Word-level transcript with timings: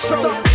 show. 0.00 0.49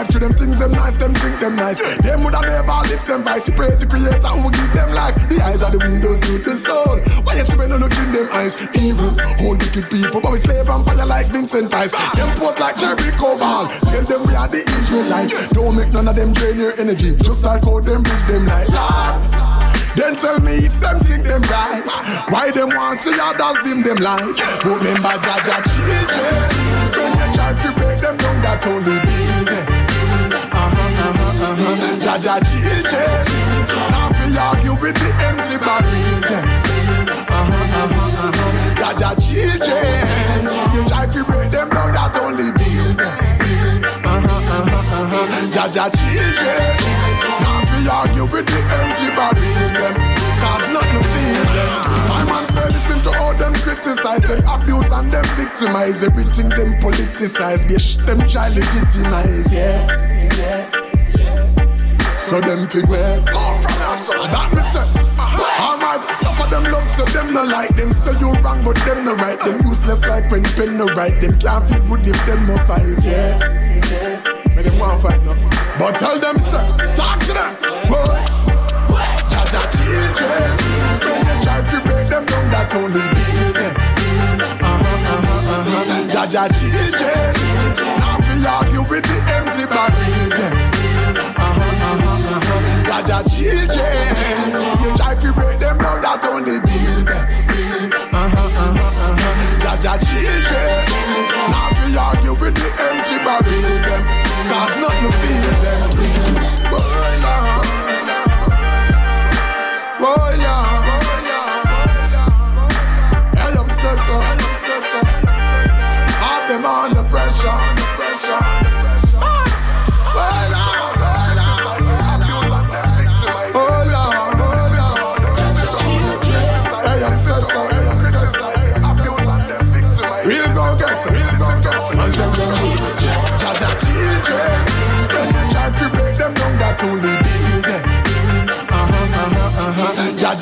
Life 0.00 0.08
to 0.08 0.18
them 0.18 0.32
things 0.32 0.58
them 0.58 0.72
nice, 0.72 0.96
them 0.96 1.14
think 1.14 1.38
them 1.40 1.56
nice. 1.56 1.78
Them 2.00 2.22
woulda 2.22 2.40
never 2.40 2.80
lift 2.88 3.06
them 3.06 3.22
vice. 3.22 3.50
Praise 3.50 3.80
the 3.80 3.86
creator 3.86 4.32
who 4.32 4.50
give 4.50 4.72
them 4.72 4.94
life. 4.94 5.14
The 5.28 5.42
eyes 5.44 5.62
are 5.62 5.70
the 5.70 5.78
window 5.78 6.16
to 6.16 6.32
the 6.38 6.54
soul. 6.56 6.96
Why 7.24 7.36
you 7.36 7.44
spend 7.44 7.72
on 7.72 7.84
in 7.84 8.08
them 8.12 8.28
eyes? 8.32 8.56
Evil, 8.76 9.12
whole 9.40 9.56
wicked 9.60 9.90
people, 9.90 10.20
but 10.20 10.32
we 10.32 10.38
slave 10.40 10.66
vampire 10.66 11.04
like 11.04 11.26
Vincent 11.28 11.70
Price. 11.70 11.92
Them 12.16 12.30
pose 12.40 12.58
like 12.58 12.76
Jericho 12.78 13.36
Ball. 13.36 13.68
Tell 13.92 14.04
them 14.04 14.22
we 14.24 14.34
are 14.34 14.48
the 14.48 14.64
Israelites. 14.64 15.34
Don't 15.52 15.76
make 15.76 15.92
none 15.92 16.08
of 16.08 16.16
them 16.16 16.32
drain 16.32 16.56
your 16.56 16.72
energy. 16.80 17.16
Just 17.20 17.44
like 17.44 17.64
how 17.64 17.80
them 17.80 18.02
bridge 18.02 18.24
them 18.24 18.46
like 18.46 18.68
Lord. 18.72 19.20
Then 19.96 20.16
tell 20.16 20.40
me 20.40 20.64
if 20.64 20.80
them 20.80 21.00
think 21.00 21.24
them 21.24 21.42
right. 21.52 21.84
Why 22.32 22.50
them 22.52 22.70
want 22.72 23.00
see 23.00 23.18
others 23.20 23.58
dim 23.64 23.82
them 23.82 24.00
light? 24.00 24.32
But 24.64 24.80
remember 24.80 25.12
Jaja 25.20 25.60
children. 25.68 26.40
When 26.96 27.12
you 27.20 27.28
try 27.36 27.52
to 27.52 27.68
break 27.76 28.00
them 28.00 28.16
down, 28.16 28.40
that 28.40 28.64
only 28.66 28.96
build 29.04 29.48
them 29.48 29.79
uh-huh. 31.40 31.96
Jaja 32.04 32.36
children. 32.44 33.24
Now 33.90 34.10
we 34.12 34.36
argue 34.36 34.76
with 34.76 34.96
the 35.00 35.10
empty 35.24 35.56
barrel 35.56 36.20
them. 36.20 36.44
Uh-huh, 37.28 37.80
uh-huh, 37.80 38.28
uh-huh. 38.28 39.14
Children. 39.16 40.44
You 40.74 40.88
try 40.88 41.06
to 41.06 41.24
break 41.24 41.50
them 41.50 41.68
down, 41.70 41.92
that 41.92 42.16
only 42.20 42.52
build 42.52 42.98
them. 43.00 43.16
Uh-huh, 44.04 44.28
uh-huh, 44.28 45.00
uh-huh. 45.00 45.90
Children. 45.96 46.60
Now 47.40 47.64
we 47.72 47.88
argue 47.88 48.28
with 48.28 48.46
the 48.46 48.60
empty 48.76 49.08
barrel 49.16 49.40
them. 49.80 49.94
Cause 50.40 50.64
nothing 50.72 51.04
feel 51.08 51.44
them. 51.56 51.70
My 52.08 52.24
man 52.24 52.52
said 52.52 52.68
listen 52.68 53.00
to 53.04 53.18
all 53.18 53.34
them 53.34 53.54
criticize 53.54 54.22
them 54.22 54.44
abuse 54.46 54.90
and 54.90 55.12
them 55.12 55.24
victimize 55.36 56.02
everything 56.04 56.48
them 56.50 56.72
politicize. 56.80 57.60
Bitch, 57.68 58.04
them 58.04 58.26
try 58.28 58.48
legitimize, 58.48 59.52
yeah. 59.52 59.86
yeah. 60.36 60.89
So 62.30 62.40
them 62.40 62.62
fig 62.68 62.86
where 62.86 63.18
That 63.26 64.50
me 64.54 64.62
say 64.70 64.86
Alright, 65.18 65.98
enough 66.06 66.40
of 66.40 66.48
them 66.48 66.62
love 66.70 66.86
so 66.86 67.04
them 67.06 67.34
no 67.34 67.42
like 67.42 67.74
them. 67.74 67.92
Say 67.92 68.12
you 68.20 68.30
wrong 68.38 68.62
but 68.62 68.76
them 68.86 69.04
no 69.04 69.16
right. 69.16 69.36
Them 69.36 69.58
useless 69.66 70.06
like 70.06 70.30
when 70.30 70.44
pen 70.44 70.76
no 70.76 70.86
right. 70.94 71.20
Them 71.20 71.36
can't 71.40 71.68
feel 71.68 71.82
good 71.88 72.06
if 72.06 72.26
them 72.26 72.46
no 72.46 72.56
fight, 72.70 73.02
yeah. 73.02 73.34
But 74.54 74.62
them 74.62 74.78
want 74.78 75.02
fight 75.02 75.24
no. 75.24 75.34
But 75.76 75.98
tell 75.98 76.20
them 76.20 76.38
say, 76.38 76.62
talk 76.94 77.18
to 77.26 77.34
them. 77.34 77.50
Boy 77.90 78.22
Jaja 79.34 79.66
children. 79.74 80.54
When 81.02 81.26
you 81.26 81.42
try 81.42 81.58
to 81.66 81.76
break 81.82 82.06
them 82.06 82.24
down 82.30 82.46
that 82.54 82.70
only 82.78 83.02
build 83.10 83.56
them. 83.58 83.74
Uh-huh, 84.62 85.18
uh-huh, 85.18 85.50
uh-huh. 85.50 86.06
Jaja 86.14 86.46
children. 86.46 87.34
Now 87.98 88.22
we 88.22 88.46
argue 88.46 88.86
with 88.86 89.02
the 89.02 89.18
empty 89.34 89.66
barrel 89.66 90.59
Jaja 93.02 93.24
children. 93.24 94.82
You 94.82 94.96
try 94.96 95.14
to 95.14 95.32
break 95.32 95.58
them 95.58 95.78
down, 95.78 96.02
that 96.02 96.24
only 96.24 96.60
build 96.60 97.08
them. 97.08 97.24
Uh-huh, 98.12 98.38
uh-huh, 98.38 98.80
uh-huh. 98.82 99.40
Children. 99.98 100.70
Now 101.50 101.70
we 101.86 101.96
argue 101.96 102.32
with 102.32 102.54
the 102.54 102.68
empty 102.78 103.18
barrel 103.24 104.04
them. 104.04 104.19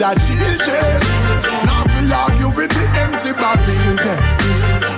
Jaja 0.09 0.27
children. 0.27 1.01
Now 1.67 1.85
we 1.93 2.13
argue 2.13 2.49
with 2.57 2.71
the 2.71 2.85
empty 2.97 3.33
barrel. 3.33 3.59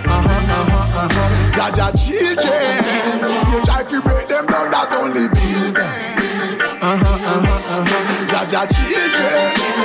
Uh-huh, 0.06 0.30
uh-huh, 0.30 0.98
uh-huh. 0.98 1.50
Jaja 1.50 1.90
children. 1.98 3.50
You 3.50 3.64
try 3.64 3.82
to 3.82 4.02
break 4.02 4.28
them 4.28 4.46
down, 4.46 4.70
that 4.70 4.92
only 4.92 5.26
build 5.26 5.74
them. 5.74 6.60
Uh-huh, 6.80 7.06
uh-huh, 7.06 7.50
uh-huh. 7.50 8.26
Jaja 8.30 8.62
children. 8.70 9.79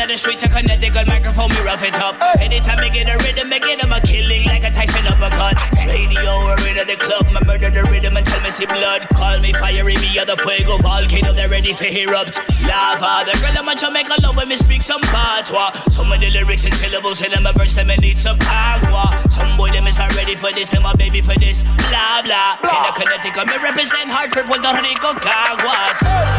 Me 0.00 0.06
get 0.06 0.08
up 0.08 0.08
in 0.08 0.08
the 0.08 0.18
streets, 0.18 0.42
a 0.42 0.48
Connecticut 0.48 1.06
microphone, 1.06 1.50
me 1.50 1.60
rough 1.60 1.84
it 1.84 1.94
up. 1.94 2.16
Anytime 2.40 2.80
me 2.80 2.90
get 2.90 3.08
a 3.08 3.16
rhythm, 3.24 3.48
me 3.48 3.58
get 3.58 3.80
them 3.80 3.92
a 3.92 4.00
killing 4.00 4.44
like 4.44 4.64
a 4.64 4.70
Tyson 4.70 5.06
uppercut. 5.06 5.56
Radio 5.86 6.32
or 6.40 6.56
in 6.64 6.86
the 6.86 6.96
club, 6.96 7.26
my 7.32 7.42
murder 7.44 7.70
the 7.70 7.84
rhythm 7.84 8.16
and 8.16 8.24
tell 8.24 8.40
me 8.40 8.50
see 8.50 8.66
blood. 8.66 9.08
Call 9.10 9.40
me 9.40 9.52
fiery, 9.52 9.96
me 9.96 10.18
other 10.18 10.36
fuego, 10.36 10.78
volcano, 10.78 11.32
they're 11.32 11.48
ready 11.48 11.74
for 11.74 11.84
erupt. 11.84 12.38
Lava, 12.64 13.28
the 13.28 13.36
girl 13.40 13.52
I'm 13.58 13.68
a 13.68 13.74
Jamaica 13.74 14.14
love 14.22 14.36
when 14.36 14.48
me 14.48 14.56
speak 14.56 14.82
some 14.82 15.02
patois. 15.02 15.70
Some 15.90 16.10
of 16.12 16.20
the 16.20 16.30
lyrics 16.30 16.64
and 16.64 16.74
syllables 16.74 17.22
in 17.22 17.30
them, 17.32 17.46
a 17.46 17.52
verse, 17.52 17.74
them 17.74 17.90
and 17.90 18.00
need 18.00 18.18
some 18.18 18.38
agua. 18.42 19.12
Some 19.28 19.56
boy, 19.56 19.70
them 19.70 19.86
is 19.86 19.98
not 19.98 20.14
ready 20.16 20.34
for 20.34 20.52
this, 20.52 20.70
them 20.70 20.84
a 20.84 20.96
baby 20.96 21.20
for 21.20 21.36
this. 21.36 21.62
Blah, 21.62 22.22
blah. 22.24 22.56
In 22.62 22.82
the 22.88 22.92
Connecticut, 22.96 23.46
me 23.46 23.56
represent 23.58 24.08
Hartford, 24.08 24.46
Puerto 24.46 24.72
Rico, 24.80 25.12
Caguas. 25.20 25.98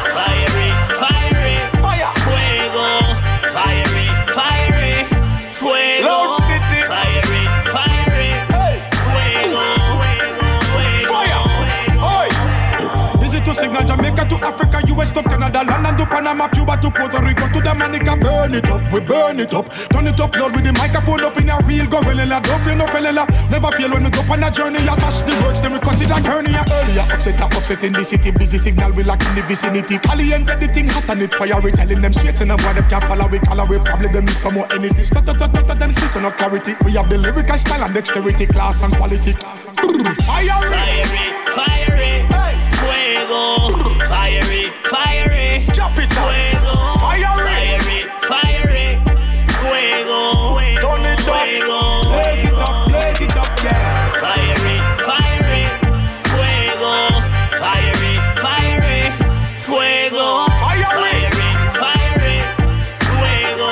Fiery, 0.10 0.70
fiery, 0.98 1.56
fire, 1.78 2.10
fuego. 2.26 3.22
Fiery, 3.52 4.08
fiery, 4.32 5.04
fuego. 5.52 6.08
Loud 6.08 6.40
City. 6.48 6.80
Fiery, 6.88 7.44
fiery, 7.68 8.32
fuego. 8.96 9.66
Fire. 11.12 11.44
Busy 13.20 13.40
to 13.42 13.54
signal 13.54 13.84
Jamaica 13.84 14.24
to 14.30 14.36
Africa, 14.38 14.80
US 15.02 15.12
to 15.12 15.24
Canada, 15.24 15.64
London 15.66 15.98
to 15.98 16.06
Panama, 16.06 16.48
Cuba 16.50 16.78
to 16.78 16.90
Puerto 16.92 17.20
Rico 17.26 17.48
to 17.50 17.60
Dominica. 17.62 18.16
Burn 18.16 18.54
it 18.54 18.70
up, 18.70 18.82
we 18.94 19.00
burn 19.02 19.40
it 19.40 19.54
up. 19.54 19.66
Turn 19.90 20.06
it 20.08 20.20
up, 20.20 20.36
Lord, 20.38 20.54
with 20.54 20.64
the 20.64 20.74
microphone 20.74 21.24
up 21.24 21.38
in 21.38 21.50
a 21.50 21.58
real 21.66 21.86
gorilla. 21.90 22.40
Don't 22.42 22.62
feel 22.62 22.78
no 22.78 22.86
fella. 22.86 23.26
Never 23.50 23.72
feel 23.74 23.90
when 23.90 24.04
we 24.04 24.10
go 24.12 24.22
on 24.30 24.44
a 24.44 24.52
journey. 24.52 24.78
I 24.86 24.96
mash 25.02 25.22
the 25.26 25.34
words, 25.42 25.62
then 25.62 25.74
we 25.74 25.80
cut 25.80 26.02
it 26.02 26.10
like 26.10 26.26
hernia. 26.26 26.64
Earlier, 26.70 27.06
upset, 27.10 27.42
upset 27.42 27.84
in 27.84 27.94
the 27.94 28.04
city. 28.04 28.32
Busy 28.32 28.58
signal, 28.58 28.94
we 28.94 29.04
like 29.04 29.26
in 29.26 29.34
the 29.36 29.42
vicinity. 29.42 29.98
Caliente, 29.98 30.54
the 30.56 30.68
thing 30.68 30.88
hot 30.88 31.10
and 31.10 31.22
it 31.24 31.34
fire. 31.34 31.60
We 31.62 31.72
telling 31.72 32.02
them 32.02 32.14
straight 32.14 32.40
and 32.42 32.54
boy, 32.54 32.74
them 32.74 32.86
can't 32.86 33.04
follow. 33.06 33.28
We 33.28 33.40
call 33.40 33.60
away, 33.60 33.80
probably 33.80 34.10
them 34.10 34.26
need 34.26 34.38
some 34.38 34.54
more 34.54 34.68
energy. 34.72 35.02
Stut, 35.02 35.26
stut, 35.26 35.36
stut, 35.42 35.50
stut, 35.50 35.80
them 35.80 35.92
speech 35.92 36.16
on 36.16 36.30
clarity. 36.38 36.74
We 36.86 36.94
have 36.94 37.10
the 37.10 37.18
lyrical 37.18 37.58
style 37.58 37.84
and 37.84 37.94
dexterity, 37.94 38.46
class 38.46 38.84
and 38.84 38.94
quality. 38.94 39.34
Fire, 40.30 40.62
fiery, 40.70 41.26
fiery, 41.58 42.14
hey. 42.30 42.54
fuego, 42.78 43.61
fiery, 44.84 45.60
fiery, 45.62 45.66
Chop 45.74 45.98
it 45.98 46.10
fuego, 46.12 46.76
fiery, 47.00 48.06
fiery, 48.28 48.96
fiery, 49.00 49.00
fuego, 49.60 50.56
Turn 50.82 51.06
it 51.06 51.20
fuego, 51.20 51.78
up, 51.78 52.08
blaze 52.08 52.44
it 52.46 52.54
up, 52.54 52.90
blaze 52.90 53.22
it 53.22 53.36
up, 53.38 53.64
yeah. 53.64 54.12
Fiery, 54.22 54.78
fiery, 55.06 55.64
fuego, 56.30 56.94
fuego, 57.58 57.92
fuego, 63.12 63.72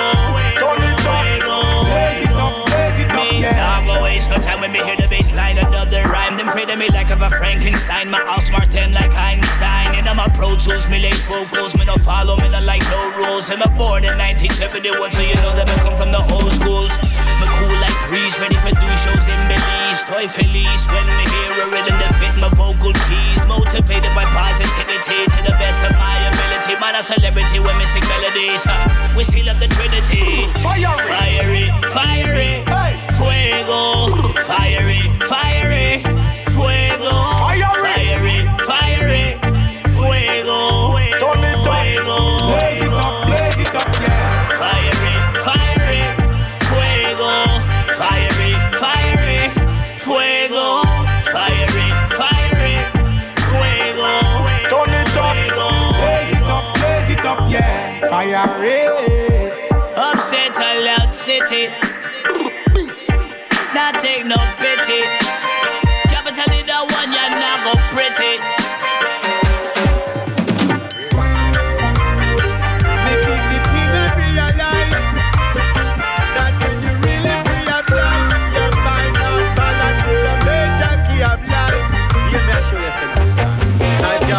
Turn 0.57 0.83
it 0.83 1.45
up, 1.45 1.85
blaze 1.85 2.21
it 2.23 2.35
up, 2.35 2.65
blaze 2.67 2.99
it 2.99 3.11
up, 3.11 3.33
yeah. 3.33 3.85
Go 3.85 4.03
waste 4.03 4.29
no 4.29 4.37
time 4.37 4.61
when 4.61 4.71
me 4.71 4.83
hear 4.83 4.95
the 4.95 5.07
bass 5.09 5.33
line 5.33 5.57
Another 5.57 6.03
rhyme, 6.03 6.37
them 6.37 6.49
afraid 6.49 6.69
of 6.69 6.77
me 6.77 6.89
like 6.89 7.09
of 7.09 7.21
a 7.21 7.29
Frankenstein 7.29 8.09
My 8.09 8.19
house 8.19 8.47
smart 8.47 8.71
them 8.71 8.91
like 8.91 9.13
Einstein 9.13 9.78
I'm 10.09 10.17
a 10.17 10.25
Pro 10.33 10.57
Tools, 10.57 10.89
me 10.89 10.97
late 10.97 11.21
focus 11.29 11.77
Me 11.77 11.85
no 11.85 11.93
follow, 12.01 12.33
me 12.41 12.49
no 12.49 12.57
like 12.65 12.81
no 12.89 13.13
rules. 13.13 13.45
I'm 13.53 13.61
a 13.61 13.69
born 13.77 14.01
in 14.01 14.17
1971 14.17 14.97
So 15.13 15.21
you 15.21 15.37
know 15.37 15.53
that 15.53 15.69
me 15.69 15.77
come 15.85 15.93
from 15.93 16.09
the 16.09 16.17
old 16.33 16.49
schools. 16.49 16.97
Me 17.37 17.45
cool 17.61 17.77
like 17.77 17.93
breeze, 18.09 18.33
ready 18.41 18.57
for 18.57 18.73
do 18.73 18.89
shows 18.97 19.29
in 19.29 19.37
Belize. 19.45 20.01
Toy 20.09 20.25
feliz 20.25 20.89
when 20.89 21.05
me 21.13 21.25
hear 21.29 21.53
a 21.61 21.65
rhythm 21.69 22.01
that 22.01 22.09
fit 22.17 22.33
my 22.41 22.49
vocal 22.57 22.89
keys. 23.05 23.37
Motivated 23.45 24.09
by 24.17 24.25
positivity 24.33 25.29
to 25.29 25.39
the 25.45 25.53
best 25.61 25.85
of 25.85 25.93
my 25.93 26.17
ability. 26.25 26.73
Man 26.81 26.97
a 26.97 27.05
celebrity 27.05 27.61
when 27.61 27.77
we 27.77 27.85
sing 27.85 28.01
melodies. 28.09 28.65
We 29.13 29.21
seal 29.21 29.45
up 29.53 29.61
the 29.61 29.69
Trinity. 29.69 30.49
Fiery, 30.65 31.69
fiery, 31.93 32.65
fuego. 33.13 34.09
Fiery, 34.41 35.05
fiery, 35.29 36.01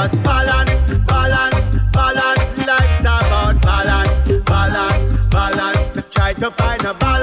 just 0.00 0.22
balance, 0.22 0.98
balance, 1.06 1.66
balance. 1.92 2.66
Life's 2.66 3.00
about 3.00 3.60
balance, 3.60 4.42
balance, 4.44 5.26
balance. 5.30 6.00
Try 6.10 6.32
to 6.34 6.50
find 6.52 6.84
a 6.84 6.94
balance, 6.94 7.19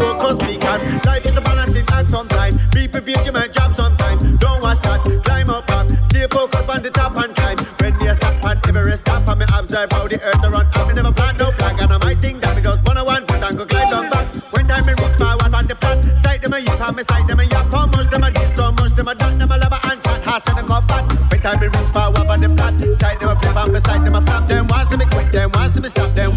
focused 0.00 0.40
because 0.40 0.80
life 1.04 1.26
is 1.26 1.36
a 1.36 1.40
balancing 1.40 1.84
act 1.92 2.08
sometime. 2.08 2.58
Be 2.72 2.88
prepared, 2.88 3.26
you 3.26 3.32
might 3.32 3.52
drop 3.52 3.76
sometime. 3.76 4.36
Don't 4.38 4.62
watch 4.62 4.80
that. 4.80 5.00
Climb 5.24 5.50
up, 5.50 5.70
up. 5.70 5.86
Stay 6.06 6.26
focused 6.26 6.68
on 6.68 6.82
the 6.82 6.90
top 6.90 7.16
and 7.16 7.34
climb. 7.36 7.58
When 7.80 7.94
you 8.00 8.14
stop 8.14 8.42
on 8.42 8.56
Everest 8.68 9.04
top, 9.04 9.28
and 9.28 9.38
me 9.40 9.46
observe 9.52 9.92
how 9.92 10.08
the 10.08 10.18
earth 10.22 10.44
around. 10.44 10.68
I 10.72 10.88
me 10.88 10.94
never 10.94 11.12
plant 11.12 11.38
no 11.38 11.52
flag, 11.52 11.76
and 11.80 11.92
I 11.92 11.98
might 11.98 12.20
think 12.20 12.40
that 12.42 12.62
just 12.62 12.82
one 12.86 12.96
on 12.96 13.04
one 13.04 13.26
foot 13.26 13.42
and 13.42 13.58
go 13.58 13.66
climb 13.66 13.90
down 13.90 14.10
back. 14.10 14.26
When 14.52 14.66
time 14.66 14.86
me 14.86 14.92
reach 14.92 15.16
forward 15.20 15.54
on 15.54 15.66
the 15.66 15.74
flat, 15.74 15.98
sight 16.18 16.40
them 16.42 16.54
a 16.54 16.58
yip, 16.58 16.80
and 16.80 16.96
me 16.96 17.02
sight 17.02 17.26
them 17.28 17.40
a 17.40 17.44
yap. 17.44 17.70
How 17.70 17.86
much 17.86 18.08
them 18.08 18.24
a 18.24 18.30
this, 18.30 18.54
so 18.56 18.72
much 18.72 18.92
them 18.94 19.08
a 19.08 19.14
that, 19.14 19.38
them 19.38 19.50
a 19.50 19.56
lava 19.58 19.78
and 19.90 20.02
chat. 20.02 20.24
Has 20.24 20.42
to 20.44 20.54
the 20.54 20.62
go 20.62 20.80
fat. 20.88 21.04
When 21.30 21.40
time 21.42 21.60
me 21.60 21.66
reach 21.66 21.90
forward 21.92 22.26
on 22.32 22.40
the 22.40 22.48
flat, 22.56 22.74
sight 22.96 23.20
them 23.20 23.30
a 23.30 23.36
flip, 23.36 23.56
and 23.56 23.82
sight 23.82 24.04
them 24.04 24.14
a 24.14 24.20
flap. 24.22 24.48
Them 24.48 24.66
want 24.68 24.88
see 24.88 24.96
me 24.96 25.04
quit, 25.06 25.32
them 25.32 25.50
want 25.52 25.74
see 25.74 25.80
me 25.80 25.88
stop, 25.88 26.14
them 26.14 26.34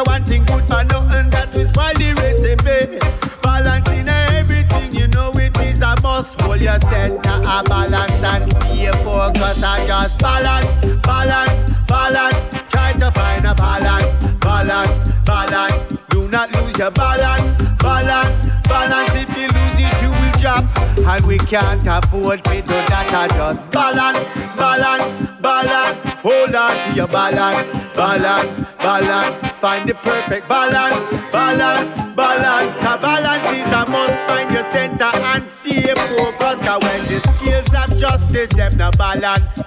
of 0.00 0.06
one 0.06 0.24
thing 0.24 0.44
good 0.44 0.66
for 0.66 0.84
nothing. 0.84 1.30
That 1.30 1.54
is 1.54 1.70
why 1.72 1.92
the 1.94 2.14
recipe. 2.14 2.98
Balance 3.42 3.88
in 3.88 4.08
everything, 4.08 4.94
you 4.94 5.08
know 5.08 5.30
it 5.34 5.56
is 5.58 5.82
a 5.82 5.94
must. 6.02 6.40
Hold 6.40 6.60
your 6.60 6.78
center 6.80 7.40
a 7.44 7.62
balance 7.64 8.22
and 8.32 8.50
stay 8.50 8.90
focused. 9.04 9.64
I 9.64 9.86
just 9.86 10.18
balance, 10.18 11.00
balance, 11.02 11.60
balance. 11.86 12.62
Try 12.68 12.92
to 12.94 13.10
find 13.10 13.46
a 13.46 13.54
balance, 13.54 14.38
balance, 14.38 15.12
balance. 15.24 15.89
Not 16.30 16.54
lose 16.54 16.78
your 16.78 16.92
balance, 16.92 17.56
balance, 17.82 18.68
balance. 18.68 19.10
If 19.14 19.36
you 19.36 19.48
lose 19.48 19.78
it, 19.82 20.02
you 20.02 20.10
will 20.10 20.40
drop. 20.40 20.64
And 20.98 21.26
we 21.26 21.38
can't 21.38 21.84
afford 21.86 22.44
to 22.44 22.62
do 22.62 22.66
that. 22.70 23.10
I 23.12 23.26
just 23.34 23.68
balance, 23.72 24.28
balance, 24.56 25.40
balance. 25.40 26.04
Hold 26.22 26.54
on 26.54 26.76
to 26.76 26.94
your 26.94 27.08
balance, 27.08 27.68
balance, 27.96 28.60
balance. 28.78 29.40
Find 29.58 29.88
the 29.88 29.94
perfect 29.94 30.48
balance, 30.48 31.02
balance, 31.32 31.94
balance. 32.14 32.74
The 32.74 32.98
balance 33.02 33.58
is 33.58 33.72
a 33.72 33.90
must. 33.90 34.22
Find 34.28 34.52
your 34.52 34.62
center 34.70 35.10
and 35.34 35.48
stay 35.48 35.82
focused. 35.94 36.62
Cause 36.62 36.82
when 36.82 37.00
the 37.06 37.18
scales 37.34 37.74
of 37.74 37.98
justice, 37.98 38.50
them 38.50 38.76
no 38.76 38.92
balance. 38.92 39.60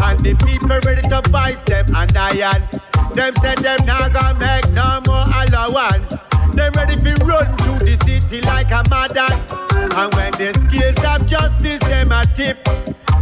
And 0.00 0.20
the 0.24 0.34
people 0.46 0.78
ready 0.84 1.02
to 1.08 1.22
vice 1.30 1.62
them 1.62 1.94
and 1.94 2.16
irons. 2.16 2.72
Them 3.14 3.34
said 3.36 3.58
them 3.58 3.84
not 3.84 4.12
gonna 4.12 4.38
make 4.38 4.70
no 4.72 5.00
more 5.06 5.26
allowance. 5.42 6.10
Them 6.54 6.72
ready 6.74 6.96
to 6.96 7.24
run 7.24 7.46
through 7.58 7.80
the 7.86 7.96
city 8.04 8.40
like 8.42 8.70
a 8.70 8.82
mad 8.90 9.14
dance. 9.14 9.50
And 9.50 10.14
when 10.14 10.32
the 10.32 10.54
scales 10.60 10.98
of 11.04 11.26
justice, 11.26 11.80
them 11.80 12.12
a 12.12 12.24
tip. 12.34 12.58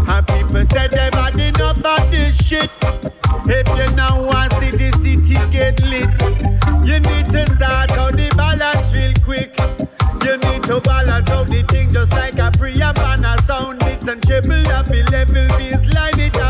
And 0.08 0.26
people 0.26 0.64
say 0.66 0.88
them 0.88 1.12
had 1.12 1.38
enough 1.38 1.84
of 1.84 2.10
this 2.10 2.36
shit. 2.44 2.70
If 3.48 3.68
you 3.68 3.96
now 3.96 4.24
want 4.24 4.52
to 4.52 4.60
see 4.60 4.70
the 4.70 4.90
city 5.02 5.34
get 5.50 5.80
lit, 5.82 6.10
you 6.86 7.00
need 7.00 7.32
to 7.32 7.50
start 7.54 7.92
out 7.92 8.12
the 8.12 8.32
balance 8.36 8.92
real 8.92 9.14
quick. 9.24 9.56
You 10.24 10.36
need 10.38 10.62
to 10.64 10.80
balance 10.80 11.30
out 11.30 11.46
the 11.46 11.62
thing 11.68 11.92
just 11.92 12.12
like 12.12 12.34
a 12.34 12.50
preamp 12.58 12.98
and 12.98 13.24
a 13.24 13.40
sound 13.42 13.82
mix 13.84 14.06
and 14.06 14.22
treble 14.22 14.66
up 14.68 14.88
level 14.88 15.48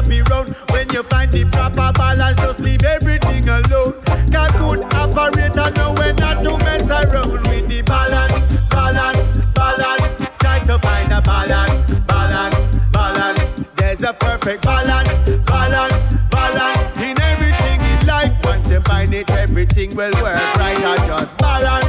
the 0.08 0.22
round. 0.30 0.54
When 0.70 0.88
you 0.90 1.02
find 1.02 1.30
the 1.30 1.44
proper 1.46 1.92
balance, 1.92 2.36
just 2.38 2.60
leave 2.60 2.82
everything 2.82 3.48
alone. 3.48 3.94
Cause 4.32 4.52
good 4.52 4.82
operator 4.94 5.70
know 5.76 5.92
when 5.94 6.16
not 6.16 6.42
to 6.44 6.56
mess 6.58 6.88
around 6.88 7.32
with 7.48 7.68
the 7.68 7.82
balance, 7.82 8.66
balance, 8.68 9.26
balance. 9.54 10.28
Try 10.38 10.58
to 10.66 10.78
find 10.78 11.12
a 11.12 11.20
balance, 11.20 11.86
balance, 12.06 12.76
balance. 12.92 13.64
There's 13.76 14.02
a 14.02 14.12
perfect 14.12 14.62
balance, 14.62 15.10
balance, 15.44 15.94
balance 16.30 16.96
in 17.02 17.20
everything 17.20 17.80
in 17.80 18.06
life. 18.06 18.36
Once 18.44 18.70
you 18.70 18.80
find 18.82 19.12
it, 19.14 19.30
everything 19.30 19.94
will 19.94 20.12
work 20.22 20.40
right. 20.56 20.84
I 20.84 21.06
just 21.06 21.36
balance, 21.38 21.85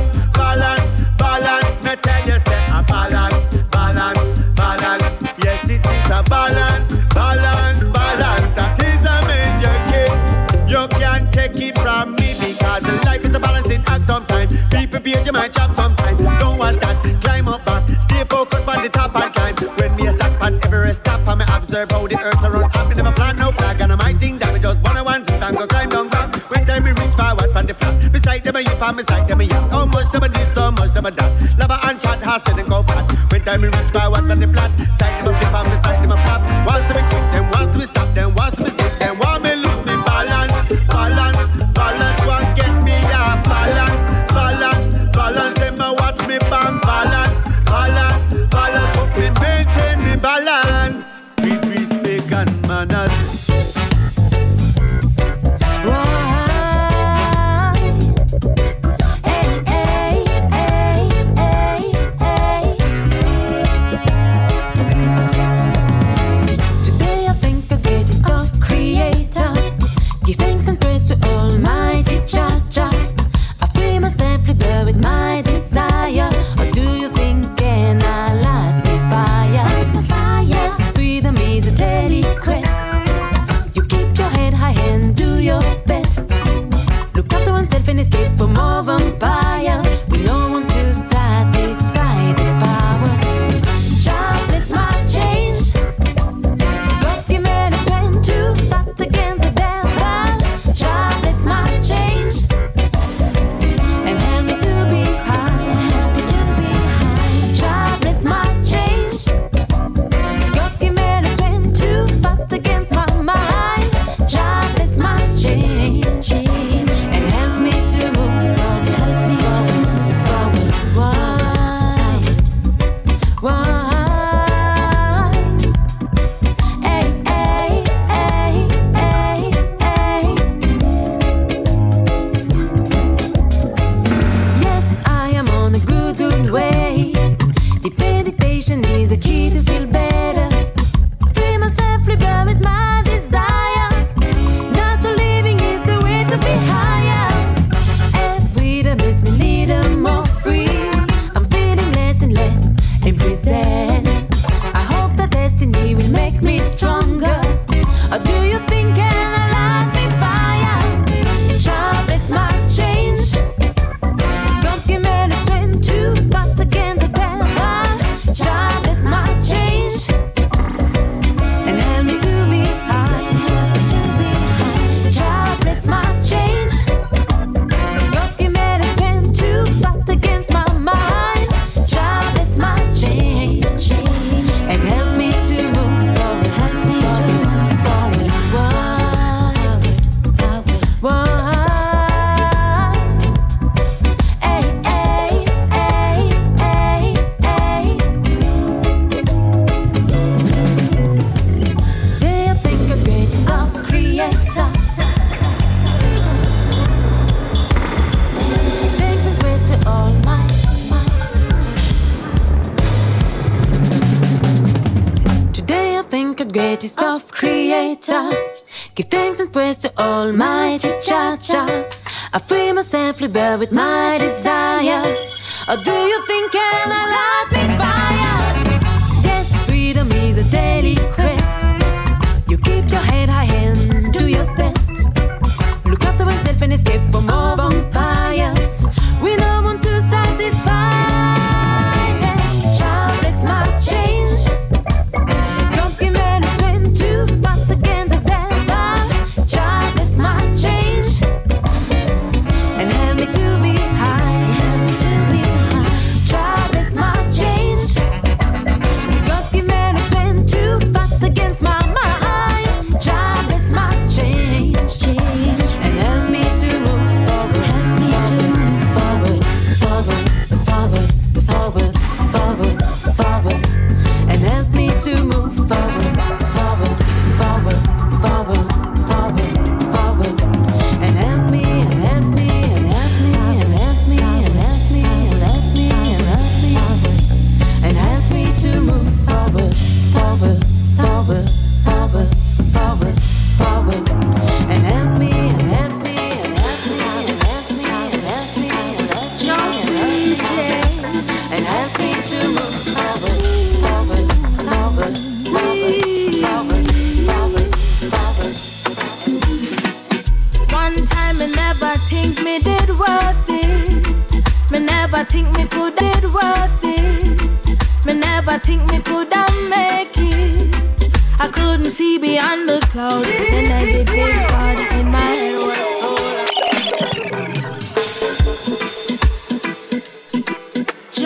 sometimes. 14.27 14.51
Be 14.72 14.88
prepared, 14.88 15.25
you 15.25 15.31
might 15.31 15.55
sometime. 15.55 16.17
Don't 16.39 16.57
watch 16.57 16.75
that, 16.77 17.22
climb 17.22 17.48
up 17.48 17.65
back. 17.65 17.89
Stay 18.01 18.24
focused 18.24 18.67
on 18.67 18.84
the 18.84 18.89
top 18.89 19.15
and 19.15 19.34
climb. 19.34 19.55
When 19.77 19.96
me 19.96 20.07
a 20.07 20.12
sat 20.12 20.41
on 20.41 20.55
Everest 20.63 21.03
top, 21.03 21.27
I 21.27 21.36
me 21.36 21.46
observe 21.50 21.91
how 21.91 22.07
the 22.07 22.19
earth 22.19 22.43
around. 22.43 22.72
I 22.75 22.88
me 22.88 22.96
never 22.96 23.12
plan 23.12 23.38
no 23.38 23.51
flag, 23.51 23.81
and 23.81 23.91
I 23.91 23.96
might 23.96 24.19
think 24.19 24.41
that 24.41 24.53
we 24.53 24.60
just 24.60 24.79
one 24.79 24.98
on 24.98 25.05
one 25.05 25.24
and 25.29 25.57
go 25.57 25.67
climb 25.67 25.89
down 25.89 26.10
back. 26.10 26.36
When 26.50 26.65
time 26.65 26.84
we 26.84 26.91
reach 26.91 27.15
forward 27.15 27.55
on 27.55 27.65
the 27.65 27.74
flat, 27.74 28.12
beside 28.12 28.43
them 28.43 28.55
a 28.55 28.62
yip 28.62 28.81
and 28.81 28.98
beside 28.98 29.27
them 29.27 29.41
a 29.41 29.43
yap. 29.43 29.72
How 29.72 29.86
much 29.86 30.12
them 30.12 30.24
a 30.24 30.29
this, 30.29 30.53
so 30.53 30.72
much 30.72 30.91
them 30.91 31.05
a 31.05 31.12
that. 31.12 31.60
Lava 31.60 31.79
and 31.88 32.00
chat 32.00 32.24
has 32.24 32.41
to 32.43 32.63
go 32.63 32.84
flat. 32.84 33.31
When 33.31 33.41
time 33.43 33.62
we 33.62 33.67
reach 33.67 33.91
forward 33.91 34.31
on 34.31 34.39
the 34.39 34.48
flat, 34.48 34.72
side 34.93 35.25
them 35.25 35.34
a 35.34 35.39
flip 35.39 35.53
and 35.53 35.76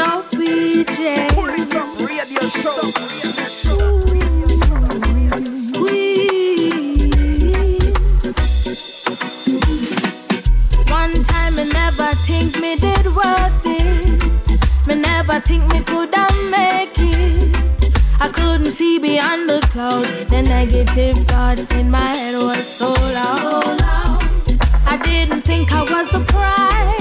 show 0.01 0.23
PJ. 0.31 0.97
One 10.89 11.23
time 11.23 11.53
I 11.57 11.65
never 11.79 12.09
think 12.27 12.59
me 12.61 12.75
did 12.77 13.05
worth 13.15 13.65
it. 13.65 14.87
Me 14.87 14.95
never 14.95 15.39
think 15.41 15.63
me 15.71 15.81
could 15.81 16.13
have 16.15 16.37
make 16.49 16.97
it. 16.97 17.55
I 18.19 18.29
couldn't 18.29 18.71
see 18.71 18.97
beyond 18.99 19.49
the 19.49 19.59
clouds. 19.71 20.11
The 20.31 20.41
negative 20.41 21.17
thoughts 21.27 21.71
in 21.73 21.89
my 21.91 22.13
head 22.15 22.35
was 22.35 22.65
so 22.65 22.89
loud. 23.19 23.81
I 24.93 24.99
didn't 25.03 25.41
think 25.41 25.71
I 25.71 25.81
was 25.81 26.07
the 26.09 26.23
prize 26.33 27.00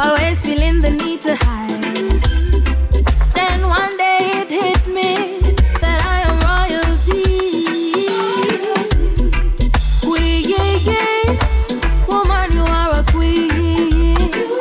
always 0.00 0.42
feeling 0.42 0.80
the 0.80 0.90
need 0.90 1.20
to 1.22 1.36
hide. 1.36 1.82
Then 3.34 3.68
one 3.68 3.96
day 3.98 4.30
it 4.40 4.50
hit 4.50 4.86
me 4.86 5.14
that 5.82 6.00
I 6.14 6.18
am 6.28 6.36
royalty. 6.48 7.22
Queen, 10.04 10.40
yeah, 10.52 10.72
yeah. 10.88 11.22
woman, 12.08 12.52
you 12.56 12.64
are 12.78 13.00
a 13.00 13.04
queen. 13.12 13.50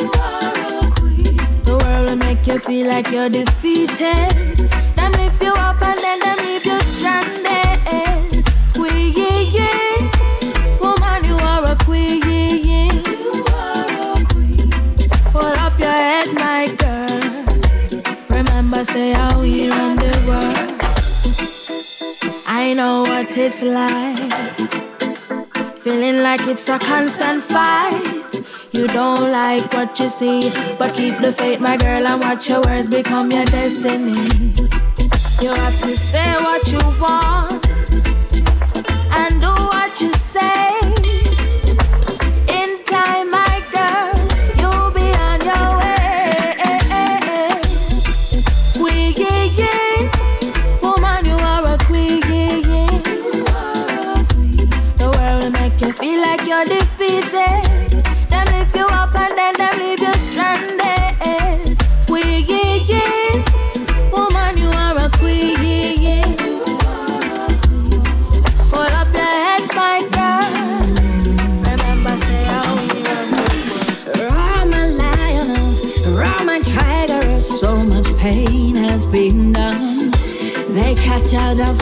You 0.02 0.12
are 0.20 0.52
a 0.84 0.92
queen. 1.00 1.38
The 1.64 1.78
world 1.82 2.06
will 2.08 2.18
make 2.18 2.46
you 2.46 2.60
feel 2.60 2.88
like 2.88 3.10
you're 3.10 3.30
defeated. 3.30 4.70
Then 4.98 5.14
if 5.28 5.42
you 5.42 5.54
up 5.54 5.82
and 5.82 6.00
then 6.06 6.19
it's 23.40 23.62
like. 23.62 24.70
Feeling 25.80 26.22
like 26.22 26.42
it's 26.48 26.68
a 26.68 26.78
constant 26.78 27.42
fight. 27.42 28.46
You 28.72 28.86
don't 28.88 29.32
like 29.32 29.74
what 29.74 30.00
you 30.00 30.10
see, 30.10 30.52
but 30.78 30.94
keep 30.94 31.20
the 31.22 31.32
faith, 31.32 31.60
my 31.60 31.78
girl, 31.78 32.06
and 32.06 32.22
watch 32.22 32.50
your 32.50 32.62
words 32.62 32.90
become 32.90 33.32
your 33.32 33.46
destiny. 33.46 34.12
You 35.42 35.52
have 35.64 35.80
to 35.86 35.98
say 35.98 36.34
what 36.44 36.72
you 36.72 36.84
want 37.00 37.66
and 39.16 39.42
do 39.42 39.52
what 39.74 40.02
you 40.02 40.14
say. 40.14 40.69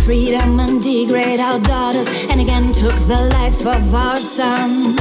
Freedom 0.08 0.58
and 0.62 0.82
degrade 0.82 1.38
our 1.38 1.60
daughters, 1.60 2.08
and 2.30 2.40
again 2.40 2.72
took 2.72 2.96
the 3.08 3.30
life 3.34 3.66
of 3.66 3.94
our 3.94 4.16
sons. 4.16 4.96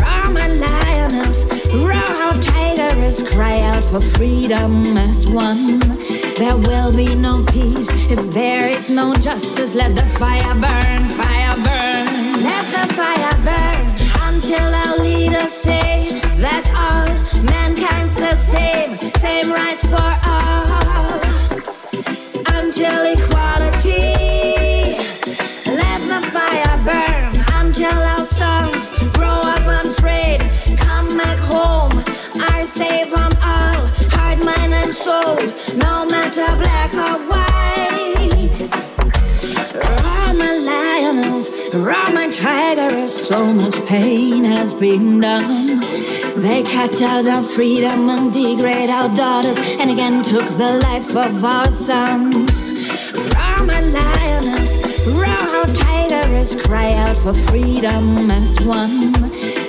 Roman 0.00 0.58
lioness, 0.58 1.44
raw 1.74 2.32
tigers 2.40 3.22
cry 3.22 3.60
out 3.60 3.84
for 3.84 4.00
freedom 4.16 4.96
as 4.96 5.26
one. 5.26 5.78
There 6.38 6.56
will 6.56 6.90
be 6.90 7.14
no 7.14 7.44
peace 7.52 7.90
if 8.10 8.32
there 8.32 8.66
is 8.66 8.88
no 8.88 9.12
justice. 9.14 9.74
Let 9.74 9.94
the 9.94 10.06
fire 10.06 10.54
burn, 10.54 11.02
fire 11.20 11.56
burn. 11.66 12.06
Let 12.48 12.64
the 12.76 12.86
fire 12.94 13.36
burn 13.44 13.84
until 14.30 14.68
our 14.84 14.96
leaders 15.00 15.52
say 15.52 16.18
that 16.40 16.64
all 16.82 17.42
mankind's 17.42 18.14
the 18.14 18.36
same, 18.36 18.90
same 19.20 19.52
rights 19.52 19.84
for 19.84 20.10
all. 20.26 20.73
So 43.24 43.46
much 43.46 43.74
pain 43.86 44.44
has 44.44 44.74
been 44.74 45.18
done. 45.18 45.80
They 46.36 46.62
cut 46.62 47.00
out 47.00 47.26
our 47.26 47.42
freedom 47.42 48.10
and 48.10 48.30
degrade 48.30 48.90
our 48.90 49.08
daughters, 49.14 49.58
and 49.80 49.90
again 49.90 50.22
took 50.22 50.46
the 50.58 50.78
life 50.82 51.16
of 51.16 51.42
our 51.42 51.70
sons. 51.72 52.52
Roman 53.34 53.94
lioness, 53.94 55.06
raw 55.06 55.64
tigers 55.72 56.54
cry 56.66 56.92
out 56.92 57.16
for 57.16 57.32
freedom 57.48 58.30
as 58.30 58.60
one. 58.60 59.12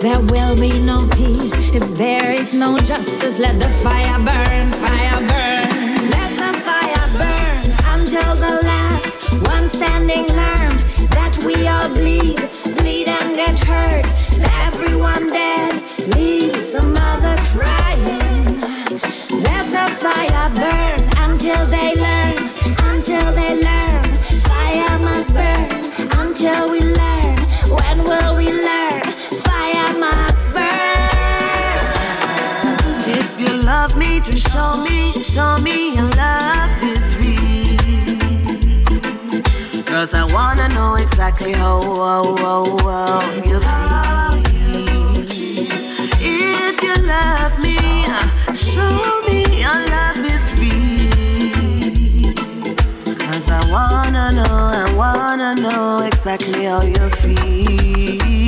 There 0.02 0.20
will 0.20 0.56
be 0.60 0.78
no 0.78 1.08
peace 1.14 1.56
if 1.74 1.96
there 1.96 2.32
is 2.32 2.54
no 2.54 2.78
justice. 2.80 3.40
Let 3.40 3.62
the 3.62 3.70
fire 3.70 4.18
burn, 4.18 4.72
fire 4.74 5.28
burn. 5.28 5.35
Show 35.36 35.60
me 35.60 35.94
your 35.96 36.10
love 36.16 36.82
is 36.82 37.14
real. 37.20 38.16
Cause 39.84 40.14
I 40.14 40.24
wanna 40.24 40.70
know 40.70 40.96
exactly 40.96 41.52
how, 41.52 41.82
how, 41.96 42.38
how, 42.38 42.78
how 42.84 43.20
you 43.44 43.60
feel. 43.60 44.38
If 46.22 46.82
you 46.82 46.96
love 47.16 47.54
me, 47.66 47.78
show 48.56 49.22
me 49.28 49.40
your 49.60 49.80
love 49.96 50.24
is 50.36 50.46
real. 50.62 52.34
Cause 53.18 53.50
I 53.50 53.62
wanna 53.70 54.32
know, 54.32 54.58
I 54.84 54.94
wanna 54.96 55.56
know 55.56 56.04
exactly 56.04 56.64
how 56.64 56.82
you 56.84 57.10
feel. 57.10 58.45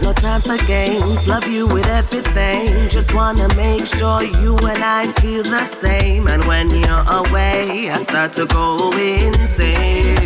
Got 0.00 0.06
no 0.06 0.12
time 0.14 0.40
for 0.40 0.56
games, 0.66 1.28
love 1.28 1.46
you 1.46 1.66
with 1.66 1.86
everything. 1.86 2.88
Just 2.88 3.12
wanna 3.12 3.54
make 3.54 3.84
sure 3.84 4.22
you 4.22 4.56
and 4.56 4.82
I 4.82 5.08
feel 5.20 5.42
the 5.42 5.66
same. 5.66 6.26
And 6.26 6.42
when 6.44 6.70
you're 6.70 7.04
away, 7.06 7.90
I 7.90 7.98
start 7.98 8.32
to 8.34 8.46
go 8.46 8.90
insane. 8.92 10.16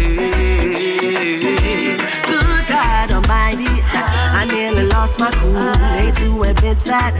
Good 2.28 2.68
God 2.68 3.10
Almighty, 3.10 3.82
I 3.92 4.46
nearly 4.48 4.86
lost 4.86 5.18
my 5.18 5.32
cool. 5.32 5.72
Hate 5.96 6.14
to 6.16 6.44
admit 6.44 6.78
that 6.84 7.12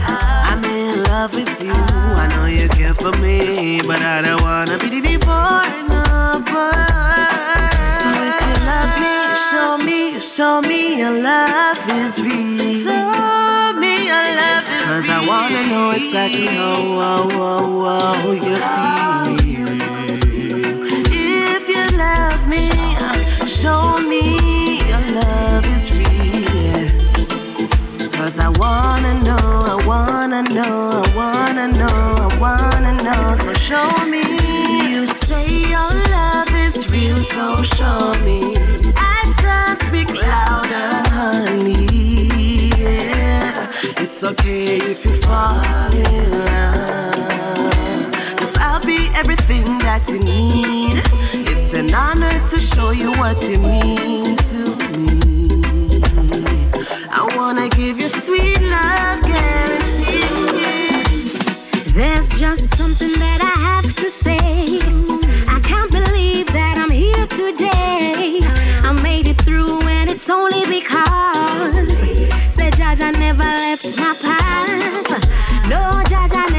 I'm 0.49 0.63
in 0.63 1.03
love 1.03 1.33
with 1.33 1.61
you. 1.61 1.73
I 1.73 2.27
know 2.29 2.45
you 2.45 2.69
care 2.69 2.93
for 2.93 3.11
me, 3.17 3.81
but 3.81 4.01
I 4.01 4.21
don't 4.21 4.41
wanna 4.41 4.77
be 4.77 5.01
the 5.01 5.17
foreigner. 5.25 6.05
So 7.99 8.09
if 8.29 8.44
love 8.85 8.99
me, 8.99 9.35
show 9.49 9.77
me, 9.77 10.19
show 10.19 10.61
me 10.61 10.97
your 10.99 11.11
love 11.11 11.89
is 11.89 12.21
real. 12.21 12.57
Show 12.83 13.73
me 13.79 14.07
your 14.07 14.25
love 14.39 14.65
is 14.69 14.83
Cause 14.83 15.09
I 15.09 15.19
wanna 15.27 15.63
know 15.67 15.91
exactly 15.91 16.47
how, 16.47 16.81
how, 17.01 17.29
how, 17.29 18.05
how 18.05 18.31
you 18.31 18.57
feel. 19.41 19.75
If 21.11 21.67
you 21.73 21.85
love 21.97 22.47
me, 22.47 22.65
show 23.47 23.97
me 24.11 24.23
your 24.89 25.03
love 25.19 25.65
is 25.75 25.91
real. 25.91 26.89
Cause 28.11 28.39
I 28.39 28.49
wanna 28.49 29.13
know, 29.23 29.37
I 29.37 29.85
wanna 29.85 30.43
know, 30.43 31.03
I 31.05 31.15
wanna 31.15 31.67
know, 31.67 31.87
I 31.87 32.39
wanna 32.39 33.03
know. 33.03 33.35
So 33.37 33.53
show 33.53 34.05
me. 34.05 34.21
You 34.91 35.07
say 35.07 35.69
your 35.69 36.04
real, 37.15 37.23
so 37.23 37.63
show 37.63 38.13
me. 38.23 38.55
Actions 38.97 39.85
speak 39.87 40.09
louder, 40.21 41.09
honey. 41.09 42.69
Yeah. 42.77 43.71
It's 43.97 44.23
okay 44.23 44.77
if 44.77 45.05
you 45.05 45.13
fall 45.21 45.91
in 45.91 46.31
love. 46.45 48.11
Cause 48.37 48.55
I'll 48.57 48.85
be 48.85 49.09
everything 49.15 49.77
that 49.79 50.07
you 50.09 50.19
need. 50.19 51.01
It's 51.49 51.73
an 51.73 51.93
honor 51.93 52.45
to 52.47 52.59
show 52.59 52.91
you 52.91 53.11
what 53.13 53.41
you 53.49 53.57
mean 53.59 54.35
to 54.35 54.75
me. 54.97 56.01
I 57.11 57.27
wanna 57.35 57.69
give 57.69 57.99
you 57.99 58.09
sweet 58.09 58.61
love 58.61 59.21
guarantee. 59.23 60.21
There's 61.93 62.29
just 62.39 62.75
something 62.77 63.19
that 63.19 63.39
I 63.41 63.59
have 63.69 63.95
to 63.95 64.09
say. 64.09 65.24
Here 67.31 67.51
today. 67.51 68.39
I 68.83 68.91
made 69.01 69.25
it 69.25 69.41
through, 69.41 69.79
and 69.81 70.09
it's 70.09 70.29
only 70.29 70.61
because 70.61 72.03
said 72.53 72.73
Jaja 72.73 73.17
never 73.17 73.43
left 73.43 73.97
my 73.97 74.13
path. 74.21 75.67
No, 75.67 76.03
Jaja 76.05 76.54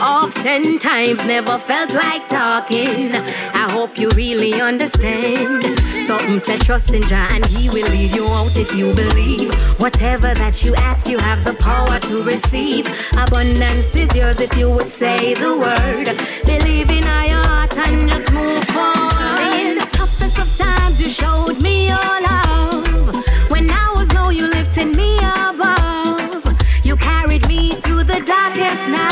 Oftentimes 0.00 1.24
never 1.24 1.58
felt 1.58 1.92
like 1.92 2.28
talking. 2.28 3.14
I 3.14 3.70
hope 3.70 3.98
you 3.98 4.08
really 4.16 4.60
understand. 4.60 5.78
Something 6.06 6.40
said 6.40 6.60
trust 6.60 6.90
in 6.90 7.02
Jah 7.02 7.28
and 7.30 7.44
He 7.46 7.68
will 7.68 7.88
lead 7.90 8.10
you 8.12 8.26
out 8.26 8.56
if 8.56 8.74
you 8.74 8.94
believe. 8.94 9.54
Whatever 9.78 10.34
that 10.34 10.64
you 10.64 10.74
ask, 10.74 11.06
you 11.06 11.18
have 11.18 11.44
the 11.44 11.54
power 11.54 11.98
to 12.00 12.22
receive. 12.22 12.86
Abundance 13.12 13.94
is 13.94 14.14
yours 14.14 14.40
if 14.40 14.56
you 14.56 14.70
would 14.70 14.86
say 14.86 15.34
the 15.34 15.56
word. 15.56 16.18
Believe 16.44 16.90
in 16.90 17.04
your 17.04 17.44
heart 17.46 17.72
and 17.76 18.08
just 18.08 18.32
move 18.32 18.64
forward. 18.64 19.54
In 19.54 19.78
the 19.78 19.86
toughest 19.92 20.38
of 20.38 20.66
times, 20.66 21.00
you 21.00 21.08
showed 21.08 21.60
me 21.62 21.88
your 21.88 22.20
love. 22.22 22.49
The 28.70 28.92
darkest 28.92 29.09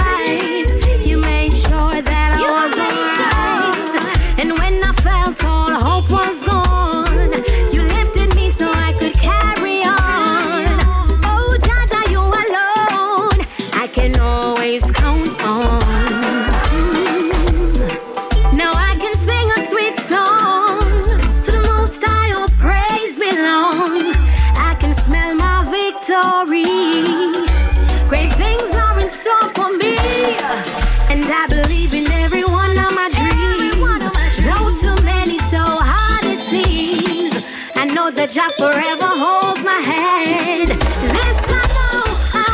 Jah 38.31 38.51
forever 38.59 39.07
holds 39.07 39.64
my 39.64 39.81
hand. 39.81 40.73
This 40.73 41.51
I 41.51 41.62
know, 41.75 42.05
I 42.35 42.45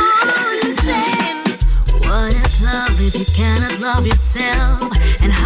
understand. 0.53 1.47
What 2.05 2.33
is 2.33 2.63
love 2.63 2.97
if 3.01 3.13
you 3.19 3.25
cannot 3.35 3.79
love 3.81 4.07
yourself? 4.07 4.94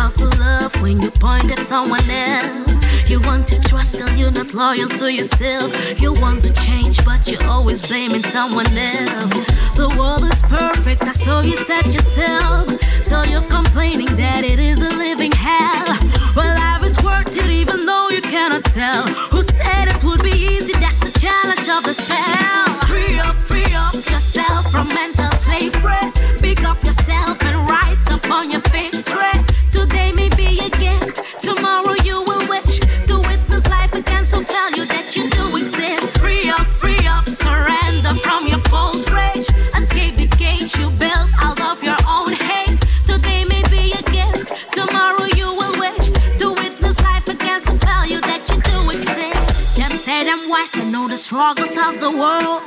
How 0.10 0.26
to 0.26 0.40
love 0.40 0.82
when 0.82 1.00
you 1.00 1.12
point 1.12 1.52
at 1.52 1.60
someone 1.60 2.10
else? 2.10 2.78
You 3.08 3.22
want 3.22 3.48
to 3.50 3.62
trust, 3.62 3.92
still 3.92 4.10
you're 4.18 4.32
not 4.32 4.56
loyal 4.56 4.90
to 4.98 5.14
yourself. 5.14 5.70
You 6.02 6.14
want 6.14 6.44
to 6.46 6.54
change, 6.66 7.06
but 7.06 7.30
you're 7.30 7.44
always 7.46 7.80
blaming 7.88 8.24
someone 8.24 8.66
else. 8.76 9.34
The 9.76 9.94
world 10.00 10.26
is 10.26 10.42
perfect, 10.42 11.02
that's 11.02 11.28
all 11.28 11.44
you 11.44 11.56
said 11.58 11.94
yourself. 11.94 12.80
So 12.80 13.22
you're 13.26 13.48
complaining 13.50 14.16
that 14.16 14.44
it 14.44 14.58
is 14.58 14.82
a 14.82 14.90
living 14.98 15.32
hell. 15.32 15.94
Well, 16.36 16.58
life 16.58 16.84
is 16.84 16.98
worth 17.04 17.38
it, 17.38 17.52
even 17.52 17.86
though 17.86 18.10
you 18.10 18.22
cannot 18.22 18.64
tell. 18.66 19.06
Who 19.30 19.44
said 19.44 19.90
it 19.90 20.04
would 20.04 20.24
be 20.24 20.32
easy? 20.32 20.74
That's 20.74 20.98
the 20.98 21.14
challenge 21.20 21.70
of 21.70 21.84
the 21.84 21.94
spell. 21.94 22.66
Free 22.90 23.20
up, 23.20 23.36
free 23.36 23.72
up 23.78 23.94
yourself 23.94 24.72
from 24.72 24.88
mental 24.88 25.32
slavery. 25.38 26.12
Pick 26.40 26.64
up 26.64 26.84
yourself 26.84 27.38
and 27.44 27.70
rise 27.70 28.08
up 28.08 28.28
on 28.32 28.50
your 28.50 28.62
victory. 28.72 29.49
Struggles 51.20 51.78
of 51.78 52.00
the 52.00 52.12
world. 52.12 52.62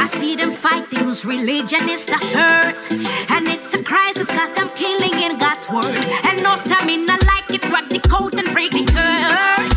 I 0.00 0.06
see 0.06 0.34
them 0.34 0.52
fighting 0.52 1.00
whose 1.00 1.24
religion 1.24 1.88
is 1.88 2.06
the 2.06 2.18
first. 2.32 2.90
And 2.90 3.46
it's 3.46 3.74
a 3.74 3.82
crisis 3.82 4.30
cause 4.30 4.52
them 4.52 4.70
killing 4.74 5.14
in 5.22 5.38
God's 5.38 5.68
word. 5.68 5.98
And 6.24 6.42
no, 6.42 6.56
some 6.56 6.88
in 6.88 7.04
not 7.06 7.24
like 7.26 7.50
it, 7.50 7.68
rock 7.70 7.88
the 7.90 8.00
coat 8.00 8.32
and 8.34 8.50
break 8.52 8.72
the 8.72 8.84
curse. 8.86 9.67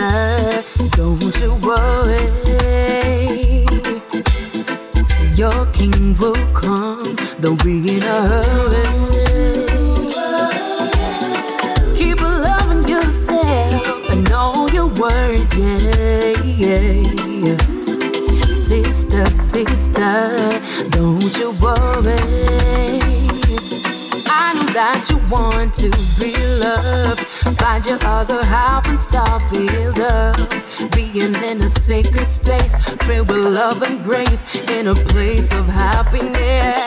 Sister, 0.00 0.88
don't 0.96 1.40
you 1.40 1.54
worry. 1.66 2.24
Your 5.36 5.66
king 5.72 6.16
will 6.16 6.46
come, 6.52 7.16
don't 7.40 7.62
be 7.64 7.96
in 7.96 8.02
a 8.02 8.22
hurry. 8.28 8.86
Keep 11.96 12.20
loving 12.20 12.88
yourself 12.88 14.08
know. 14.28 14.66
Sister, 18.50 19.26
sister, 19.30 20.60
don't 20.90 21.36
you 21.38 21.50
worry. 21.52 22.20
I 24.32 24.54
know 24.54 24.72
that 24.72 25.06
you 25.10 25.18
want 25.28 25.74
to 25.74 25.90
be 26.18 26.32
loved. 26.60 27.29
Find 27.60 27.84
your 27.84 27.98
other 28.04 28.42
half 28.44 28.88
and 28.88 28.98
start 28.98 29.42
build 29.50 30.00
up. 30.00 30.36
Being 30.96 31.34
in 31.34 31.62
a 31.62 31.70
sacred 31.70 32.30
space 32.30 32.74
filled 33.04 33.28
with 33.28 33.44
love 33.44 33.82
and 33.82 34.02
grace, 34.02 34.42
in 34.54 34.88
a 34.88 34.94
place 34.94 35.52
of 35.52 35.66
happiness. 35.66 36.82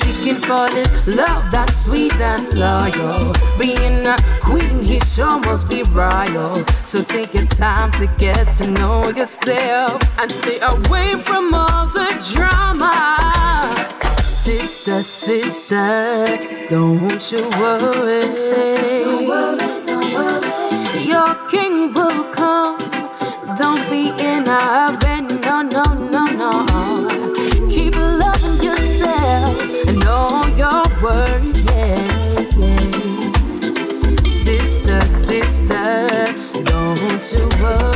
Seeking 0.00 0.34
for 0.34 0.68
this 0.70 0.90
love 1.06 1.50
that's 1.52 1.84
sweet 1.84 2.20
and 2.20 2.52
loyal. 2.54 3.32
Being 3.58 4.06
a 4.06 4.16
queen, 4.40 4.82
he 4.82 4.98
sure 5.00 5.38
must 5.40 5.68
be 5.68 5.82
royal. 5.84 6.64
So 6.84 7.02
take 7.04 7.34
your 7.34 7.46
time 7.46 7.92
to 7.92 8.06
get 8.18 8.56
to 8.56 8.66
know 8.66 9.08
yourself 9.10 10.02
and 10.18 10.32
stay 10.32 10.58
away 10.60 11.14
from 11.16 11.54
all 11.54 11.86
the 11.86 12.08
drama. 12.34 12.92
Sister, 14.20 15.02
sister, 15.02 16.38
don't 16.68 17.32
you 17.32 17.48
worry. 17.60 19.04
Don't 19.04 19.28
worry, 19.28 19.61
king 21.52 21.92
will 21.92 22.24
come. 22.32 22.78
Don't 23.58 23.84
be 23.90 24.08
in 24.30 24.48
a 24.48 24.60
hurry, 25.02 25.20
no, 25.20 25.56
no, 25.76 25.84
no, 26.14 26.24
no. 26.42 26.52
Keep 27.68 27.94
loving 27.96 28.58
yourself 28.68 29.54
and 29.86 29.98
know 30.00 30.42
your 30.62 30.82
worth, 31.02 31.56
yeah, 31.68 32.40
yeah. 32.62 33.32
Sister, 34.46 35.00
sister, 35.26 35.92
don't 36.70 37.24
you 37.32 37.44
worry. 37.62 37.91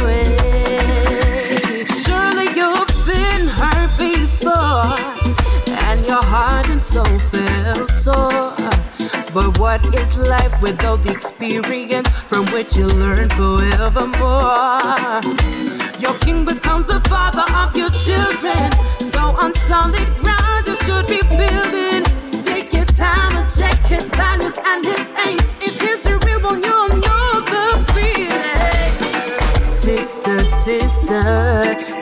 What 9.58 9.82
is 9.98 10.16
life 10.16 10.60
without 10.62 11.02
the 11.02 11.10
experience 11.10 12.08
from 12.28 12.44
which 12.46 12.76
you 12.76 12.86
learn 12.86 13.28
forevermore? 13.30 15.20
Your 15.98 16.14
king 16.20 16.44
becomes 16.44 16.86
the 16.86 17.00
father 17.08 17.44
of 17.54 17.76
your 17.76 17.90
children. 17.90 18.70
So 19.00 19.20
on 19.20 19.54
solid 19.68 20.08
ground 20.18 20.66
you 20.66 20.76
should 20.76 21.06
be 21.06 21.20
building. 21.22 22.04
Take 22.42 22.72
your 22.72 22.84
time 22.84 23.36
and 23.36 23.48
check 23.48 23.78
his 23.86 24.10
values 24.10 24.58
and 24.64 24.84
his 24.84 25.12
aims. 25.26 25.42
If 25.60 25.80
he's 25.80 26.06
a 26.06 26.18
real 26.18 26.40
one, 26.42 26.62
you'll 26.62 26.88
know 26.88 27.40
the 27.52 27.66
feeling. 27.94 29.66
Sister, 29.66 30.38
sister, 30.44 31.22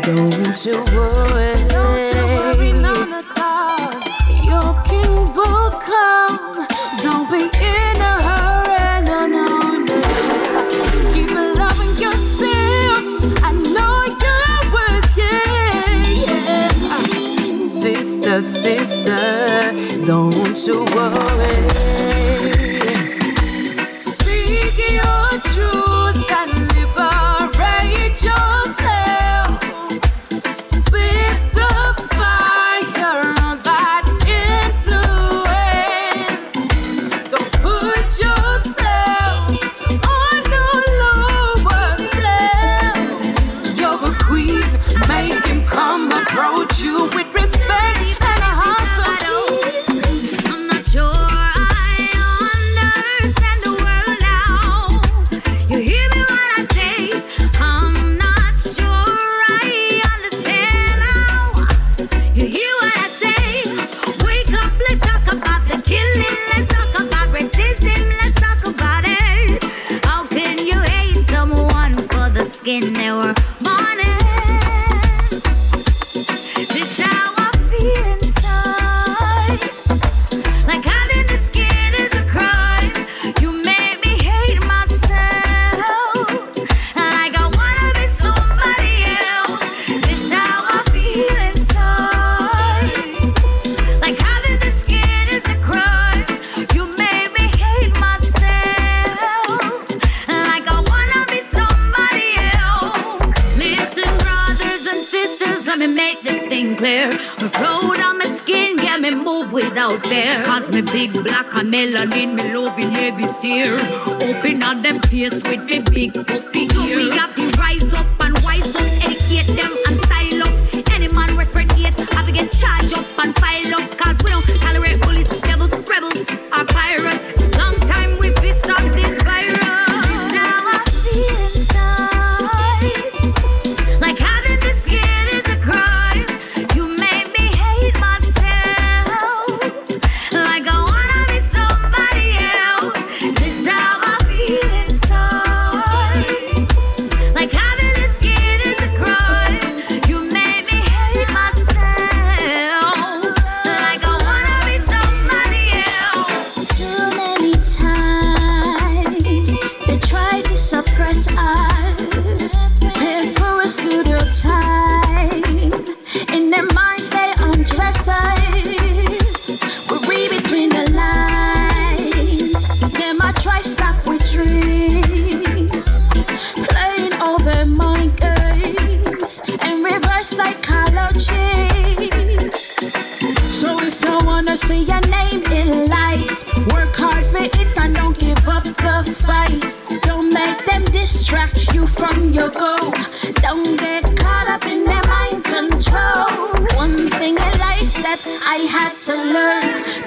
don't 0.03 0.67
you 0.67 0.83
worry. 0.97 1.69
Don't 1.69 2.15
you 2.15 2.25
worry, 2.37 2.54
sister. 18.55 19.73
Don't 20.07 20.67
you 20.67 20.85
worry. 20.95 22.14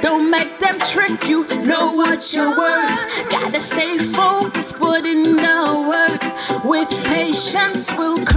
Don't 0.01 0.29
make 0.29 0.60
them 0.60 0.79
trick 0.79 1.27
you. 1.27 1.45
Know 1.63 1.93
what 1.93 2.33
you're 2.33 2.55
worth. 2.57 3.29
Gotta 3.29 3.60
stay 3.62 3.97
focused, 3.97 4.75
put 4.75 5.05
in 5.05 5.36
the 5.36 5.86
work. 5.88 6.63
With 6.63 6.89
patience, 7.05 7.91
will 7.97 8.23
come. 8.25 8.37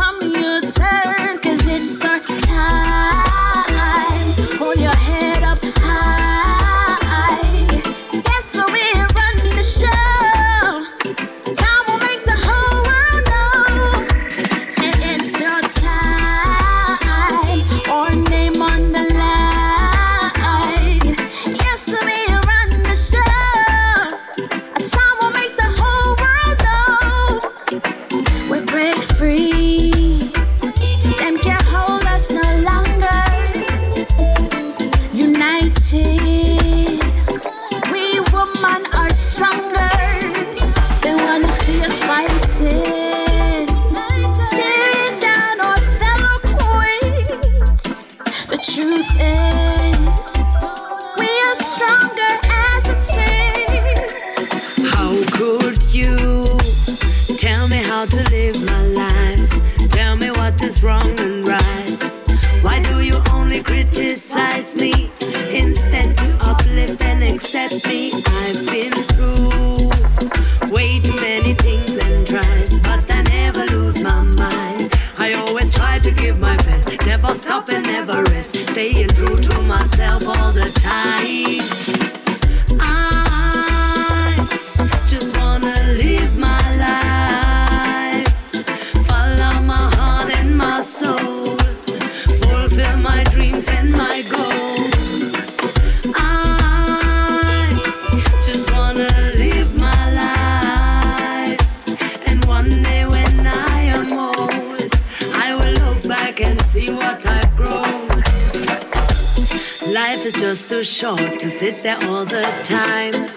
short 110.85 111.39
to 111.41 111.51
sit 111.51 111.83
there 111.83 111.99
all 112.05 112.25
the 112.25 112.43
time. 112.65 113.29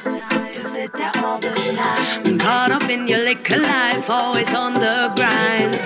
To 0.51 0.63
sit 0.63 0.93
there 0.93 1.11
all 1.17 1.39
the 1.39 1.53
time. 1.75 2.39
Caught 2.39 2.71
up 2.71 2.89
in 2.89 3.07
your 3.07 3.19
liquor 3.19 3.57
life, 3.57 4.09
always 4.09 4.53
on 4.53 4.75
the 4.75 5.11
grind. 5.15 5.82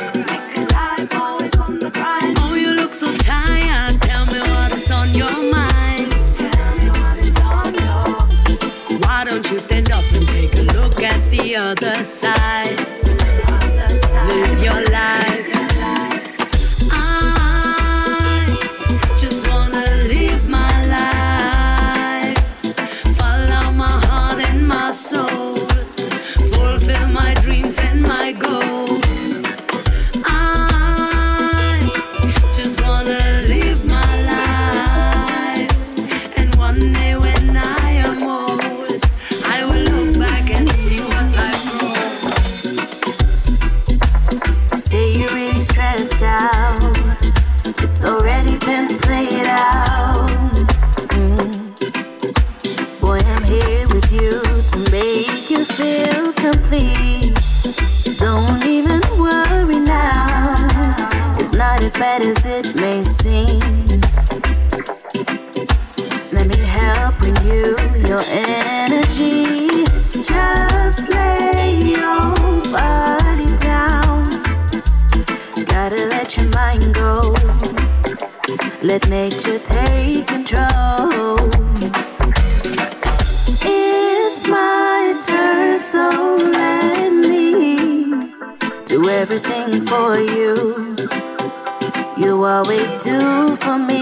You 92.17 92.43
always 92.45 92.89
do 93.03 93.55
for 93.57 93.77
me. 93.77 94.01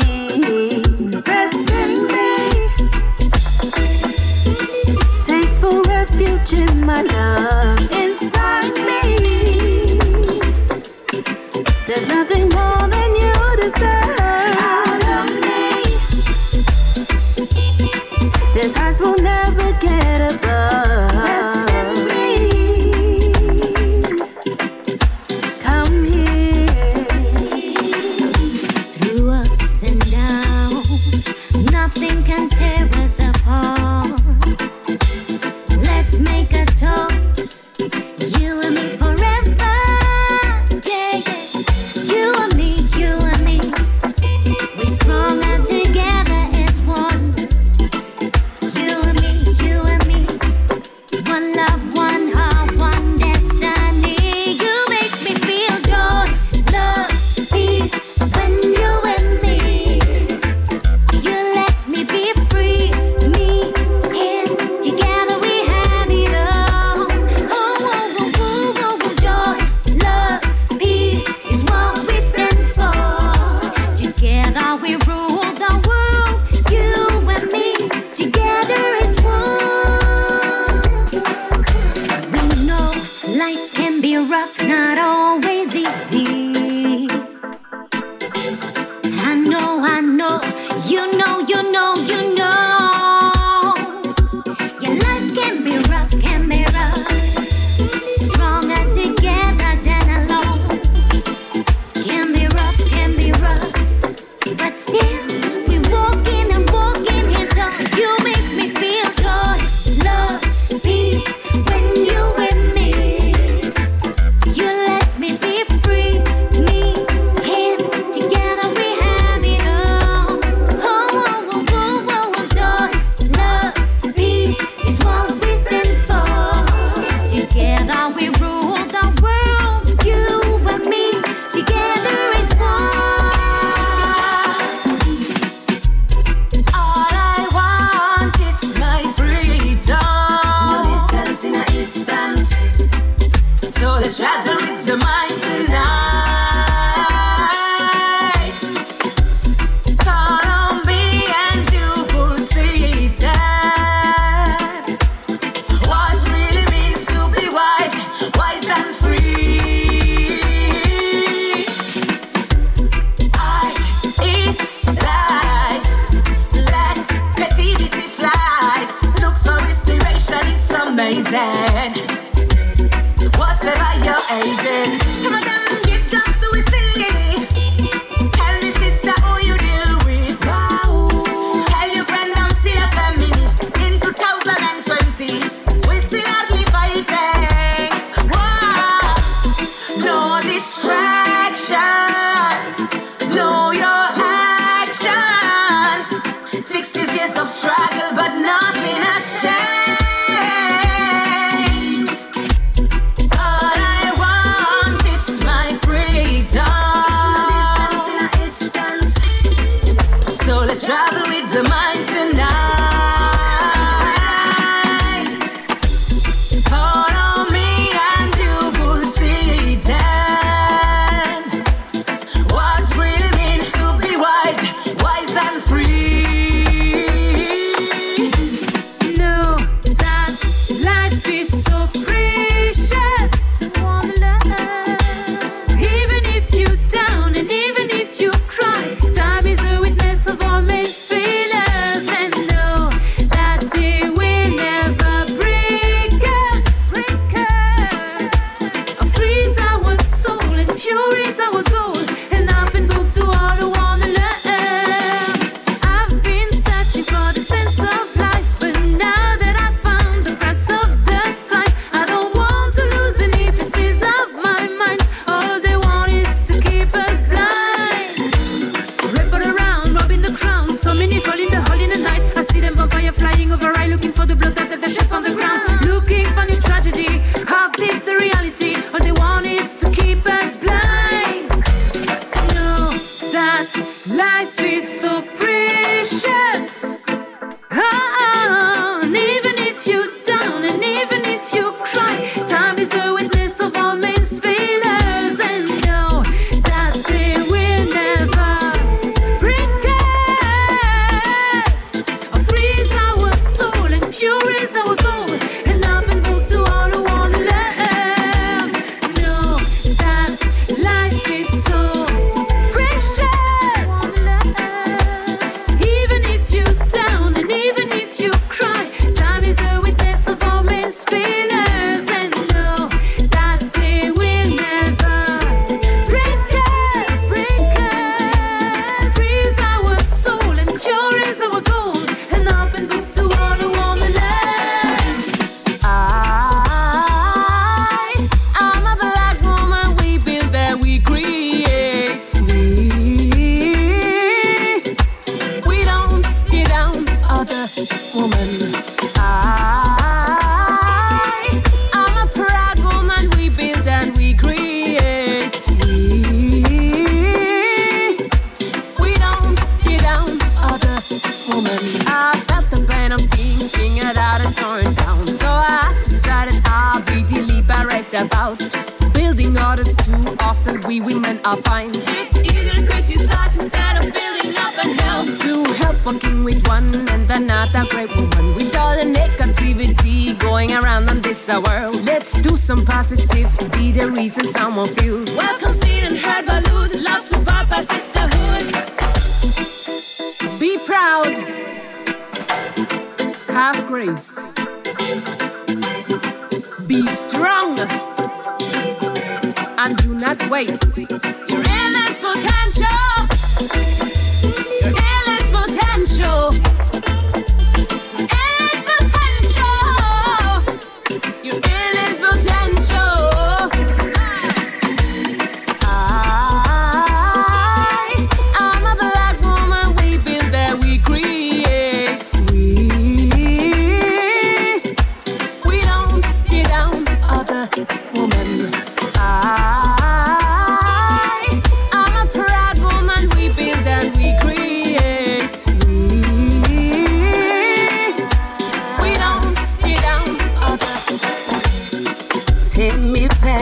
Rest 1.27 1.69
in 1.69 2.07
me. 2.07 2.37
Take 5.25 5.49
full 5.59 5.83
refuge 5.83 6.53
in 6.53 6.85
my 6.85 7.01
love 7.01 7.91
inside 7.91 8.73
me. 8.87 9.99
There's 11.85 12.05
nothing 12.05 12.47
more. 12.49 12.84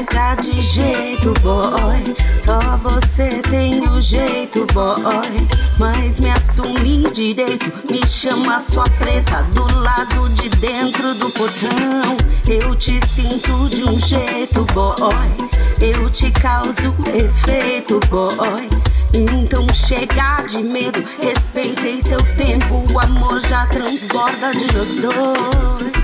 Tá 0.09 0.35
de 0.35 0.61
jeito, 0.61 1.33
boy. 1.41 2.15
Só 2.37 2.59
você 2.77 3.41
tem 3.49 3.87
o 3.87 4.01
jeito, 4.01 4.65
boy. 4.73 5.47
Mas 5.79 6.19
me 6.19 6.29
assumi 6.29 7.09
direito. 7.11 7.71
Me 7.89 8.05
chama 8.05 8.59
sua 8.59 8.83
preta 8.99 9.43
do 9.53 9.63
lado 9.79 10.29
de 10.29 10.49
dentro 10.49 11.13
do 11.15 11.29
portão. 11.31 12.17
Eu 12.47 12.75
te 12.75 12.99
sinto 13.07 13.69
de 13.69 13.83
um 13.85 13.99
jeito, 13.99 14.65
boy. 14.73 15.49
Eu 15.79 16.09
te 16.09 16.31
causo 16.31 16.95
efeito, 17.13 17.99
boy. 18.09 18.67
Então 19.13 19.67
chega 19.73 20.41
de 20.47 20.57
medo, 20.57 21.03
respeitei 21.21 22.01
seu 22.01 22.19
tempo. 22.35 22.83
O 22.91 22.99
amor 22.99 23.39
já 23.47 23.65
transborda 23.67 24.51
de 24.51 24.73
nós 24.73 24.95
dois. 24.95 26.03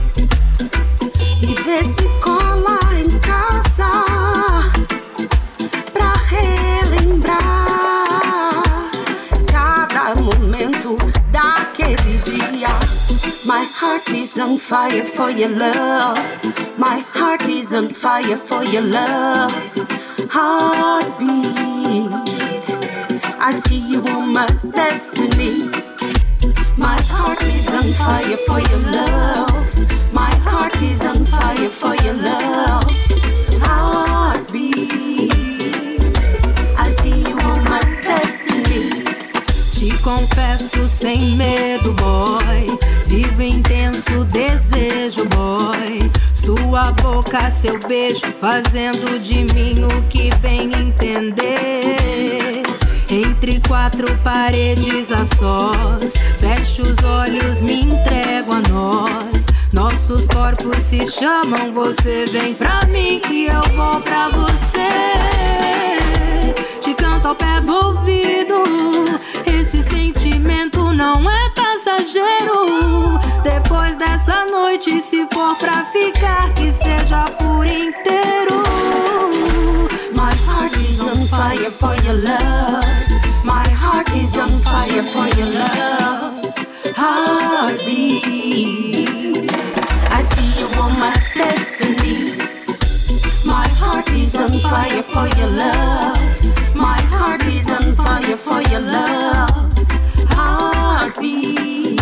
E 1.42 1.56
vê 1.64 1.84
se 1.84 2.04
cola 2.22 2.78
em 3.00 3.19
your 15.40 15.50
love. 15.50 16.18
My 16.78 17.00
heart 17.00 17.42
is 17.44 17.74
on 17.74 17.90
fire 17.90 18.36
for 18.36 18.62
your 18.64 18.82
love. 18.82 19.54
Heartbeat. 20.30 21.50
I 23.40 23.54
see 23.54 23.80
you 23.80 24.02
on 24.04 24.34
my 24.34 24.48
destiny. 24.72 25.70
My 26.78 27.00
heart 27.12 27.42
is 27.42 27.70
on 27.70 27.88
fire 27.94 28.38
for 28.48 28.60
your 28.60 28.80
love. 28.92 30.14
My 30.14 30.34
heart 30.48 30.82
is 30.82 31.02
on 31.02 31.26
fire 31.26 31.70
for 31.70 31.96
your 32.04 32.16
love. 32.16 32.89
Confesso 40.10 40.90
sem 40.90 41.36
medo, 41.36 41.94
boy. 41.94 42.80
Vivo 43.06 43.44
intenso 43.44 44.26
desejo, 44.26 45.26
boy. 45.26 46.10
Sua 46.34 46.92
boca, 46.94 47.52
seu 47.52 47.78
beijo, 47.80 48.26
fazendo 48.40 49.20
de 49.20 49.44
mim 49.54 49.84
o 49.84 50.04
que 50.10 50.34
bem 50.38 50.72
entender. 50.74 52.64
Entre 53.08 53.60
quatro 53.68 54.08
paredes 54.24 55.12
a 55.12 55.26
sós, 55.26 56.14
fecho 56.40 56.84
os 56.84 56.98
olhos, 57.04 57.62
me 57.62 57.82
entrego 57.82 58.54
a 58.54 58.62
nós. 58.70 59.46
Nossos 59.72 60.28
corpos 60.28 60.82
se 60.82 61.06
chamam, 61.06 61.72
você 61.72 62.26
vem 62.32 62.56
pra 62.56 62.82
mim 62.88 63.22
e 63.30 63.46
eu 63.46 63.62
vou 63.76 64.02
pra 64.02 64.30
você. 64.30 65.99
Canto 67.20 67.28
ao 67.28 67.36
pé 67.36 67.60
do 67.60 67.74
ouvido, 67.74 68.64
esse 69.46 69.84
sentimento 69.84 70.94
não 70.94 71.30
é 71.30 71.50
passageiro. 71.50 73.20
Depois 73.44 73.98
dessa 73.98 74.46
noite, 74.46 75.02
se 75.02 75.28
for 75.34 75.58
pra 75.58 75.84
ficar, 75.92 76.50
que 76.54 76.74
seja 76.74 77.26
por 77.32 77.66
inteiro. 77.66 78.64
My 80.14 80.32
heart 80.48 80.78
is 80.78 81.02
on 81.02 81.28
fire 81.28 81.70
for 81.70 81.94
your 82.06 82.16
love. 82.24 82.86
My 83.44 83.68
heart 83.68 84.10
is 84.16 84.34
on 84.38 84.62
fire 84.62 85.04
for 85.04 85.28
your 85.38 85.50
love. 85.60 86.54
Heartbeat. 86.96 88.30
I 90.10 90.24
see 90.24 90.62
you 90.62 90.68
on 90.82 90.98
my 90.98 91.14
destiny. 91.36 92.38
My 93.46 93.68
heart 93.78 94.10
is 94.12 94.36
on 94.36 94.62
fire 94.62 95.04
for 95.04 95.28
your 95.38 95.50
love. 95.50 96.29
Fire 97.96 98.38
for 98.38 98.62
your 98.64 98.82
love. 98.82 99.74
Heartbeat. 100.30 102.00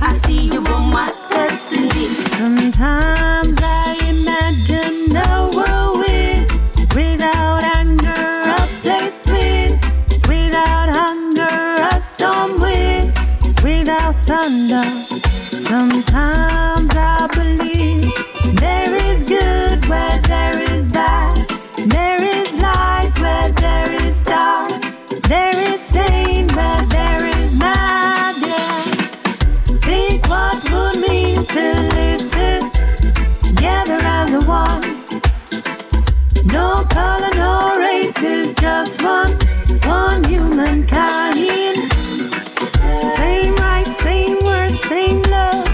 I 0.00 0.12
see 0.12 0.42
you 0.52 0.60
on 0.64 0.92
my 0.92 1.12
destiny. 1.30 2.08
Sometimes 2.36 3.58
I 3.60 3.96
imagine 4.08 5.16
a 5.16 5.48
without 6.94 7.62
anger, 7.76 8.12
a 8.56 8.66
place 8.80 9.26
without 10.28 10.88
hunger, 10.88 11.86
a 11.90 12.00
storm 12.00 12.56
without 13.62 14.14
thunder. 14.26 14.84
Sometimes 15.68 16.90
I 16.94 17.26
believe 17.32 18.12
there 18.56 18.94
is 18.94 19.22
good 19.24 19.84
where 19.86 20.20
there 20.22 20.60
is 20.60 20.86
bad, 20.86 21.48
there 21.86 22.24
is 22.24 22.56
light 22.58 23.12
where 23.20 23.52
there 23.52 23.92
is 23.92 23.97
there 24.28 25.60
is 25.60 25.80
sane 25.80 26.48
where 26.48 26.84
there 26.86 27.26
is. 27.26 27.58
Yeah. 27.58 28.32
Think 29.82 30.26
what 30.28 30.62
would 30.70 31.08
mean 31.08 31.44
to 31.44 31.64
live 31.96 32.32
together 33.40 33.98
as 34.02 34.44
one. 34.46 34.82
No 36.46 36.84
color, 36.90 37.30
no 37.34 37.74
races, 37.78 38.54
just 38.54 39.02
one, 39.02 39.38
one. 39.84 40.24
Same 43.16 43.54
right, 43.56 43.96
same 44.02 44.38
word, 44.44 44.78
same 44.80 45.22
love, 45.22 45.66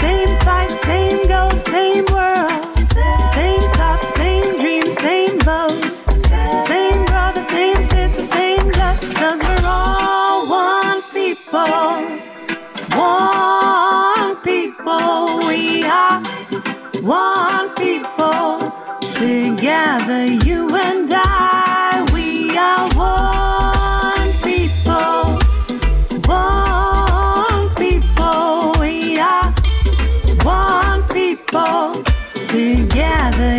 same 0.00 0.36
fight, 0.40 0.78
same 0.84 1.26
goal, 1.28 1.50
same 1.66 2.04
are 15.88 16.22
one 17.02 17.74
people. 17.74 18.72
Together, 19.14 20.26
you 20.26 20.74
and 20.76 21.10
I, 21.12 22.06
we 22.12 22.56
are 22.56 22.88
one 22.94 24.32
people. 24.42 25.38
One 26.26 27.70
people, 27.74 28.72
we 28.80 29.18
are 29.18 29.52
one 30.44 31.02
people. 31.08 32.04
Together, 32.46 33.56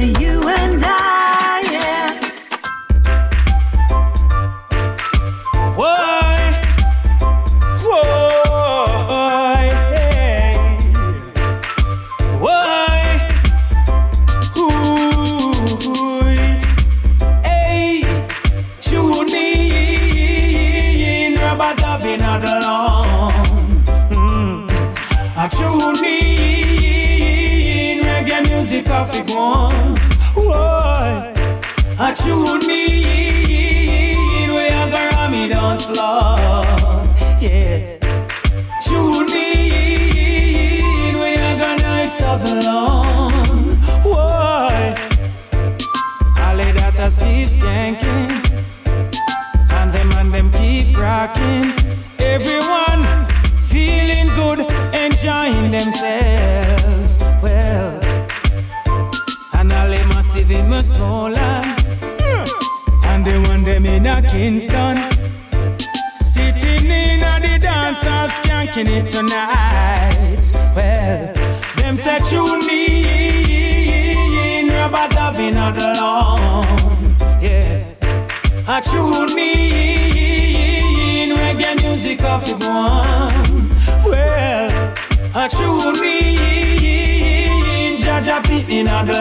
I 78.80 78.82
tune 78.82 79.38
in, 79.38 81.36
reggae 81.36 81.76
music 81.84 82.24
of 82.24 82.46
the 82.46 82.56
one. 82.66 83.70
Well, 84.06 84.96
I 85.36 85.50
tune 85.50 86.02
in, 86.02 87.98
Jaja 87.98 88.42
the. 88.42 89.20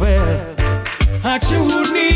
Well, 0.00 0.56
I 1.22 1.38
tune 1.38 1.96
in, 1.96 2.11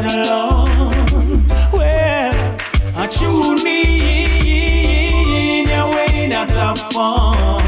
the 0.00 0.24
lawn. 0.30 1.46
Well, 1.72 2.32
I 2.96 3.06
tune 3.06 3.66
in, 3.66 4.86
you're 5.68 5.88
waiting 5.90 6.32
at 6.32 6.48
the 6.48 6.74
phone. 6.92 7.61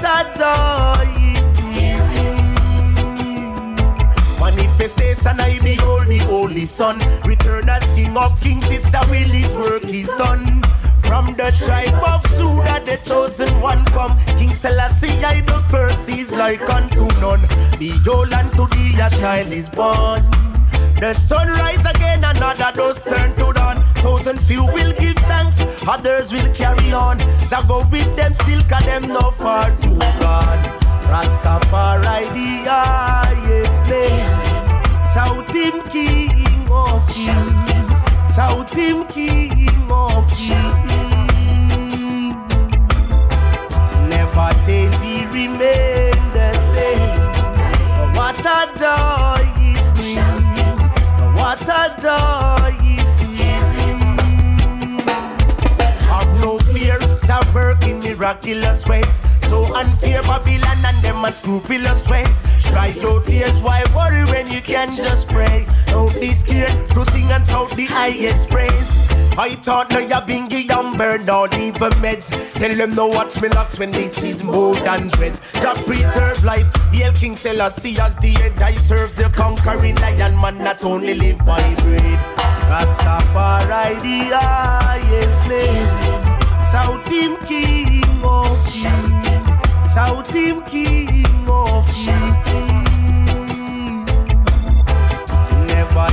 Joy. 0.00 1.06
Manifestation, 4.40 5.40
I 5.40 5.58
behold 5.62 6.06
the 6.06 6.18
Holy 6.26 6.66
Son. 6.66 6.98
Return 7.24 7.68
as 7.68 7.84
King 7.94 8.16
of 8.16 8.40
Kings, 8.40 8.64
it's 8.68 8.94
a 8.94 9.00
will 9.10 9.28
his 9.28 9.52
work 9.54 9.84
is 9.84 10.08
done. 10.18 10.62
From 11.00 11.34
the 11.34 11.52
tribe 11.64 12.02
of 12.04 12.22
Judah, 12.36 12.80
the 12.84 13.00
chosen 13.04 13.60
one 13.60 13.84
come. 13.86 14.18
King 14.38 14.54
Selassie, 14.54 15.24
I 15.24 15.40
the 15.40 15.60
first 15.70 16.08
is 16.08 16.30
like 16.30 16.62
unto 16.68 17.06
none. 17.20 17.46
Behold, 17.78 18.32
unto 18.32 18.66
thee 18.74 18.98
a 19.00 19.10
child 19.10 19.52
is 19.52 19.68
born. 19.68 20.22
The 21.00 21.14
sun 21.14 21.48
rise 21.48 21.84
again, 21.84 22.24
another 22.24 22.72
does 22.74 23.02
turn 23.02 23.32
to. 23.34 23.55
Thousand 24.06 24.38
few 24.42 24.64
will 24.66 24.92
give 25.00 25.16
thanks, 25.26 25.60
others 25.84 26.30
will 26.32 26.54
carry 26.54 26.92
on. 26.92 27.18
So 27.48 27.60
go 27.66 27.84
with 27.90 28.14
them 28.14 28.34
still, 28.34 28.62
cause 28.62 28.84
them 28.84 29.08
no 29.08 29.32
far 29.32 29.68
too 29.82 29.98
gone. 29.98 30.62
Rastafari 31.10 32.22
the 32.32 32.70
highest 32.70 33.82
name. 33.90 34.30
Shout 35.12 35.52
him 35.52 35.82
King 35.90 36.70
of 36.70 37.02
Kings. 37.08 37.98
Shout 38.32 38.70
him 38.70 39.06
King 39.06 39.90
of 39.90 40.28
Kings. 40.36 40.86
Never 44.08 44.50
change, 44.64 44.94
he 45.02 45.26
remain 45.34 46.14
the 46.32 46.52
same. 46.74 48.14
What 48.14 48.38
a 48.38 48.70
joy 48.78 49.42
it 49.58 49.82
brings. 49.96 50.46
What 51.40 51.62
a 51.62 51.82
joy 52.00 52.85
fear, 57.36 57.52
to 57.52 57.54
work 57.54 57.86
in 57.86 58.00
miraculous 58.00 58.86
ways. 58.86 59.22
So 59.48 59.74
unfair 59.74 60.22
Babylon 60.22 60.84
and 60.84 60.96
them 61.04 61.24
unscrupulous 61.24 62.08
ways. 62.08 62.42
Try 62.62 62.88
your 62.88 63.20
tears, 63.22 63.58
why 63.60 63.84
worry 63.94 64.24
when 64.24 64.50
you 64.50 64.60
can 64.60 64.94
just 64.94 65.28
pray? 65.28 65.66
Don't 65.86 66.12
be 66.20 66.32
scared 66.32 66.88
to 66.90 67.04
sing 67.12 67.30
and 67.30 67.46
shout 67.46 67.70
the 67.70 67.86
highest 67.86 68.48
praise. 68.48 68.96
I 69.38 69.50
thought 69.50 69.90
no 69.90 69.98
ya 69.98 70.24
bingy 70.24 70.70
and 70.70 70.96
burn 70.96 71.28
out 71.28 71.54
even 71.54 71.92
meds. 72.02 72.30
Tell 72.54 72.74
them 72.74 72.94
no 72.94 73.06
watch 73.06 73.40
me 73.40 73.48
locks 73.48 73.78
when 73.78 73.90
this 73.90 74.16
is 74.24 74.42
more 74.42 74.74
than 74.76 75.08
dread. 75.08 75.38
Just 75.54 75.86
preserve 75.86 76.42
life. 76.42 76.66
Hail 76.92 77.12
King 77.12 77.36
Selassie 77.36 77.98
as 78.00 78.16
the 78.16 78.30
head. 78.30 78.60
I 78.62 78.72
serve 78.72 79.14
the 79.14 79.28
conquering 79.28 79.96
lion 79.96 80.40
man, 80.40 80.58
not 80.58 80.82
only 80.84 81.14
live 81.14 81.38
by 81.44 81.74
bread. 81.74 82.18
Rastafari 82.70 84.00
the 84.00 84.36
highest 84.36 85.48
name. 85.48 86.05
Shout 86.76 87.08
him 87.10 87.38
King 87.46 88.04
of 88.22 88.52
Kings. 88.66 89.56
Shout 89.94 90.28
him 90.28 90.62
King 90.64 91.48
of 91.48 91.86
Kings. 91.86 92.44
Never 95.72 96.08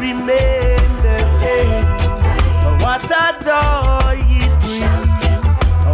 remain 0.00 0.90
the 1.04 1.18
same. 1.38 1.88
What 2.80 3.04
a 3.04 3.36
joy 3.44 4.24
it 4.40 4.52
brings. 4.64 5.14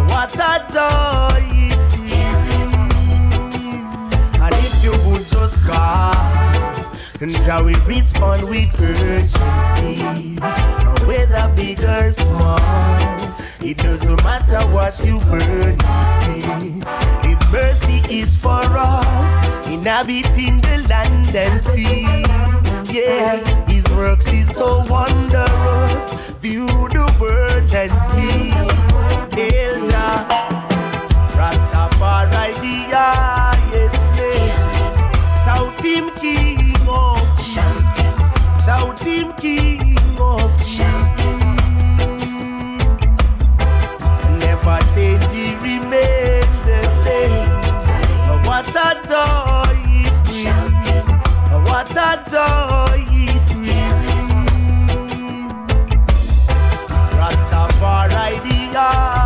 What 0.09 0.35
a 0.39 0.51
joy 0.71 1.43
it 1.51 1.83
brings. 1.99 2.71
And 4.39 4.55
if 4.55 4.73
you 4.85 4.93
would 5.09 5.25
just 5.27 5.57
call, 5.63 6.15
and 7.19 7.35
I 7.35 7.61
will 7.61 7.85
respond 7.85 8.41
with 8.49 8.79
urgency. 8.79 9.95
Whether 11.05 11.45
big 11.57 11.83
or 11.83 12.11
small, 12.13 12.59
it 13.63 13.77
doesn't 13.77 14.23
matter 14.23 14.59
what 14.73 14.97
you 15.05 15.19
burn 15.19 15.77
me. 16.27 16.81
His 17.27 17.39
mercy 17.51 18.01
is 18.09 18.35
for 18.35 18.49
all, 18.49 19.03
inhabiting 19.65 20.61
the 20.61 20.85
land 20.89 21.35
and 21.35 21.63
sea. 21.63 22.01
Yeah, 22.91 23.37
his 23.67 23.85
works 23.91 24.27
is 24.27 24.49
so 24.55 24.83
wondrous. 24.89 26.29
View 26.41 26.67
the 26.67 27.15
world 27.19 27.71
and 27.73 27.93
see. 28.11 28.51
Jah, 29.89 30.27
Rastafari 31.37 32.53
the 32.61 32.95
highest 32.95 34.05
name. 34.17 34.61
Shout 35.43 35.85
him 35.85 36.11
king 36.19 36.75
of 36.87 37.21
Shout 38.63 38.99
him 38.99 39.33
king 39.33 39.97
of 40.19 40.51
Never 40.77 41.10
joy. 49.11 49.79
What 51.67 51.91
a 51.97 52.11
joy. 52.31 53.01
Rastafari 57.17 58.35
the 58.45 59.20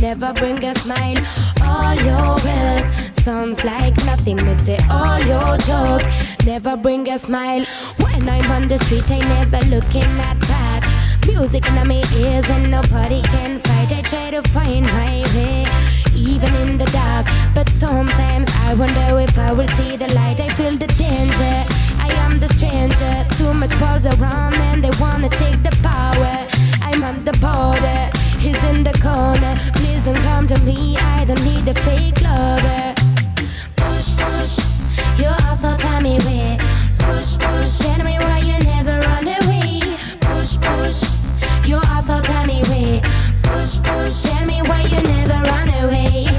never 0.00 0.32
bring 0.32 0.62
a 0.64 0.74
smile. 0.74 1.16
All 1.62 1.94
your 1.94 2.36
words 2.44 2.92
sounds 3.22 3.64
like 3.64 3.96
nothing. 4.04 4.36
Me 4.46 4.54
say 4.54 4.78
all 4.90 5.20
your 5.22 5.56
joke 5.58 6.02
never 6.44 6.76
bring 6.76 7.08
a 7.08 7.18
smile. 7.18 7.64
When 7.98 8.28
I'm 8.28 8.50
on 8.50 8.68
the 8.68 8.78
street, 8.78 9.10
I 9.10 9.18
never 9.18 9.60
looking 9.66 10.10
at 10.28 10.38
back. 10.40 10.82
Music 11.26 11.66
in 11.66 11.74
my 11.86 12.02
ears 12.16 12.48
and 12.50 12.70
nobody 12.70 13.22
can 13.22 13.58
fight. 13.58 13.92
I 13.92 14.02
try 14.02 14.30
to 14.30 14.42
find 14.50 14.84
my 14.86 15.22
way, 15.34 15.66
even 16.14 16.54
in 16.62 16.78
the 16.78 16.86
dark. 16.86 17.26
But 17.54 17.68
sometimes 17.68 18.48
I 18.66 18.74
wonder 18.74 19.20
if 19.20 19.38
I 19.38 19.52
will 19.52 19.68
see 19.68 19.96
the 19.96 20.12
light. 20.14 20.40
I 20.40 20.50
feel 20.50 20.76
the 20.76 20.86
danger. 20.86 21.56
I 21.98 22.10
am 22.24 22.40
the 22.40 22.48
stranger. 22.48 23.26
Too 23.36 23.52
much 23.54 23.78
balls 23.80 24.06
around 24.06 24.54
and 24.54 24.82
they 24.82 24.90
wanna 25.00 25.28
take 25.28 25.62
the 25.62 25.74
power. 25.82 26.34
I'm 26.82 27.02
on 27.02 27.24
the 27.24 27.32
border. 27.44 28.27
He's 28.48 28.64
in 28.64 28.82
the 28.82 28.94
corner. 28.94 29.60
Please 29.74 30.02
don't 30.02 30.16
come 30.22 30.46
to 30.46 30.58
me. 30.62 30.96
I 30.96 31.26
don't 31.26 31.44
need 31.44 31.66
the 31.66 31.74
fake 31.74 32.22
lover. 32.22 32.94
Push, 33.76 34.16
push. 34.16 34.54
You 35.20 35.28
also 35.46 35.76
tell 35.76 36.00
me 36.00 36.16
where. 36.24 36.56
Push, 36.98 37.36
push. 37.36 37.78
Tell 37.78 38.02
me 38.02 38.16
why 38.24 38.38
you 38.38 38.58
never 38.60 39.00
run 39.00 39.28
away. 39.28 39.80
Push, 40.20 40.56
push. 40.62 41.04
You 41.68 41.78
also 41.92 42.22
tell 42.22 42.46
me 42.46 42.62
where. 42.70 43.02
Push, 43.42 43.82
push. 43.82 44.22
Tell 44.22 44.46
me 44.46 44.62
why 44.62 44.80
you 44.80 45.00
never 45.02 45.40
run 45.50 45.68
away. 45.84 46.37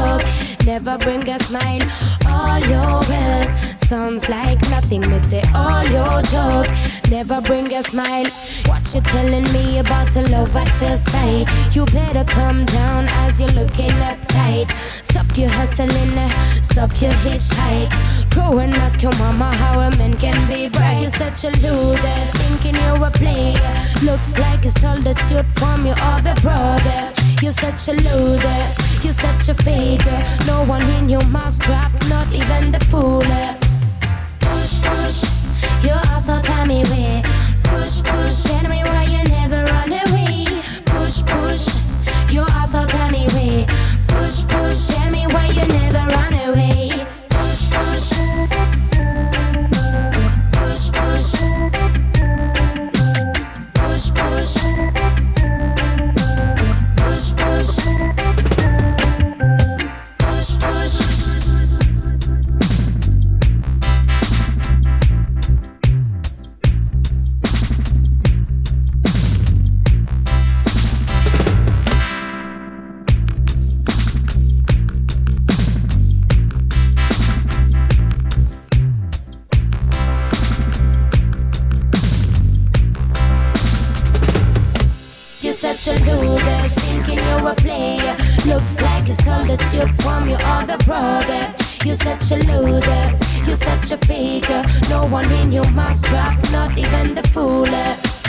Joke 0.00 0.22
never 0.64 0.98
bring 0.98 1.28
a 1.28 1.38
smile. 1.38 1.82
All 2.26 2.60
your 2.74 3.00
words 3.10 3.56
sounds 3.88 4.28
like 4.28 4.60
nothing. 4.70 5.02
Me 5.10 5.18
say 5.18 5.42
all 5.54 5.84
your 5.96 6.22
joke 6.34 6.68
never 7.10 7.40
bring 7.40 7.72
a 7.74 7.82
smile. 7.82 8.26
What 8.66 8.82
you 8.94 9.00
telling 9.00 9.46
me 9.52 9.78
about 9.78 10.16
a 10.16 10.22
love 10.34 10.54
at 10.56 10.68
first 10.80 11.10
sight? 11.10 11.46
You 11.74 11.84
better 11.86 12.24
come 12.24 12.64
down 12.66 13.08
as 13.22 13.40
you're 13.40 13.56
looking 13.60 13.94
uptight. 14.10 14.70
Stop 15.10 15.36
your 15.36 15.50
hustling, 15.50 16.18
uh, 16.18 16.28
stop 16.62 16.90
your 17.00 17.12
hitchhike. 17.24 17.90
Go 18.34 18.58
and 18.58 18.74
ask 18.74 19.02
your 19.02 19.16
mama 19.18 19.54
how 19.62 19.80
a 19.80 19.90
man 19.98 20.14
can 20.16 20.38
be 20.48 20.68
bright. 20.68 21.00
You're 21.00 21.10
such 21.10 21.44
a 21.44 21.50
loser, 21.62 22.18
thinking 22.40 22.76
you're 22.82 23.04
a 23.04 23.10
player. 23.10 23.72
Looks 24.02 24.38
like 24.38 24.64
you 24.64 24.70
stole 24.70 25.00
the 25.00 25.14
suit 25.14 25.46
from 25.58 25.86
your 25.86 25.98
other 25.98 26.34
brother. 26.42 27.12
You're 27.42 27.52
such 27.52 27.88
a 27.88 27.92
loser, 27.92 28.62
you're 29.04 29.12
such 29.12 29.48
a 29.48 29.54
faker. 29.54 30.22
No 30.46 30.64
one 30.64 30.88
in 30.90 31.08
your 31.08 31.24
mousetrap, 31.26 31.92
not 32.08 32.26
even 32.32 32.72
the 32.72 32.78
fooler. 32.78 33.56
Push, 34.40 34.82
push, 34.82 35.24
you 35.84 35.92
also 36.12 36.40
tell 36.42 36.66
me 36.66 36.82
where. 36.84 37.19
You 89.10 89.14
stole 89.14 89.44
the 89.44 89.56
suit 89.56 89.90
from 90.02 90.28
your 90.28 90.38
other 90.44 90.76
brother. 90.86 91.52
You're 91.84 91.96
such 91.96 92.30
a 92.30 92.36
loser, 92.36 93.18
you're 93.44 93.56
such 93.56 93.90
a 93.90 93.98
faker. 94.06 94.62
No 94.88 95.04
one 95.06 95.30
in 95.32 95.50
your 95.50 95.68
mousetrap, 95.72 96.38
not 96.52 96.78
even 96.78 97.16
the 97.16 97.22
fooler. 97.22 98.19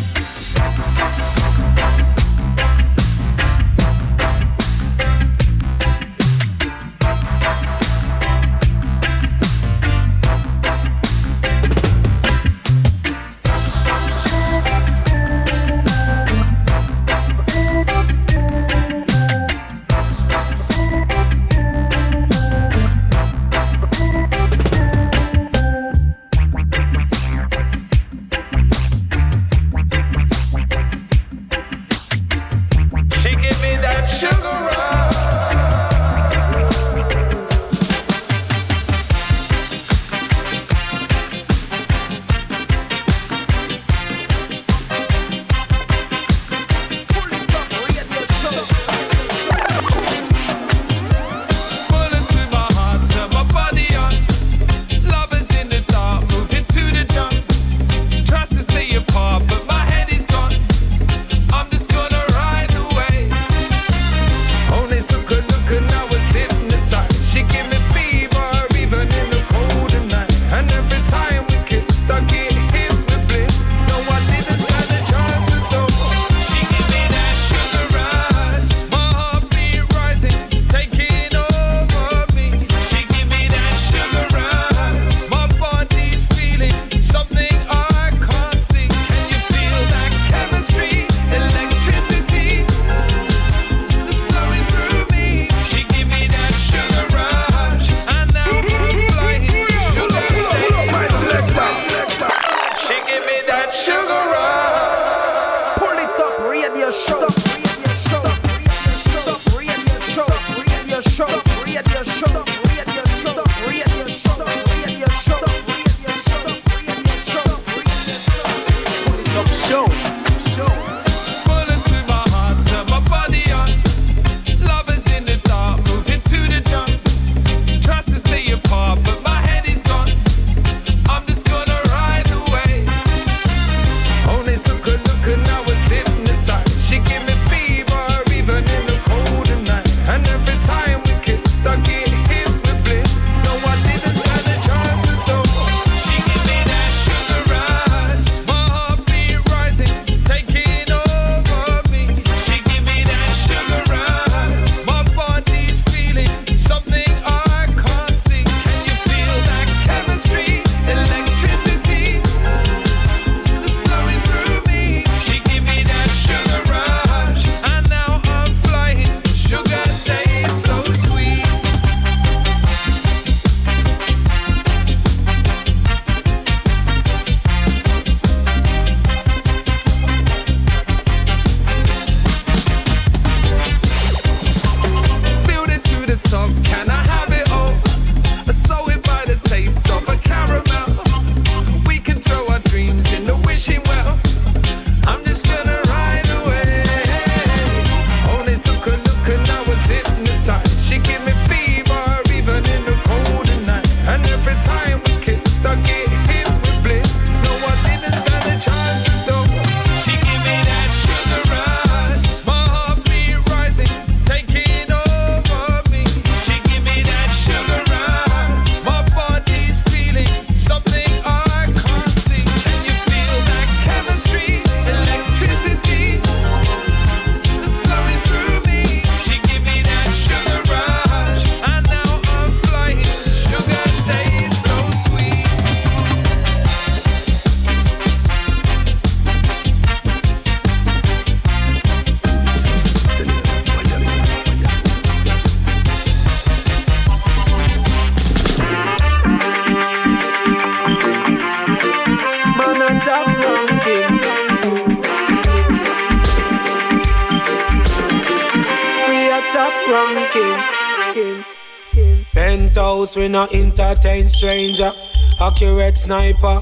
Not 263.31 263.55
entertain 263.55 264.27
stranger. 264.27 264.91
Accurate 265.39 265.97
sniper, 265.97 266.61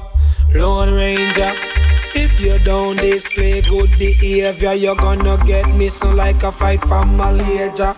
lone 0.54 0.94
ranger. 0.94 1.52
If 2.14 2.40
you 2.40 2.60
don't 2.60 2.94
display 2.94 3.60
good 3.62 3.98
behavior, 3.98 4.74
you're 4.74 4.94
gonna 4.94 5.36
get 5.44 5.68
missing 5.68 6.14
like 6.14 6.44
a 6.44 6.52
fight 6.52 6.80
from 6.82 7.16
Malaysia. 7.16 7.96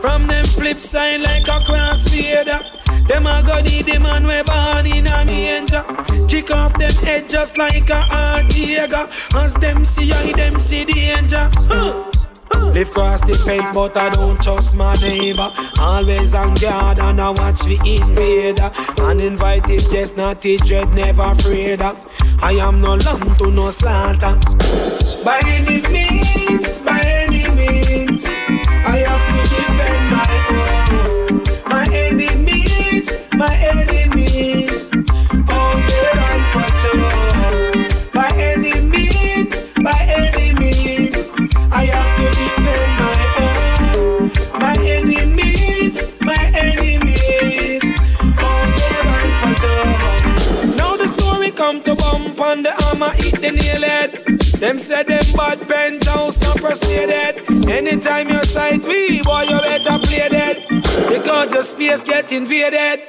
From 0.00 0.28
them 0.28 0.46
flip 0.46 0.78
side 0.78 1.22
like 1.22 1.48
a 1.48 1.58
crossfader. 1.66 2.62
Them 3.08 3.26
a 3.26 3.42
go 3.44 3.60
need 3.60 3.86
the 3.86 3.98
man 3.98 4.28
we 4.28 4.40
born 4.44 4.86
in 4.86 5.08
a 5.08 5.24
manger. 5.24 5.84
Kick 6.28 6.52
off 6.52 6.78
them 6.78 6.92
head 7.02 7.28
just 7.28 7.58
like 7.58 7.90
a 7.90 8.06
Artiega. 8.14 9.10
As 9.34 9.54
them 9.54 9.84
see 9.84 10.12
I, 10.12 10.30
them 10.30 10.60
see 10.60 10.84
danger. 10.84 11.50
Huh. 11.52 12.13
Live 12.74 12.90
cross 12.90 13.20
the 13.20 13.34
fence, 13.44 13.70
but 13.72 13.96
I 13.96 14.10
don't 14.10 14.40
trust 14.42 14.74
my 14.74 14.94
neighbor. 14.96 15.52
Always 15.78 16.34
on 16.34 16.54
guard 16.54 16.98
and 16.98 17.20
I 17.20 17.30
watch 17.30 17.62
the 17.62 17.78
invader. 17.84 18.70
Uninvited 19.02 19.88
guest, 19.90 20.16
not 20.16 20.40
the 20.40 20.56
dread, 20.58 20.92
never 20.92 21.22
afraid. 21.22 21.80
I 21.82 22.52
am 22.60 22.80
no 22.80 22.96
lamb 22.96 23.36
to 23.36 23.50
no 23.50 23.70
slaughter. 23.70 24.38
By 25.24 25.40
any 25.44 25.80
means, 25.88 26.82
by 26.82 27.00
any 27.00 27.48
means, 27.50 28.26
I 28.26 29.04
have 29.06 29.24
to 29.30 29.40
defend 29.54 30.04
my 30.10 30.26
own. 30.50 31.42
My 31.66 31.84
enemies, 31.92 33.06
my 33.32 33.54
enemies, 33.56 34.92
all 35.48 35.76
there 35.88 36.20
on 36.28 36.33
I 41.76 41.86
have 41.86 42.16
to 42.18 42.26
defend 42.38 42.92
my 43.02 43.18
own. 43.42 44.60
My 44.60 44.74
enemies, 44.86 46.00
my 46.20 46.44
enemies, 46.54 47.82
all 48.38 48.66
there 48.78 49.06
on 49.18 49.28
patrol. 49.42 50.76
Now 50.76 50.96
the 50.96 51.08
story 51.08 51.50
come 51.50 51.82
to 51.82 51.96
bump 51.96 52.40
on 52.40 52.62
the 52.62 52.72
armor, 52.86 53.10
hit 53.10 53.40
the 53.42 53.50
nail 53.50 53.82
head. 53.82 54.10
Them 54.60 54.78
said 54.78 55.08
them 55.08 55.24
bad 55.36 55.66
penthouse 55.66 56.40
not 56.40 56.58
persuaded. 56.58 57.42
Anytime 57.68 58.28
you 58.28 58.44
sight 58.44 58.86
we, 58.86 59.20
boy, 59.22 59.42
you 59.42 59.58
better 59.58 59.98
play 59.98 60.28
dead. 60.28 60.64
Because 61.08 61.52
your 61.54 61.64
space 61.64 62.04
get 62.04 62.30
invaded. 62.30 63.00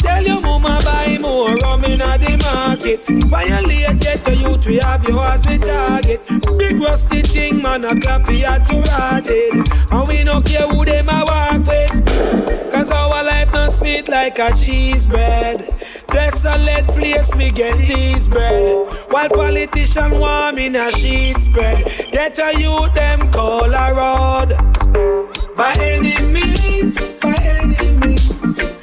Tell 0.00 0.22
your 0.22 0.40
mama 0.40 0.80
buy 0.84 1.16
more 1.20 1.54
rum 1.56 1.84
in 1.84 1.98
the 1.98 2.38
market. 2.42 3.04
Violate 3.26 4.00
get 4.00 4.22
to 4.24 4.34
youth, 4.34 4.66
we 4.66 4.78
have 4.78 5.08
you 5.08 5.18
as 5.20 5.46
we 5.46 5.58
target. 5.58 6.26
Big 6.58 6.80
rusty 6.80 7.22
thing, 7.22 7.62
man, 7.62 7.84
a 7.84 7.98
clap 8.00 8.26
we 8.26 8.40
had 8.40 8.64
to 8.66 8.80
rot 8.80 9.26
it. 9.26 9.68
And 9.92 10.08
we 10.08 10.24
no 10.24 10.40
care 10.42 10.66
who 10.68 10.84
them 10.84 11.08
a 11.08 11.24
walk 11.24 11.66
with. 11.66 12.72
Cause 12.72 12.90
our 12.90 13.22
life 13.22 13.52
not 13.52 13.70
sweet 13.70 14.08
like 14.08 14.38
a 14.38 14.52
cheese 14.54 15.06
bread. 15.06 15.72
Desolate 16.08 16.86
place, 16.88 17.34
we 17.36 17.50
get 17.50 17.78
these 17.78 18.26
bread. 18.26 18.88
While 19.10 19.28
politician 19.28 20.18
warm 20.18 20.58
in 20.58 20.74
a 20.76 20.90
sheet 20.92 21.40
spread. 21.40 21.84
Get 22.10 22.38
a 22.38 22.58
youth, 22.58 22.92
them 22.94 23.30
call 23.30 23.72
a 23.72 23.94
road. 23.94 24.50
By 25.56 25.74
any 25.78 26.20
means, 26.26 27.00
by 27.22 27.34
any 27.40 27.90
means, 27.92 28.75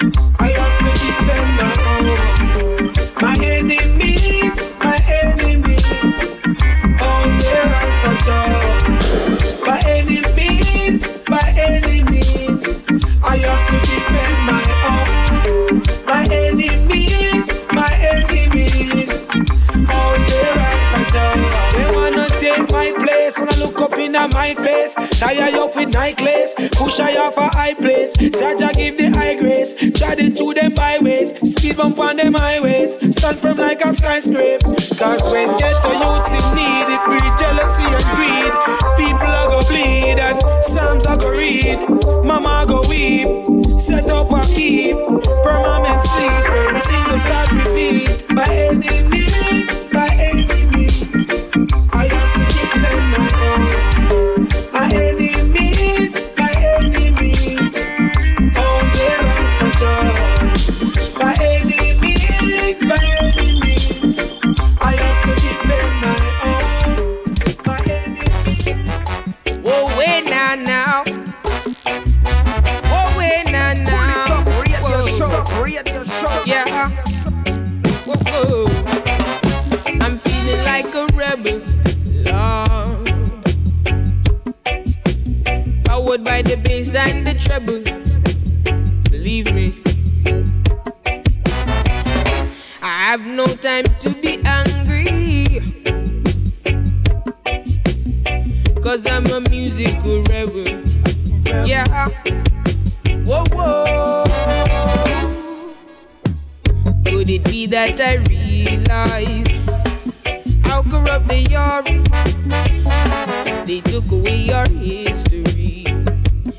place 23.34 23.40
when 23.40 23.54
I 23.54 23.66
look 23.66 23.82
up 23.82 23.98
in 23.98 24.12
my 24.12 24.54
face. 24.54 24.96
Tie 25.20 25.34
you 25.34 25.64
up 25.64 25.76
with 25.76 25.94
necklace, 25.94 26.54
push 26.74 27.00
I 27.00 27.16
off 27.18 27.38
a 27.38 27.48
high 27.50 27.74
place. 27.74 28.16
Jaja 28.18 28.74
give 28.74 28.98
the 28.98 29.10
high 29.12 29.36
grace, 29.36 29.74
it 29.82 30.38
to 30.38 30.54
them 30.54 30.74
byways. 30.74 31.34
Speed 31.54 31.78
bump 31.78 32.00
on 32.00 32.18
them 32.18 32.34
highways, 32.34 32.96
stand 33.16 33.40
firm 33.40 33.58
like 33.58 33.84
a 33.84 33.94
skyscraper. 33.94 34.74
Cause 34.98 35.24
when 35.32 35.50
ghetto 35.58 35.92
youths 35.92 36.32
in 36.32 36.46
need, 36.56 36.88
it 36.94 37.02
breed 37.06 37.34
jealousy 37.38 37.84
and 37.84 38.06
greed. 38.16 38.54
People 38.98 39.28
are 39.28 39.48
go 39.50 39.68
bleed 39.68 40.20
and 40.20 40.42
Psalms 40.64 41.06
are 41.06 41.18
go 41.18 41.30
read. 41.30 41.80
Mama 42.26 42.66
go 42.68 42.82
weep, 42.88 43.80
set 43.80 44.10
up 44.10 44.32
a 44.32 44.42
keep. 44.54 44.98
Permanent 45.44 46.02
sleep 46.02 46.44
single 46.80 47.20
start 47.20 47.53
a. 81.34 81.76
Lord. 82.26 83.10
Powered 85.86 86.24
by 86.24 86.44
the 86.44 86.62
bass 86.64 86.94
and 86.94 87.26
the 87.26 87.34
trebles. 87.34 88.18
Believe 89.10 89.52
me. 89.54 89.74
I 92.84 93.12
have 93.12 93.26
no 93.26 93.48
time 93.48 93.86
to 94.02 94.10
be 94.22 94.40
angry. 94.46 95.62
Cause 98.84 99.08
I'm 99.08 99.26
a 99.28 99.40
musical 99.50 100.24
rebel. 100.26 100.84
Yeah. 101.66 102.10
Whoa, 103.26 103.44
whoa. 103.54 104.24
Could 107.06 107.30
it 107.30 107.44
be 107.46 107.66
that 107.68 108.00
I 108.00 108.16
realize 108.30 109.53
how 110.74 110.82
corrupt 110.90 111.28
they 111.28 111.46
are? 111.54 111.84
They 113.64 113.80
took 113.82 114.10
away 114.12 114.50
our 114.50 114.68
history 114.68 115.86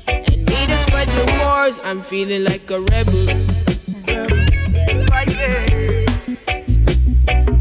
and 0.07 0.37
made 0.51 0.71
us 0.71 0.85
fight 0.93 1.09
the 1.19 1.25
wars. 1.39 1.77
I'm 1.83 2.01
feeling 2.01 2.45
like 2.45 2.71
a 2.71 2.79
rebel. 2.79 3.25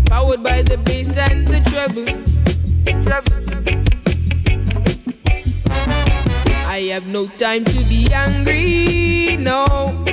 Powered 0.07 0.43
by 0.45 0.63
the 0.63 0.79
bass 0.85 1.17
and 1.17 1.45
the 1.49 1.59
treble. 1.71 2.07
I 6.67 6.79
have 6.93 7.07
no 7.09 7.27
time 7.27 7.65
to 7.65 7.85
be 7.89 8.13
angry. 8.13 9.37
No, 9.39 10.05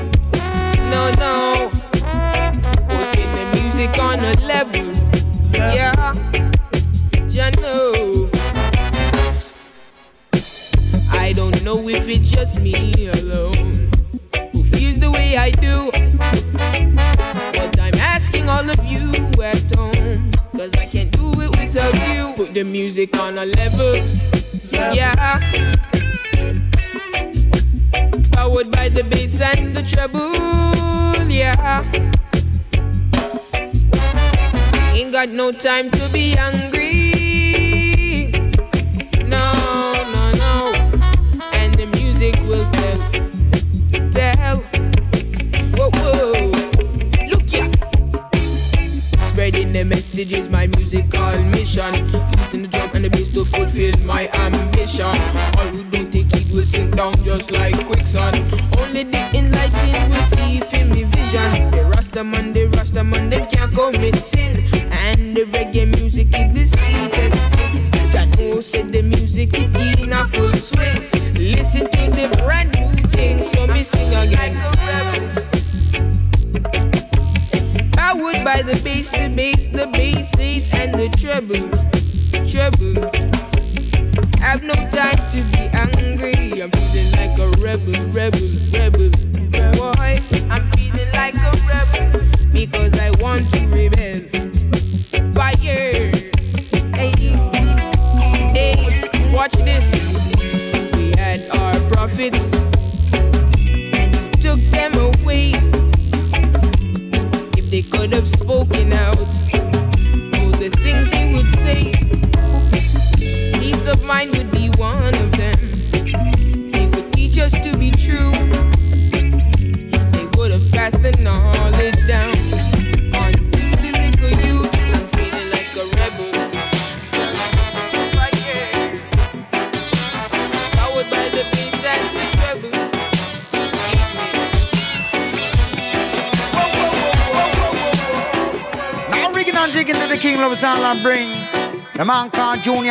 time 35.62 35.92
to 35.92 36.11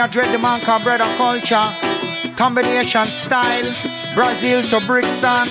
called 0.01 0.13
Junior 0.13 0.31
Dread, 0.31 0.35
the 0.35 0.39
man 0.39 0.61
called 0.61 0.83
Brother 0.83 1.05
Culture, 1.17 1.75
combination 2.37 3.11
style, 3.11 3.75
Brazil 4.15 4.63
to 4.63 4.81
Brixton. 4.87 5.49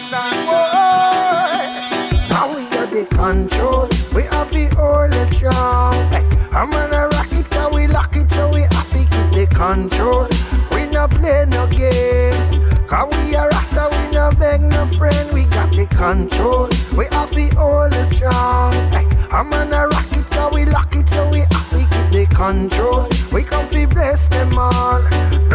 Now 2.29 2.55
we 2.55 2.63
got 2.69 2.89
the 2.89 3.05
control. 3.11 3.87
We 4.13 4.23
have 4.23 4.49
the 4.49 4.75
all 4.79 5.09
strong. 5.27 5.93
Hey, 6.09 6.25
I'm 6.51 6.69
gonna 6.71 7.07
rock 7.09 7.31
it, 7.31 7.49
cause 7.49 7.73
we 7.73 7.87
lock 7.87 8.15
it, 8.15 8.29
so 8.31 8.49
we 8.51 8.61
have 8.61 8.89
to 8.91 8.97
keep 8.97 9.29
the 9.37 9.47
control. 9.53 10.27
We 10.71 10.85
no 10.91 11.07
play 11.07 11.45
no 11.47 11.67
games. 11.67 12.57
Cause 12.89 13.07
we 13.11 13.35
are 13.35 13.49
Rasta, 13.49 13.89
we 13.91 14.15
no 14.15 14.31
beg 14.39 14.61
no 14.61 14.87
friend. 14.97 15.31
We 15.31 15.45
got 15.45 15.69
the 15.69 15.85
control. 15.87 16.69
We 16.97 17.05
have 17.11 17.29
the 17.31 17.55
all 17.59 17.91
strong. 18.05 18.73
Hey, 18.89 19.05
I'm 19.31 19.49
gonna 19.51 19.87
rock 19.87 20.11
it, 20.11 20.29
cause 20.31 20.51
we 20.53 20.65
lock 20.65 20.88
control. 22.39 23.05
We 23.33 23.43
come 23.43 23.67
to 23.67 23.87
bless 23.87 24.29
them 24.29 24.57
all. 24.57 25.01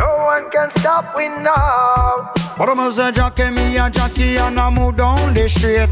No 0.00 0.08
one 0.32 0.50
can 0.50 0.70
stop 0.78 1.16
we 1.16 1.28
now. 1.28 2.30
But 2.58 2.68
I'm 2.68 2.78
a 2.78 3.10
jockey, 3.10 3.50
me 3.50 3.78
a 3.78 3.88
jockey, 3.90 4.36
and 4.36 4.60
I 4.60 4.68
move 4.70 4.96
down 4.96 5.32
the 5.32 5.48
street. 5.48 5.88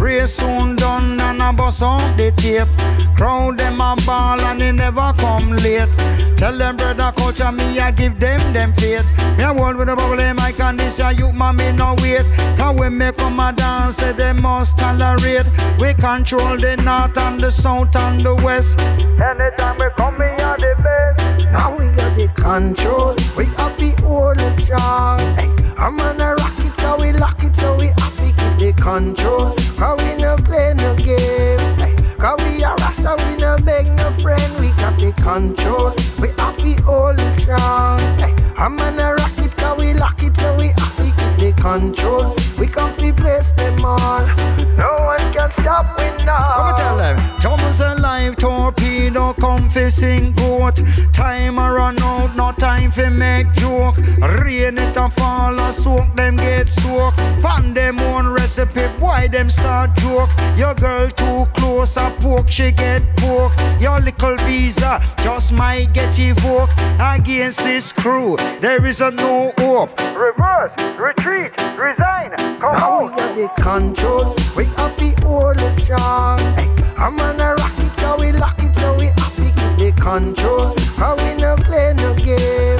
Race 0.00 0.34
soon 0.36 0.76
done, 0.76 1.20
and 1.20 1.42
I 1.42 1.52
bust 1.52 1.82
up 1.82 2.16
the 2.16 2.30
tape. 2.36 2.68
Crowd 3.16 3.58
them 3.58 3.80
a 3.80 3.96
ball, 4.06 4.40
and 4.40 4.60
they 4.60 4.72
never 4.72 5.12
come 5.18 5.50
late. 5.50 5.90
Tell 6.36 6.56
them 6.56 6.76
brother 6.76 7.12
culture, 7.16 7.50
me 7.50 7.80
I 7.80 7.90
give 7.90 8.20
them 8.20 8.52
them 8.52 8.74
faith. 8.74 9.06
Me 9.38 9.44
a 9.44 9.52
world 9.52 9.76
with 9.76 9.88
a 9.88 10.30
in 10.30 10.36
my 10.36 10.52
can 10.52 10.76
this 10.76 11.00
a 11.00 11.12
youth 11.12 11.34
man 11.34 11.56
me 11.56 11.72
no 11.72 11.96
wait. 12.02 12.26
Cause 12.58 12.78
when 12.78 12.98
me 12.98 13.10
come 13.12 13.40
a 13.40 13.52
dance, 13.52 13.96
say 13.96 14.12
they 14.12 14.34
must 14.34 14.78
tolerate. 14.78 15.46
We 15.78 15.94
control 15.94 16.58
the 16.58 16.76
north 16.76 17.16
and 17.16 17.42
the 17.42 17.50
south 17.50 17.96
and 17.96 18.24
the 18.24 18.34
west. 18.34 18.78
Anytime 18.78 19.78
we 19.78 19.86
come, 19.96 20.05
control. 22.46 23.16
We 23.36 23.46
have 23.58 23.76
the 23.76 23.90
all 24.06 24.38
strong. 24.62 25.18
Hey, 25.34 25.50
I'm 25.76 25.96
gonna 25.96 26.36
rock 26.36 26.58
it, 26.64 26.76
cause 26.76 27.00
we 27.00 27.12
lock 27.12 27.42
it, 27.42 27.56
so 27.56 27.74
we 27.74 27.88
have 27.88 28.16
to 28.22 28.28
keep 28.38 28.54
the 28.62 28.72
control. 28.80 29.50
Cause 29.76 29.98
we 30.04 30.14
no 30.22 30.36
play 30.36 30.72
no 30.76 30.94
games. 30.94 31.70
Hey, 31.80 31.94
cause 32.22 32.38
we 32.46 32.62
are 32.62 32.76
Rasta, 32.76 33.16
we 33.24 33.36
no 33.42 33.56
beg 33.66 33.86
no 33.98 34.08
friend. 34.22 34.50
We 34.60 34.70
got 34.82 34.94
the 35.00 35.10
control. 35.28 35.90
We 36.22 36.28
have 36.38 36.56
the 36.62 36.74
all 36.86 37.18
strong. 37.34 37.98
Hey, 38.22 38.32
I'm 38.56 38.76
gonna 38.76 39.14
rock 39.14 39.38
it, 39.38 39.56
cause 39.56 39.78
we 39.78 39.92
lock 39.94 40.22
it, 40.22 40.36
so 40.36 40.56
we 40.56 40.68
have 40.68 40.96
to 41.02 41.10
keep 41.18 41.34
the 41.42 41.50
control. 41.60 42.36
We 42.58 42.66
to 42.68 43.12
bless 43.12 43.52
them 43.52 43.84
all. 43.84 44.35
Stop 45.60 45.98
we 45.98 46.24
now. 46.24 46.66
Let 46.66 46.72
me 46.72 46.82
tell 46.82 46.96
them, 46.96 47.40
Thomas 47.40 47.80
alive, 47.80 48.36
torpedo, 48.36 49.32
come 49.34 49.68
fi 49.70 49.88
sing 49.88 50.32
goat. 50.32 50.80
Time 51.12 51.58
a 51.58 51.72
run 51.72 52.00
out, 52.00 52.34
no 52.36 52.52
time 52.52 52.90
fi 52.90 53.08
make 53.08 53.52
joke. 53.52 53.95
Rain 54.18 54.78
it 54.78 54.96
a 54.96 55.08
fall, 55.10 55.58
a 55.58 55.72
soak 55.72 56.14
them 56.16 56.36
get 56.36 56.68
soak. 56.68 57.14
Pan 57.42 57.74
them 57.74 57.98
own 58.00 58.28
recipe, 58.28 58.82
why 58.98 59.28
them 59.28 59.50
start 59.50 59.94
joke? 59.96 60.30
Your 60.56 60.74
girl 60.74 61.08
too 61.10 61.46
close, 61.54 61.96
a 61.96 62.10
poke, 62.20 62.50
she 62.50 62.72
get 62.72 63.02
poke. 63.16 63.52
Your 63.80 63.98
little 64.00 64.36
visa 64.38 65.00
just 65.22 65.52
might 65.52 65.92
get 65.92 66.18
evoked. 66.18 66.72
Against 66.98 67.58
this 67.58 67.92
crew, 67.92 68.36
there 68.60 68.84
is 68.86 69.00
a 69.00 69.10
no 69.10 69.52
hope. 69.58 69.98
Reverse, 70.00 70.72
retreat, 70.98 71.52
resign, 71.76 72.30
come 72.60 72.72
Now 72.72 73.00
we 73.00 73.06
out. 73.08 73.16
got 73.16 73.36
the 73.36 73.48
control. 73.62 74.34
We 74.56 74.64
have 74.76 74.96
the 74.96 75.14
all 75.26 75.54
strong. 75.72 76.38
Hey, 76.56 76.68
I'm 76.96 77.16
gonna 77.16 77.54
rock 77.54 77.78
it, 77.78 77.94
cause 77.96 78.18
we 78.20 78.32
lock 78.32 78.58
it, 78.60 78.74
so 78.76 78.96
we 78.96 79.06
have 79.06 79.36
to 79.36 79.42
keep 79.42 79.76
the 79.78 79.92
control. 80.00 80.74
Cause 80.96 81.20
we 81.22 81.34
no 81.40 81.54
play 81.56 81.92
no 81.96 82.14
games. 82.14 82.75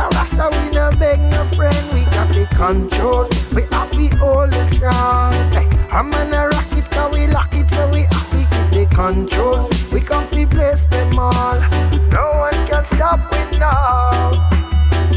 We 0.00 0.16
Rasta, 0.16 0.48
we 0.52 0.70
no 0.74 0.90
beg 0.98 1.20
no 1.30 1.44
friend. 1.56 1.92
We 1.92 2.04
got 2.06 2.28
the 2.28 2.46
control. 2.56 3.28
We 3.54 3.62
have 3.72 3.90
the 3.90 4.08
all 4.22 4.50
strong. 4.64 5.32
Hey, 5.52 5.68
I'm 5.90 6.10
gonna 6.10 6.48
rock 6.48 6.72
it, 6.72 6.90
cause 6.90 7.12
we 7.12 7.26
lock 7.26 7.52
it, 7.52 7.68
so 7.70 7.88
we 7.90 8.02
have 8.02 8.30
to 8.30 8.36
keep 8.36 8.70
the 8.72 8.94
control. 8.94 9.68
We 9.92 10.00
come 10.00 10.26
to 10.28 10.46
bless 10.46 10.86
them 10.86 11.18
all. 11.18 11.60
No 12.08 12.32
one 12.32 12.66
can 12.66 12.86
stop 12.86 13.30
we 13.30 13.58
now. 13.58 14.59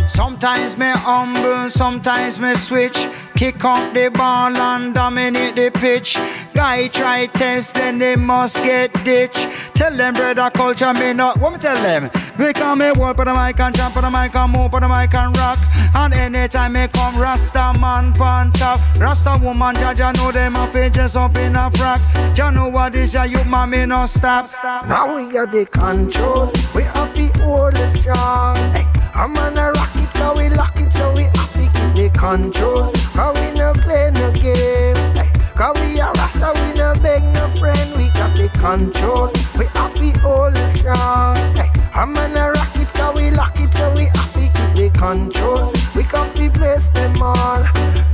Sometimes 0.07 0.77
me 0.77 0.89
humble, 0.89 1.69
sometimes 1.69 2.39
me 2.39 2.55
switch. 2.55 3.07
Kick 3.35 3.63
up 3.65 3.93
the 3.93 4.09
ball 4.09 4.55
and 4.55 4.93
dominate 4.93 5.55
the 5.55 5.71
pitch. 5.71 6.17
Guy 6.53 6.87
try 6.87 7.25
test, 7.27 7.75
then 7.75 7.99
they 7.99 8.15
must 8.15 8.57
get 8.57 8.91
ditch. 9.03 9.47
Tell 9.73 9.95
them 9.95 10.13
brother 10.13 10.49
culture 10.51 10.93
me 10.93 11.13
not. 11.13 11.39
What 11.39 11.53
me 11.53 11.59
tell 11.59 11.81
them? 11.81 12.09
We 12.37 12.53
come 12.53 12.79
me 12.79 12.91
walk 12.95 13.19
on 13.19 13.25
the 13.25 13.33
mic 13.33 13.59
and 13.59 13.75
jump 13.75 13.97
on 13.97 14.03
the 14.03 14.09
mic 14.09 14.35
and 14.35 14.51
move 14.51 14.73
on 14.73 14.81
the 14.81 14.87
mic 14.87 15.13
and 15.13 15.35
rock. 15.37 15.59
And 15.95 16.13
anytime 16.13 16.73
me 16.73 16.87
come, 16.87 17.17
Rasta 17.17 17.73
man 17.79 18.13
pan 18.13 18.51
top. 18.51 18.79
Rasta 18.99 19.39
woman, 19.41 19.75
Jaja 19.75 20.15
know 20.15 20.31
them 20.31 20.55
a 20.55 20.67
pages 20.67 21.15
up 21.15 21.37
in 21.37 21.55
a 21.55 21.71
frock. 21.71 22.01
Jah 22.33 22.51
know 22.51 22.69
what 22.69 22.93
this 22.93 23.13
ya 23.13 23.23
you 23.23 23.43
man 23.45 23.69
me 23.69 23.85
no 23.85 24.05
stop. 24.05 24.49
Now 24.87 25.15
we 25.15 25.31
got 25.31 25.51
the 25.51 25.65
control. 25.65 26.51
We 26.75 26.83
have 26.83 27.13
the 27.13 27.31
all 27.43 27.71
strong. 27.89 28.55
Hey, 28.73 28.85
I'm 29.15 29.37
on 29.37 29.57
a 29.57 29.71
rock 29.71 29.95
it, 29.95 30.11
cause 30.15 30.37
we 30.37 30.49
lock 30.49 30.75
it, 30.77 30.91
so 30.91 31.13
we 31.13 31.23
have 31.23 31.53
to 31.53 31.59
keep 31.59 31.93
the 31.93 32.09
control. 32.17 32.91
Cause 33.13 33.35
we 33.37 33.57
no 33.57 33.71
play 33.73 34.09
no 34.11 34.31
games. 34.31 35.09
Hey, 35.13 35.29
cause 35.53 35.77
we 35.79 35.99
are 36.01 36.11
Rasta, 36.13 36.51
we 36.55 36.77
no 36.77 36.93
beg 37.01 37.21
no 37.33 37.47
friend. 37.59 37.95
We 37.95 38.09
got 38.09 38.35
the 38.35 38.49
control. 38.57 39.29
We 39.57 39.65
have 39.77 39.93
the 39.93 40.19
all 40.25 40.51
strong. 40.75 41.35
Hey, 41.55 41.69
I'm 41.93 42.13
gonna 42.13 42.51
rock 42.51 42.75
it, 42.75 42.91
cause 42.93 43.15
we 43.15 43.29
lock 43.29 43.53
it, 43.59 43.71
so 43.73 43.93
we 43.93 44.05
have 44.05 44.33
to 44.33 44.39
keep 44.39 44.73
the 44.75 44.89
control. 44.97 45.71
We 45.95 46.03
come 46.03 46.33
to 46.33 46.49
bless 46.49 46.89
them 46.89 47.21
all. 47.21 47.63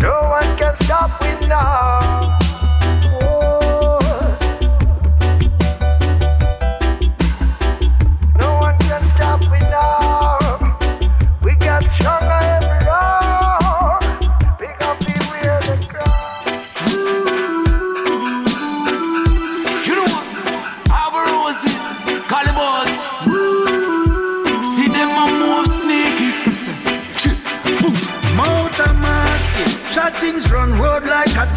No 0.01 0.13
one 0.29 0.57
can 0.57 0.75
stop 0.83 1.21
we 1.21 1.47
now. 1.47 2.37
Oh. 3.21 3.58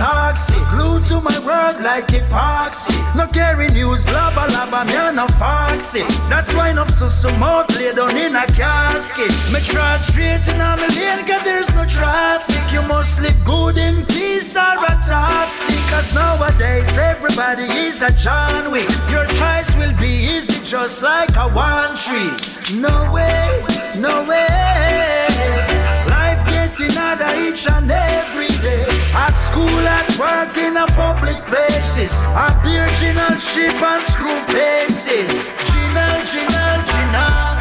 Taxi. 0.03 0.59
Glued 0.73 1.07
to 1.07 1.21
my 1.21 1.39
word 1.47 1.77
like 1.83 2.09
epoxy. 2.19 2.99
No 3.17 3.25
carry 3.39 3.69
news, 3.69 4.05
laba 4.07 4.45
laba, 4.55 4.81
me 4.87 4.99
no 5.19 5.27
foxy. 5.41 6.03
That's 6.31 6.53
why 6.55 6.71
enough 6.71 6.91
so 6.91 7.09
so 7.09 7.31
more 7.39 7.65
lay 7.79 7.93
down 7.95 8.17
in 8.17 8.35
a 8.35 8.47
casket. 8.61 9.33
Me 9.53 9.61
try 9.61 9.99
straight 9.99 10.47
in 10.53 10.61
a 10.61 10.71
lane, 10.83 11.23
cause 11.29 11.45
there's 11.49 11.73
no 11.75 11.85
traffic. 11.87 12.65
You 12.75 12.83
must 12.83 13.21
live 13.25 13.41
good 13.45 13.77
in 13.77 13.97
peace 14.07 14.57
or 14.57 14.77
a 14.91 14.95
topsy. 15.09 15.79
Cause 15.93 16.09
nowadays 16.15 16.93
everybody 17.13 17.69
is 17.87 18.03
a 18.03 18.11
John 18.25 18.73
Wick. 18.73 18.91
Your 19.15 19.27
choice 19.39 19.71
will 19.79 19.95
be 20.05 20.13
easy 20.35 20.59
just 20.65 21.03
like 21.03 21.35
a 21.37 21.49
one 21.49 21.95
tree. 22.05 22.33
No 22.87 22.95
way, 23.15 23.47
no 24.07 24.15
way. 24.31 25.29
Life 26.17 26.43
getting 26.55 26.93
harder 26.99 27.33
each 27.47 27.65
and 27.69 27.91
every 27.91 28.53
day. 28.67 28.92
At 29.15 29.35
school, 29.37 29.69
at 29.69 30.09
work, 30.19 30.57
in 30.57 30.77
a 30.77 30.87
public 30.87 31.37
places. 31.45 32.13
At 32.35 32.63
the 32.63 32.83
original 32.83 33.39
ship 33.39 33.81
and 33.81 34.03
screw 34.03 34.41
faces. 34.49 35.51
Gina, 35.71 36.25
Gina. 36.25 36.63
I'ma 36.95 37.52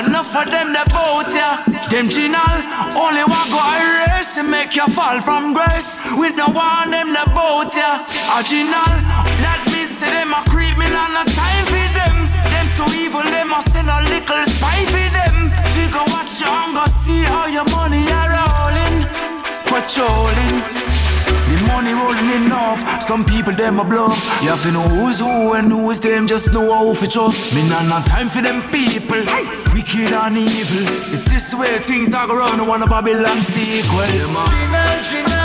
Enough 0.00 0.32
for 0.32 0.48
them 0.48 0.72
that 0.72 0.88
bout 0.88 1.28
ya. 1.28 1.60
Them 1.92 2.08
general 2.08 2.56
only 2.96 3.20
want 3.20 3.52
go 3.52 3.60
race 3.60 4.40
and 4.40 4.48
make 4.48 4.72
you 4.72 4.88
fall 4.88 5.20
from 5.20 5.52
grace. 5.52 5.92
With 6.16 6.40
no 6.40 6.48
one 6.48 6.88
them 6.88 7.12
that 7.12 7.28
bout 7.36 7.68
ya. 7.76 8.00
Original, 8.32 8.96
that 9.44 9.60
means 9.68 10.00
say 10.00 10.08
them 10.08 10.32
a 10.32 10.40
on 10.40 11.10
no 11.12 11.20
time 11.28 11.66
for 11.68 11.88
them. 11.92 12.16
Them 12.48 12.64
so 12.64 12.88
evil, 12.96 13.20
them 13.28 13.52
a 13.52 13.60
send 13.60 13.92
a 13.92 14.00
little 14.08 14.40
spy 14.48 14.88
for 14.88 15.04
them. 15.12 15.52
Figure 15.76 16.06
what 16.08 16.32
you 16.40 16.48
on 16.48 16.79
Some 23.10 23.24
people 23.24 23.52
them 23.52 23.80
a 23.80 23.84
bluff. 23.84 24.14
You 24.40 24.50
have 24.50 24.62
to 24.62 24.70
know 24.70 24.88
who's 24.88 25.18
who 25.18 25.54
and 25.54 25.72
who 25.72 25.90
is 25.90 25.98
them. 25.98 26.28
Just 26.28 26.52
know 26.52 26.72
how 26.72 26.94
to 26.94 27.08
trust. 27.08 27.52
Me 27.52 27.68
not 27.68 27.86
have 27.86 28.04
time 28.04 28.28
for 28.28 28.40
them 28.40 28.62
people. 28.70 29.24
Wicked 29.74 30.12
and 30.12 30.38
evil. 30.38 30.86
If 31.12 31.24
this 31.24 31.52
way 31.52 31.76
things 31.80 32.14
are 32.14 32.28
going, 32.28 32.60
I 32.60 32.62
want 32.62 32.84
a 32.84 32.86
Babylon 32.86 33.42
sequel. 33.42 34.06
Gina, 34.06 35.02
Gina, 35.02 35.39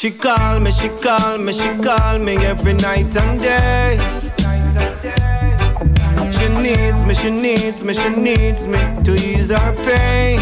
She 0.00 0.10
call 0.10 0.60
me, 0.60 0.72
she 0.72 0.88
call 0.88 1.36
me, 1.36 1.52
she 1.52 1.76
call 1.76 2.18
me 2.18 2.34
every 2.36 2.72
night 2.72 3.14
and 3.14 3.38
day. 3.38 3.98
She 6.32 6.48
needs 6.48 7.04
me, 7.04 7.12
she 7.12 7.28
needs 7.28 7.84
me, 7.84 7.92
she 7.92 8.08
needs 8.08 8.66
me 8.66 8.78
to 9.04 9.12
ease 9.12 9.50
her 9.50 9.72
pain. 9.84 10.38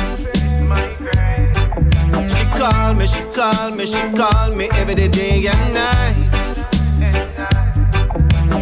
She 2.28 2.44
call 2.56 2.94
me, 2.94 3.09
she 3.09 3.24
call 3.35 3.72
me, 3.72 3.85
she 3.86 4.01
call 4.16 4.55
me 4.55 4.68
every 4.74 5.09
day 5.09 5.48
and 5.48 5.74
night. 5.74 6.14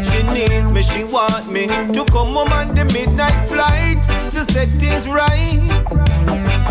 She 0.03 0.23
needs 0.33 0.73
me, 0.73 0.83
she 0.83 1.05
want 1.05 1.53
me 1.53 1.67
to 1.67 2.07
come 2.07 2.33
home 2.33 2.53
on 2.55 2.75
the 2.75 2.87
midnight 2.87 3.47
flight 3.51 3.99
to 4.33 4.51
set 4.51 4.69
things 4.81 5.07
right. 5.07 5.37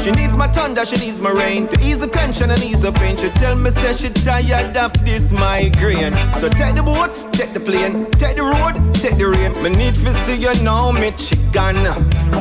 She 0.05 0.11
needs 0.11 0.35
my 0.35 0.47
thunder, 0.47 0.85
she 0.85 1.03
needs 1.03 1.19
my 1.19 1.31
rain 1.31 1.67
to 1.67 1.79
ease 1.81 1.97
the 1.97 2.05
tension 2.05 2.51
and 2.51 2.61
ease 2.61 2.79
the 2.79 2.91
pain. 2.91 3.17
She 3.17 3.27
tell 3.41 3.55
me 3.55 3.71
say 3.71 3.91
she 3.91 4.09
tired 4.09 4.77
of 4.77 4.93
this 5.03 5.31
migraine. 5.31 6.13
So 6.35 6.47
take 6.47 6.75
the 6.75 6.83
boat, 6.83 7.09
take 7.33 7.53
the 7.53 7.59
plane, 7.59 8.05
take 8.11 8.35
the 8.35 8.43
road, 8.43 8.93
take 8.93 9.17
the 9.17 9.25
rain. 9.25 9.51
Me 9.63 9.69
need 9.69 9.95
to 9.95 10.13
see 10.25 10.35
you 10.35 10.53
now, 10.63 10.91
me 10.91 11.09
chicken. 11.17 11.73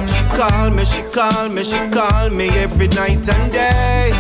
She 0.06 0.20
call 0.36 0.68
me, 0.68 0.84
she 0.84 1.00
call 1.04 1.48
me, 1.48 1.64
she 1.64 1.78
call 1.88 2.28
me 2.28 2.50
every 2.50 2.88
night 2.88 3.26
and 3.26 3.50
day. 3.50 4.12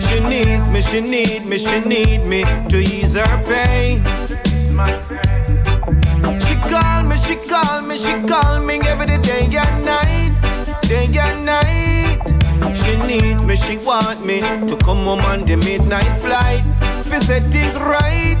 She 0.00 0.20
needs 0.20 0.70
me, 0.70 0.80
she 0.80 1.02
need 1.02 1.44
me, 1.44 1.58
she 1.58 1.80
need 1.80 2.24
me 2.24 2.44
to 2.70 2.78
ease 2.78 3.14
her 3.14 3.36
pain. 3.44 4.02
She 6.40 6.54
call 6.72 7.02
me, 7.02 7.18
she 7.18 7.36
call 7.46 7.82
me, 7.82 7.98
she 7.98 8.14
call 8.26 8.60
me 8.64 8.80
every 8.86 9.18
day 9.18 9.44
and 9.54 9.84
night 9.84 10.19
day 10.90 11.06
and 11.06 11.46
night. 11.46 12.18
She 12.74 12.96
needs 13.06 13.44
me, 13.44 13.54
she 13.54 13.78
want 13.78 14.26
me 14.26 14.40
to 14.40 14.76
come 14.84 15.04
home 15.06 15.20
on 15.20 15.44
the 15.44 15.56
midnight 15.56 16.12
flight. 16.20 16.64
If 16.98 17.22
set 17.22 17.54
is 17.54 17.76
right, 17.78 18.40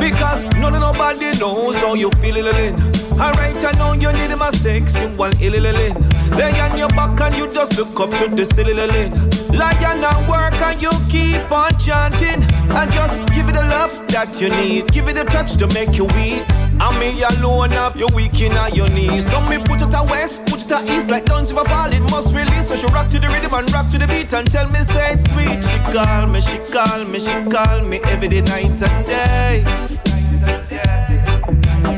because 0.00 0.44
none 0.60 0.74
of 0.74 0.80
nobody 0.80 1.38
knows 1.38 1.76
how 1.76 1.92
you 1.92 2.10
feel, 2.22 2.36
Lilin. 2.36 2.74
Alright, 3.20 3.56
I 3.68 3.72
know 3.78 3.92
you 3.92 4.10
need 4.12 4.34
my 4.36 4.50
sexual 4.50 5.30
illilin. 5.44 5.94
Lay 6.36 6.58
on 6.60 6.78
your 6.78 6.88
back 6.88 7.20
and 7.20 7.36
you 7.36 7.52
just 7.52 7.76
look 7.76 8.00
up 8.00 8.10
to 8.18 8.28
the 8.34 8.44
ceiling. 8.46 8.78
Lie 9.56 9.78
and 9.84 10.28
work 10.28 10.54
and 10.54 10.80
you 10.80 10.90
keep 11.10 11.52
on 11.52 11.70
chanting. 11.78 12.42
And 12.78 12.90
just 12.92 13.16
give 13.34 13.48
it 13.48 13.54
the 13.54 13.66
love 13.68 13.92
that 14.08 14.40
you 14.40 14.48
need. 14.48 14.90
Give 14.90 15.06
it 15.08 15.18
a 15.18 15.24
touch 15.24 15.56
to 15.58 15.66
make 15.68 15.94
you 15.96 16.06
weak. 16.06 16.63
And 16.80 16.98
me 16.98 17.22
alone 17.22 17.70
have 17.70 17.96
you 17.96 18.08
weak 18.14 18.40
in 18.40 18.52
your 18.74 18.88
knees. 18.90 19.28
So 19.30 19.40
me 19.42 19.58
put 19.58 19.80
it 19.82 19.94
a 19.94 20.02
west, 20.10 20.44
put 20.46 20.62
it 20.62 20.70
a 20.70 20.82
east 20.92 21.08
like 21.08 21.24
don't 21.26 21.50
ever 21.50 21.64
fall. 21.64 21.92
It 21.92 22.00
must 22.10 22.34
release. 22.34 22.68
So 22.68 22.76
she 22.76 22.86
rock 22.86 23.08
to 23.10 23.18
the 23.18 23.28
rhythm 23.28 23.54
and 23.54 23.72
rock 23.72 23.90
to 23.90 23.98
the 23.98 24.06
beat 24.06 24.32
and 24.32 24.50
tell 24.50 24.68
me 24.70 24.80
say 24.80 25.12
it's 25.12 25.24
sweet. 25.32 25.62
She 25.62 25.78
call 25.92 26.26
me, 26.26 26.40
she 26.40 26.58
call 26.72 27.04
me, 27.04 27.18
she 27.20 27.34
call 27.50 27.82
me 27.82 28.00
every 28.04 28.28
day, 28.28 28.40
night 28.42 28.82
and 28.82 29.06
day. 29.06 29.64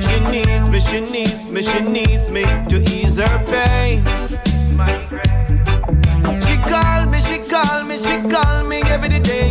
She 0.01 0.21
needs 0.31 0.69
me, 0.69 0.81
she 0.81 1.01
needs 1.01 1.51
me, 1.51 1.63
she 1.63 1.81
needs 1.81 2.31
me 2.31 2.45
to 2.69 2.77
ease 2.91 3.19
her 3.19 3.39
pain. 3.47 4.05
She 6.45 6.57
call 6.69 7.07
me, 7.07 7.21
she 7.21 7.39
call 7.39 7.85
me, 7.85 7.97
she 7.97 8.17
call 8.29 8.65
me 8.65 8.83
every 8.87 9.09
day 9.21 9.47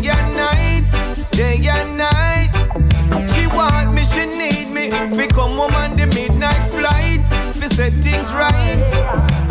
come 5.35 5.57
home 5.57 5.75
on 5.75 5.97
the 5.97 6.07
midnight 6.15 6.63
flight, 6.71 7.19
fi 7.53 7.67
set 7.67 7.91
things 8.01 8.31
right. 8.31 8.79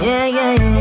Yeah, 0.00 0.26
yeah, 0.26 0.54
yeah, 0.54 0.73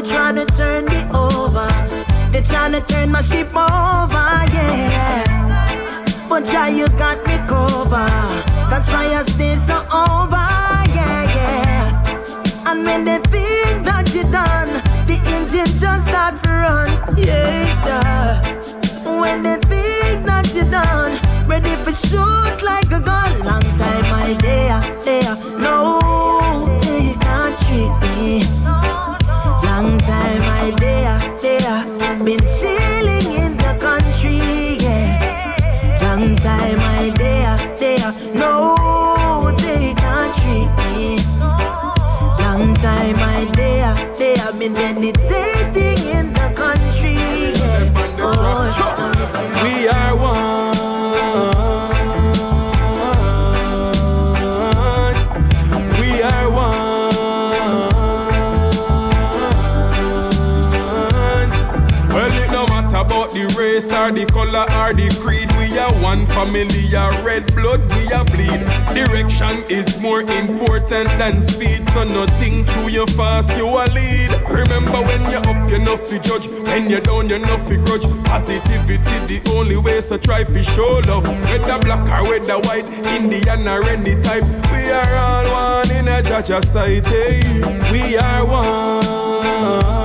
they 0.00 0.08
trying 0.08 0.36
to 0.36 0.46
turn 0.46 0.84
me 0.86 1.00
over. 1.12 1.66
They 2.30 2.42
trying 2.42 2.72
to 2.72 2.80
turn 2.82 3.10
my 3.10 3.22
ship 3.22 3.48
over, 3.48 4.28
yeah. 4.54 5.24
But 6.28 6.46
yeah, 6.46 6.68
you 6.68 6.88
got 6.90 7.18
me 7.26 7.36
covered. 7.48 8.44
That's 8.70 8.88
why 8.88 9.06
I 9.06 9.22
stay 9.26 9.56
so 9.56 9.76
over, 9.90 10.46
yeah, 10.94 11.24
yeah. 11.38 12.70
And 12.70 12.84
when 12.84 13.04
they 13.04 13.18
feel 13.32 13.82
that 13.82 14.12
you're 14.14 14.30
done, 14.30 14.70
the 15.06 15.16
engine 15.34 15.72
just 15.80 16.06
start 16.06 16.34
to 16.44 16.50
run, 16.50 17.16
yes, 17.16 17.66
sir. 17.84 19.20
When 19.20 19.42
they 19.42 19.58
feel 19.66 20.22
that 20.26 20.50
you're 20.54 20.70
done, 20.70 21.18
ready 21.48 21.74
for 21.82 21.92
shoot 21.92 22.62
like 22.62 22.90
a 22.92 23.00
gun. 23.00 23.44
Long 23.44 23.62
time 23.76 24.06
I 24.14 24.97
race 63.78 63.92
or 63.92 64.10
the 64.10 64.26
color 64.26 64.66
or 64.80 64.92
the 64.92 65.08
creed. 65.22 65.50
We 65.58 65.78
are 65.78 65.92
one 66.02 66.26
family, 66.26 66.66
a 66.94 67.06
red 67.24 67.46
blood, 67.54 67.80
we 67.94 68.12
are 68.12 68.24
bleed. 68.24 68.60
Direction 68.94 69.62
is 69.70 69.98
more 70.00 70.22
important 70.22 71.08
than 71.18 71.40
speed, 71.40 71.86
so 71.86 72.04
nothing 72.04 72.64
through 72.64 72.88
you 72.88 73.06
fast, 73.06 73.50
you 73.56 73.66
a 73.66 73.86
lead. 73.94 74.30
Remember 74.50 75.00
when 75.02 75.22
you're 75.30 75.46
up, 75.46 75.70
you're 75.70 75.78
not 75.78 76.00
fi 76.00 76.18
judge. 76.18 76.48
When 76.66 76.90
you're 76.90 77.00
down, 77.00 77.28
you're 77.28 77.38
not 77.38 77.60
fi 77.60 77.76
grudge. 77.76 78.06
Positivity, 78.24 79.16
the 79.30 79.40
only 79.54 79.76
way, 79.76 80.00
so 80.00 80.16
try 80.18 80.44
fi 80.44 80.62
show 80.62 81.00
love. 81.06 81.26
Whether 81.26 81.78
black 81.78 82.02
or 82.08 82.30
red 82.30 82.42
whether 82.42 82.60
white, 82.66 82.88
Indian 83.06 83.68
or 83.68 83.84
any 83.84 84.20
type, 84.22 84.44
we 84.72 84.90
are 84.90 85.14
all 85.16 85.46
one 85.52 85.90
in 85.92 86.08
a 86.08 86.62
sight. 86.62 87.06
Hey. 87.06 87.42
We 87.92 88.16
are 88.16 88.44
one. 88.46 89.97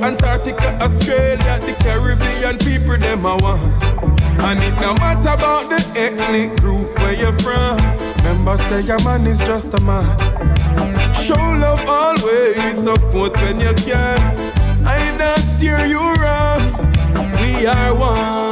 Antarctica, 0.00 0.78
Australia, 0.80 1.58
the 1.60 1.74
Caribbean 1.80 2.58
people, 2.58 2.96
them 2.96 3.26
I 3.26 3.36
want. 3.36 3.82
And 4.40 4.60
it 4.60 4.74
no 4.80 4.94
matter 4.94 5.30
about 5.30 5.68
the 5.68 5.80
ethnic 5.98 6.56
group 6.60 6.88
where 6.98 7.14
you're 7.14 7.38
from. 7.40 7.76
Remember, 8.18 8.56
say 8.56 8.82
your 8.82 9.02
man 9.04 9.26
is 9.26 9.38
just 9.40 9.74
a 9.74 9.80
man. 9.80 10.16
Show 11.14 11.34
love 11.34 11.84
always, 11.88 12.82
support 12.82 13.36
when 13.42 13.60
you 13.60 13.74
can. 13.74 14.18
I 14.86 15.14
not 15.18 15.38
steer 15.38 15.84
you 15.86 16.00
wrong. 16.00 16.72
We 17.40 17.66
are 17.66 17.94
one. 17.94 18.51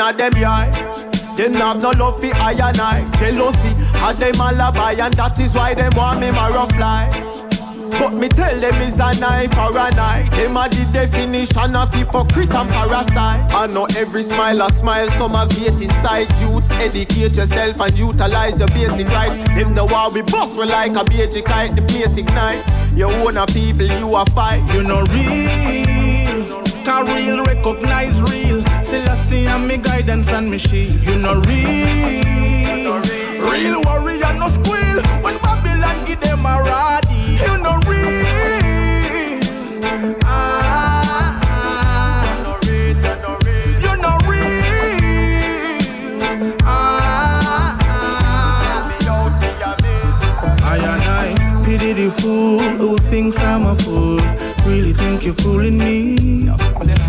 The 0.00 0.12
fake 0.12 0.26
a 0.26 0.30
them 0.30 0.44
eye. 0.44 1.36
Them 1.36 1.54
have 1.54 1.82
no 1.82 1.90
love 1.90 2.20
for 2.20 2.34
I 2.34 2.52
and 2.52 2.80
I. 2.80 3.04
Jealousy, 3.18 3.74
had 3.98 4.16
them 4.16 4.40
alibi, 4.40 4.92
and 4.92 5.14
that 5.14 5.38
is 5.38 5.54
why 5.54 5.74
them 5.74 5.92
want 5.94 6.20
me 6.20 6.30
marrow 6.30 6.66
fly. 6.76 7.08
But 7.98 8.14
me 8.14 8.28
tell 8.28 8.58
them 8.60 8.74
it's 8.80 8.96
a 8.96 9.12
knife 9.20 9.56
or 9.58 9.76
a 9.76 9.90
knife. 9.92 10.30
Them 10.30 10.56
are 10.56 10.68
the 10.68 10.88
definition 10.92 11.76
of 11.76 11.92
hypocrite 11.92 12.52
and 12.52 12.68
parasite. 12.68 13.52
I 13.52 13.66
know 13.66 13.86
every 13.96 14.22
smile 14.22 14.62
a 14.62 14.72
smile, 14.72 15.08
some 15.18 15.32
have 15.32 15.52
hate 15.52 15.80
inside. 15.80 16.28
Youths, 16.40 16.70
educate 16.72 17.36
yourself 17.36 17.80
and 17.80 17.98
utilize 17.98 18.58
your 18.58 18.68
basic 18.68 19.08
rights. 19.08 19.36
Them 19.54 19.74
the 19.74 19.84
war 19.84 20.10
we 20.10 20.22
bust 20.22 20.56
we 20.56 20.64
like 20.64 20.92
a 20.92 21.04
BG 21.04 21.44
kite, 21.44 21.76
the 21.76 21.82
place 21.82 22.16
ignite. 22.16 22.64
You 22.94 23.06
own 23.06 23.36
a 23.36 23.46
people, 23.46 23.86
you 23.86 24.16
a 24.16 24.24
fight. 24.32 24.62
You 24.72 24.82
know 24.82 25.02
real, 25.12 26.64
can 26.84 27.04
real 27.06 27.44
recognize 27.44 28.16
real. 28.22 28.69
See 28.90 29.46
I'm 29.46 29.68
me 29.68 29.76
guidance 29.76 30.28
and 30.30 30.50
me 30.50 30.58
shield. 30.58 31.06
You 31.06 31.16
know 31.16 31.34
real, 31.46 32.94
real 33.48 33.82
warrior 33.84 34.32
no 34.36 34.48
squeal. 34.48 35.00
When 35.22 35.38
Babylon 35.38 36.04
give 36.06 36.18
them 36.18 36.40
a 36.40 36.58
radi. 36.66 37.09
The 52.10 52.22
fool 52.22 52.58
who 52.58 52.98
thinks 52.98 53.38
I'm 53.38 53.66
a 53.66 53.76
fool. 53.76 54.18
Really 54.66 54.92
think 54.92 55.24
you're 55.24 55.34
fooling 55.34 55.78
me? 55.78 56.16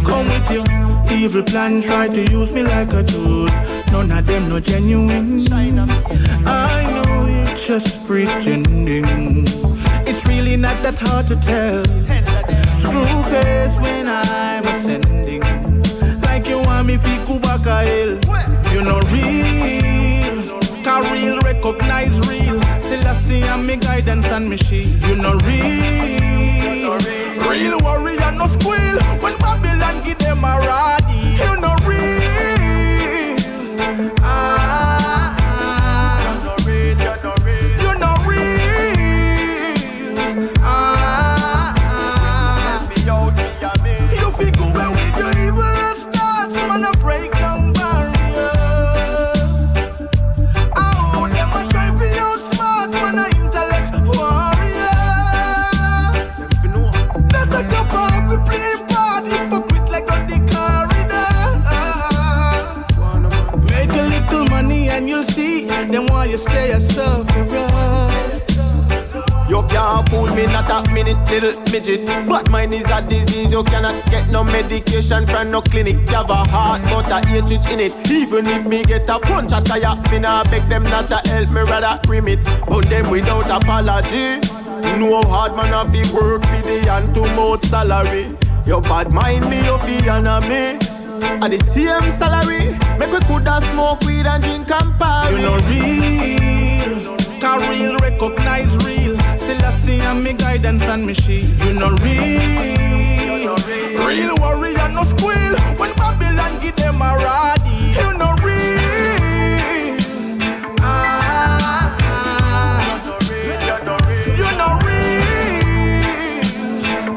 Come 0.05 0.27
with 0.29 0.51
your 0.51 0.65
evil 1.11 1.41
plan, 1.41 1.81
try 1.81 2.07
to 2.07 2.21
use 2.29 2.51
me 2.51 2.61
like 2.61 2.93
a 2.93 3.01
tool. 3.01 3.47
None 3.91 4.11
of 4.11 4.27
them 4.27 4.47
no 4.49 4.59
genuine. 4.59 5.51
I 6.45 6.85
know 6.93 7.25
you're 7.33 7.55
just 7.55 8.05
pretending. 8.05 9.05
It's 10.05 10.23
really 10.27 10.55
not 10.55 10.83
that 10.83 10.99
hard 10.99 11.25
to 11.29 11.35
tell. 11.49 11.83
Screw 12.77 13.23
face 13.33 13.75
when 13.81 14.05
I'm 14.07 14.63
ascending. 14.67 15.41
Like 16.21 16.47
you 16.47 16.59
want 16.59 16.85
me 16.85 16.97
fi 16.97 17.17
Kubaka 17.25 17.81
hill. 17.89 18.19
You 18.71 18.83
know 18.83 18.99
real, 19.09 20.59
can 20.83 21.01
real 21.11 21.39
recognize 21.41 22.13
real. 22.29 22.40
See 22.91 23.43
I'm 23.43 23.65
me 23.65 23.77
guidance 23.77 24.25
and 24.27 24.49
me 24.49 24.57
shield. 24.57 25.01
You 25.05 25.15
know 25.15 25.35
real, 25.47 26.97
real 27.47 27.79
warrior 27.79 28.31
no 28.37 28.47
squeal. 28.47 28.97
When 29.23 29.37
Babylon 29.37 30.03
give 30.03 30.17
them 30.17 30.43
a 30.43 30.59
radi. 30.67 31.37
You 31.39 31.55
know 31.61 31.75
real, 31.87 33.37
ah, 34.19 34.60
me, 70.41 70.51
not 70.51 70.69
a 70.69 70.93
minute, 70.93 71.17
little 71.29 71.59
midget. 71.71 72.05
But 72.27 72.49
mine 72.49 72.73
is 72.73 72.89
a 72.89 73.01
disease, 73.01 73.51
you 73.51 73.63
cannot 73.63 74.03
get 74.09 74.29
no 74.29 74.43
medication 74.43 75.25
from 75.25 75.51
no 75.51 75.61
clinic. 75.61 75.95
You 76.09 76.15
have 76.15 76.29
a 76.29 76.35
heart, 76.49 76.83
but 76.83 77.11
a 77.11 77.25
hatred 77.27 77.65
in 77.71 77.79
it. 77.79 78.11
Even 78.11 78.47
if 78.47 78.65
me 78.65 78.83
get 78.83 79.09
a 79.09 79.19
punch 79.19 79.51
at 79.51 79.65
tire, 79.65 79.95
me 80.11 80.19
nah 80.19 80.43
beg 80.45 80.67
them 80.69 80.83
not 80.83 81.07
to 81.07 81.17
help 81.29 81.49
me, 81.49 81.61
rather 81.61 81.99
rim 82.09 82.27
it. 82.27 82.43
But 82.67 82.89
them 82.89 83.09
without 83.09 83.49
apology. 83.49 84.39
No 84.99 85.21
hard 85.23 85.55
man 85.55 85.73
have 85.73 85.91
to 85.93 86.13
work 86.13 86.43
for 86.43 86.61
the 86.61 86.79
hand 86.89 87.13
to 87.15 87.21
mouth 87.35 87.63
salary. 87.65 88.35
Your 88.65 88.81
bad 88.81 89.11
mind 89.13 89.49
me, 89.49 89.57
you 89.57 89.77
fi 89.79 90.09
honor 90.09 90.41
me. 90.41 90.79
At 91.43 91.51
the 91.51 91.59
same 91.73 92.11
salary, 92.11 92.77
make 92.97 93.11
we 93.11 93.19
coulda 93.27 93.61
smoke 93.71 94.01
weed 94.01 94.25
and 94.25 94.43
drink 94.43 94.67
Campari. 94.67 95.31
You 95.31 95.37
know 95.45 95.57
real, 95.69 97.17
can 97.39 97.69
real 97.69 97.97
recognize 97.99 98.75
real. 98.85 99.00
See 99.85 100.01
I'm 100.01 100.23
me 100.23 100.33
guidance 100.33 100.83
and 100.83 101.05
me 101.05 101.13
shield. 101.13 101.49
You 101.63 101.73
know 101.73 101.89
real, 102.03 103.55
real 104.07 104.35
warrior 104.39 104.87
no 104.93 105.03
squeal. 105.05 105.53
When 105.79 105.91
Babylon 105.95 106.59
give 106.61 106.75
them 106.75 107.01
a 107.01 107.11
radi. 107.23 107.77
You 107.99 108.09
know 108.19 108.33
real, 108.45 109.97
ah, 110.81 111.97
ah. 112.01 112.83
You 114.39 114.49
know 114.59 114.77
real, 114.87 115.59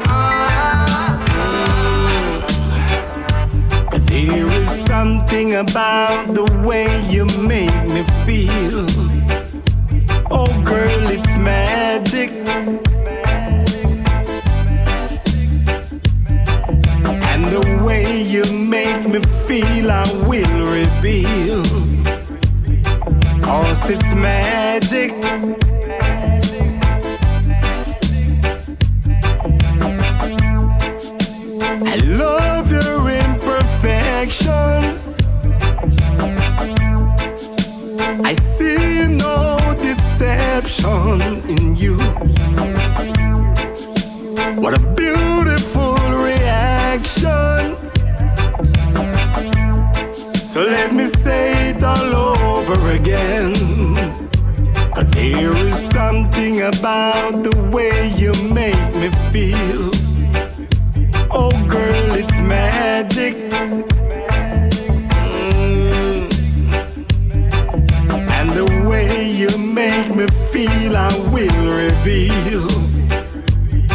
ah, 0.07 1.31
There 4.07 4.47
is 4.51 4.69
something 4.85 5.55
about 5.55 6.33
the 6.33 6.45
way 6.65 6.87
you 7.09 7.25
make 7.47 7.74
feel, 19.61 19.89
I 19.89 20.03
will 20.27 20.57
reveal. 20.79 21.63
Cause 23.41 23.89
it's 23.89 24.11
magic. 24.15 25.11
I 31.93 31.95
love 32.23 32.69
your 32.79 33.09
imperfections. 33.23 35.07
I 38.29 38.33
see 38.33 39.07
no 39.07 39.57
deception 39.87 41.21
in 41.53 41.75
you. 41.77 41.97
What 44.61 44.73
a 44.73 44.81
beautiful 44.95 45.54
about 56.67 57.43
the 57.43 57.69
way 57.71 58.09
you 58.17 58.33
make 58.51 58.95
me 58.95 59.09
feel. 59.31 59.91
Oh, 61.29 61.51
girl, 61.67 62.15
it's 62.15 62.39
magic. 62.39 63.35
Mm. 65.11 66.31
And 68.37 68.49
the 68.51 68.65
way 68.89 69.29
you 69.29 69.55
make 69.57 70.15
me 70.15 70.25
feel, 70.51 70.97
I 70.97 71.13
will 71.33 71.59
reveal. 71.83 72.67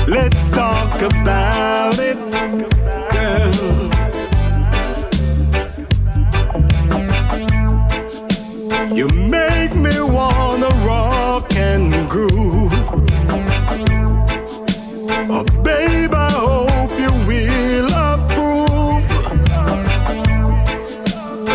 Let's 0.07 0.51
talk 0.51 1.03
about. 1.03 1.70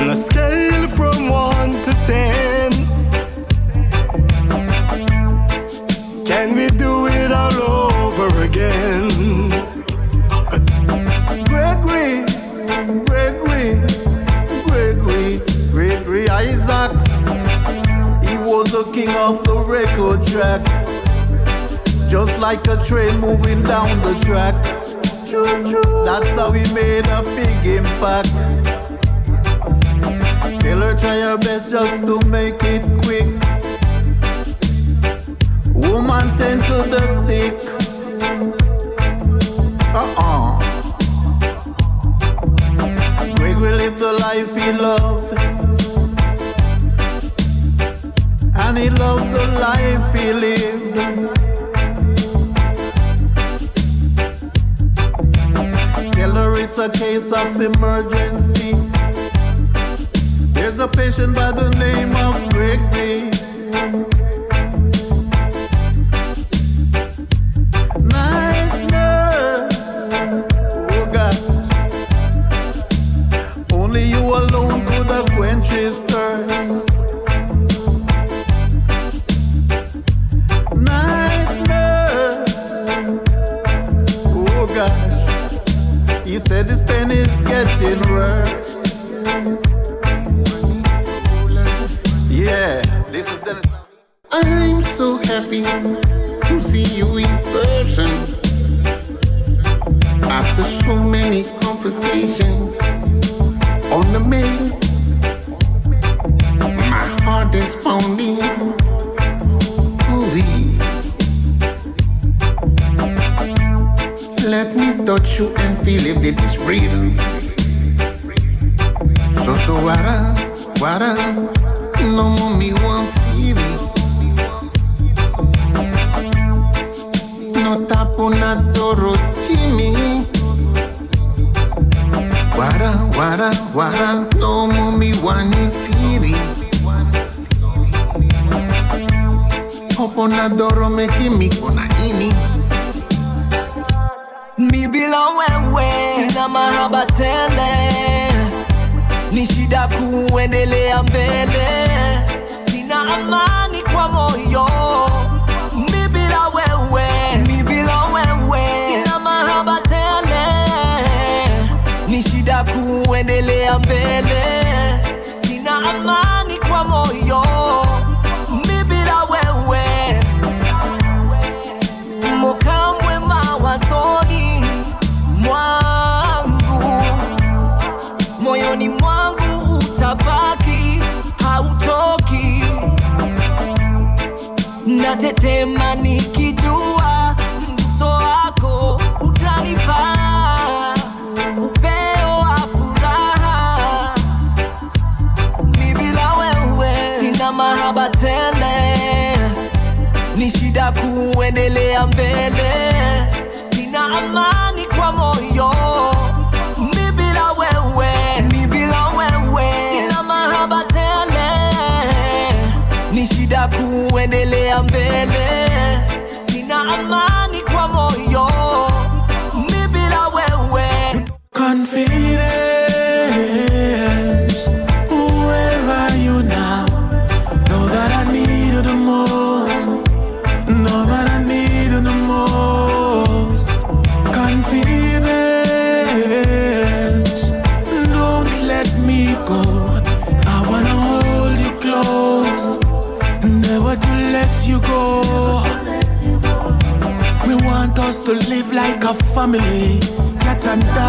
on 0.05 0.11
a 0.11 0.15
scale 0.15 0.87
from 0.89 1.29
1 1.29 1.71
to 1.83 1.93
10 2.05 2.71
Can 6.25 6.55
we 6.55 6.69
do 6.77 7.07
it 7.07 7.31
all 7.31 7.55
over 7.73 8.43
again? 8.43 9.09
Gregory, 11.49 12.23
Gregory, 13.05 13.81
Gregory, 14.65 15.41
Gregory 15.71 16.29
Isaac. 16.29 16.91
He 18.27 18.37
was 18.37 18.71
the 18.71 18.83
king 18.93 19.09
of 19.09 19.43
the 19.43 19.57
record 19.65 20.21
track. 20.27 20.61
Just 22.09 22.37
like 22.39 22.67
a 22.67 22.77
train 22.85 23.17
moving 23.19 23.63
down 23.63 23.89
the 24.01 24.13
track. 24.23 24.55
That's 26.05 26.29
how 26.39 26.51
we 26.51 26.63
made 26.73 27.07
a 27.07 27.23
big 27.23 27.65
impact 27.65 28.64
try 30.97 31.17
your 31.17 31.37
best 31.37 31.71
just 31.71 32.05
to 32.05 32.19
make 32.27 32.63
it 32.63 32.83
quick. 33.03 33.27
Woman 35.73 36.35
tend 36.37 36.61
to 36.63 36.77
the 36.93 37.03
sick. 37.25 37.53
Uh-uh. 39.93 40.59
Greg 43.35 43.57
will 43.57 43.75
live 43.75 43.99
the 43.99 44.13
life 44.13 44.55
he 44.55 44.71
loved. 44.71 45.33
And 48.57 48.77
he 48.77 48.89
loved 48.89 49.33
the 49.33 49.45
life 49.59 50.15
he 50.15 50.33
lived. 50.33 50.95
Tell 56.13 56.31
her 56.31 56.57
it's 56.57 56.77
a 56.77 56.89
case 56.89 57.31
of 57.31 57.59
emergency. 57.59 58.94
There's 60.75 60.89
a 60.89 60.91
patient 60.91 61.33
by 61.33 61.53
the 61.53 61.69
name 61.69 62.13
of 62.17 62.49
Gregory. 62.49 64.24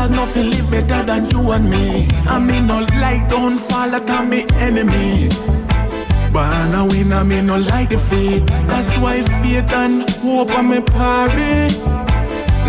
dog, 0.06 0.16
nothing 0.16 0.50
live 0.50 0.70
better 0.70 1.02
than 1.04 1.26
you 1.30 1.50
and 1.52 1.68
me. 1.70 2.08
I 2.26 2.38
mean, 2.38 2.66
no 2.66 2.80
light 3.00 3.26
don't 3.28 3.58
fall 3.58 3.94
at 3.94 4.06
like 4.06 4.28
me 4.28 4.46
enemy. 4.56 5.28
Born 6.32 6.74
a 6.74 6.84
winner, 6.84 7.24
me 7.24 7.40
no 7.42 7.56
like 7.58 7.88
defeat. 7.90 8.46
That's 8.66 8.96
why 8.98 9.22
faith 9.22 9.72
and 9.72 10.08
hope 10.20 10.50
on 10.56 10.66
my 10.66 10.80
party. 10.80 11.74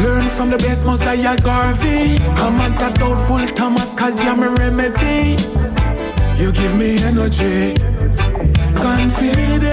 Learn 0.03 0.29
from 0.29 0.49
the 0.49 0.57
best 0.57 0.85
Mosiah 0.85 1.37
Garvey. 1.37 2.17
I'm 2.41 2.55
don't 2.57 2.93
doubtful 2.95 3.47
Thomas, 3.55 3.93
cause 3.93 4.23
you're 4.23 4.35
my 4.35 4.47
remedy. 4.47 5.37
You 6.41 6.51
give 6.51 6.75
me 6.77 6.97
energy, 7.03 7.75
confidence. 8.75 9.67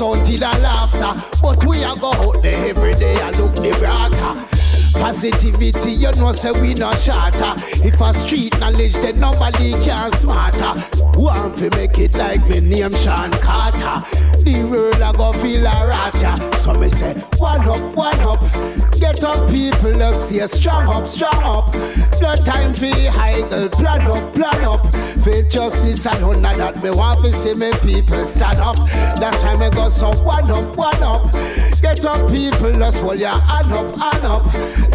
Out 0.00 0.26
till 0.26 0.42
a 0.42 0.53
say 6.34 6.50
we 6.60 6.74
not 6.74 6.98
shatter. 6.98 7.54
If 7.86 8.00
a 8.00 8.12
street 8.12 8.58
knowledge, 8.60 8.94
then 8.94 9.20
nobody 9.20 9.72
can 9.82 10.10
smarter. 10.12 10.74
Want 11.18 11.56
to 11.58 11.70
make 11.76 11.98
it 11.98 12.16
like 12.16 12.46
me 12.48 12.60
name 12.60 12.92
Sean 12.92 13.30
Carter. 13.32 14.02
The 14.44 14.66
world 14.70 15.00
I 15.00 15.12
go 15.12 15.32
feel 15.32 15.66
a 15.66 15.86
rata. 15.86 16.60
So 16.60 16.74
me 16.74 16.88
say, 16.88 17.14
one 17.38 17.66
up, 17.68 17.94
one 17.94 18.20
up. 18.20 18.40
Get 18.98 19.22
up, 19.24 19.50
people, 19.50 19.90
let's 19.92 20.18
see 20.18 20.46
strong 20.46 20.86
up, 20.88 21.06
strong 21.08 21.42
up. 21.42 21.74
No 22.20 22.36
time 22.36 22.74
for 22.74 22.86
idle, 22.86 23.68
plan 23.68 24.02
up, 24.02 24.34
plan 24.34 24.64
up. 24.64 24.94
For 25.24 25.42
justice 25.48 26.06
and 26.06 26.24
honor 26.24 26.52
that 26.52 26.82
me 26.82 26.90
want 26.90 27.24
to 27.24 27.32
see 27.32 27.54
me 27.54 27.70
people 27.80 28.24
stand 28.24 28.58
up. 28.58 28.76
That's 29.18 29.42
why 29.42 29.56
me 29.56 29.70
got 29.70 29.92
so 29.92 30.10
one 30.22 30.50
up, 30.50 30.76
one 30.76 31.02
up. 31.02 31.32
Get 31.80 32.04
up, 32.04 32.30
people, 32.30 32.70
let's 32.70 32.98
hold 32.98 33.18
your 33.18 33.32
hand 33.32 33.72
up, 33.72 33.96
hand 33.96 34.24
up. 34.24 34.44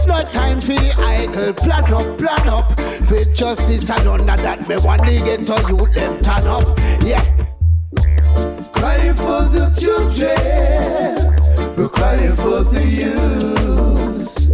No 0.08 0.22
time 0.32 0.62
for 0.62 0.74
idle, 0.74 1.29
plan 1.34 1.94
up, 1.94 2.18
plan 2.18 2.50
up. 2.50 2.80
For 3.08 3.24
justice 3.34 3.90
and 3.90 4.08
honor 4.08 4.36
that 4.38 4.68
me 4.68 4.76
want 4.84 5.04
to 5.04 5.12
get 5.26 5.46
to 5.48 5.56
you, 5.68 5.78
them 5.96 6.22
turn 6.22 6.48
up. 6.48 6.78
Yeah. 7.04 7.24
Crying 8.72 9.16
for 9.16 9.48
the 9.50 9.70
children, 9.80 10.36
we're 11.76 11.90
crying 11.90 12.36
for 12.36 12.64
the 12.64 12.86
youth. 12.88 14.48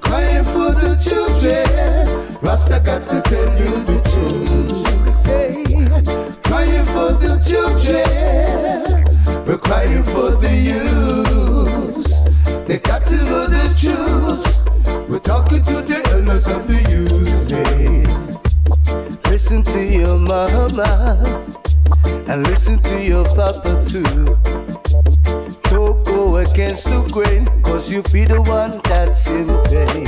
Crying 0.00 0.44
for 0.44 0.72
the 0.72 0.96
children, 1.02 1.66
Rasta 2.40 2.80
got 2.84 3.08
to 3.10 3.20
tell 3.22 3.58
you 3.58 3.84
the 3.84 4.00
truth. 4.10 4.84
Crying 6.44 6.84
for 6.84 7.12
the 7.12 7.38
children, 7.46 9.04
we're 9.46 9.58
crying 9.58 10.04
for 10.04 10.30
the 10.30 10.56
youth. 10.56 12.66
They 12.66 12.78
got 12.78 13.06
to 13.06 13.16
know 13.16 13.46
the 13.46 13.74
truth. 13.76 14.64
We're 15.08 15.20
talking 15.20 15.62
to 15.62 15.82
the 15.82 16.07
elders 16.28 16.48
of 16.48 16.66
the. 16.68 16.78
Yeah. 17.48 19.30
Listen 19.30 19.62
to 19.62 19.82
your 19.82 20.18
mama 20.18 21.18
and 22.28 22.46
listen 22.46 22.78
to 22.82 23.02
your 23.02 23.24
papa 23.24 23.84
too. 23.86 24.02
Don't 25.70 26.04
go 26.04 26.36
against 26.36 26.84
the 26.86 27.08
grain, 27.10 27.46
cause 27.62 27.90
you 27.90 28.02
be 28.12 28.24
the 28.24 28.42
one 28.42 28.80
that's 28.84 29.30
in 29.30 29.48
pain. 29.64 30.06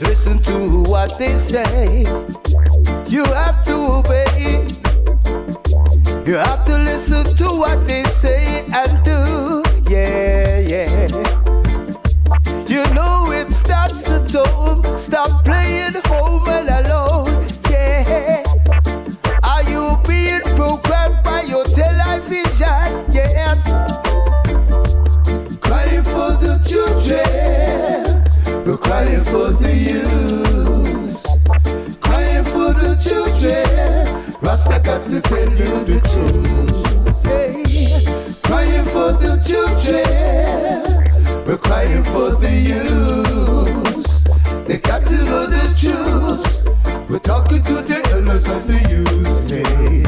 Listen 0.00 0.42
to 0.42 0.90
what 0.90 1.18
they 1.18 1.36
say, 1.36 2.00
you 3.06 3.24
have 3.24 3.64
to 3.64 3.74
obey. 3.98 4.66
You 6.26 6.34
have 6.34 6.64
to 6.66 6.78
listen 6.78 7.24
to 7.36 7.44
what 7.56 7.86
they 7.86 8.04
say 8.04 8.64
and 8.72 9.04
do. 9.04 9.17
Stop 15.08 15.42
playing 15.42 15.94
home 16.04 16.42
and 16.48 16.68
alone. 16.68 17.48
Yeah. 17.70 18.42
Are 19.42 19.62
you 19.64 19.96
being 20.06 20.42
programmed 20.54 21.24
by 21.24 21.44
your 21.48 21.64
television? 21.64 23.06
Yes. 23.10 23.64
Crying 25.60 26.04
for 26.04 26.36
the 26.44 26.60
children. 26.68 27.24
We're 28.66 28.76
crying 28.76 29.24
for 29.24 29.52
the 29.52 29.74
youth. 29.74 31.24
Crying 32.02 32.44
for 32.44 32.74
the 32.74 32.94
children. 33.02 33.64
Rasta 34.42 34.78
got 34.84 35.08
to 35.08 35.22
tell 35.22 35.50
you 35.50 35.84
the 35.88 36.00
truth. 36.10 37.16
Say, 37.16 37.64
crying 38.42 38.84
for 38.84 39.12
the 39.12 39.40
children. 39.48 40.04
We're 41.46 41.56
crying 41.56 42.04
for 42.04 42.32
the 42.32 42.52
youth. 42.54 43.37
Know 45.24 45.46
the 45.46 45.64
truth. 45.76 47.10
We're 47.10 47.18
talking 47.18 47.62
to 47.62 47.74
the 47.74 48.00
elders 48.12 48.48
of 48.48 48.66
the 48.66 48.78
youth. 48.88 49.50
Hey. 49.50 50.02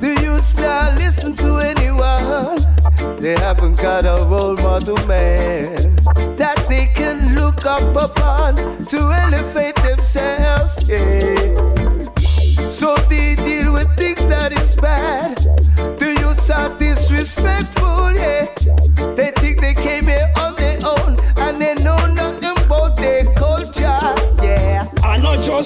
The 0.00 0.12
youth 0.22 0.60
now 0.60 0.94
listen 0.96 1.34
to 1.36 1.56
anyone. 1.58 3.20
They 3.20 3.34
haven't 3.38 3.80
got 3.80 4.04
a 4.04 4.16
role 4.28 4.56
model 4.56 4.96
man 5.06 5.74
that 6.36 6.66
they 6.68 6.86
can 6.94 7.34
look 7.34 7.64
up 7.64 7.94
upon 7.96 8.56
to 8.56 8.98
elevate 8.98 9.76
themselves. 9.76 10.78
Yeah. 10.88 11.70
So 12.70 12.96
they 13.08 13.36
deal 13.36 13.72
with 13.72 13.88
things 13.96 14.24
that 14.26 14.52
is 14.52 14.69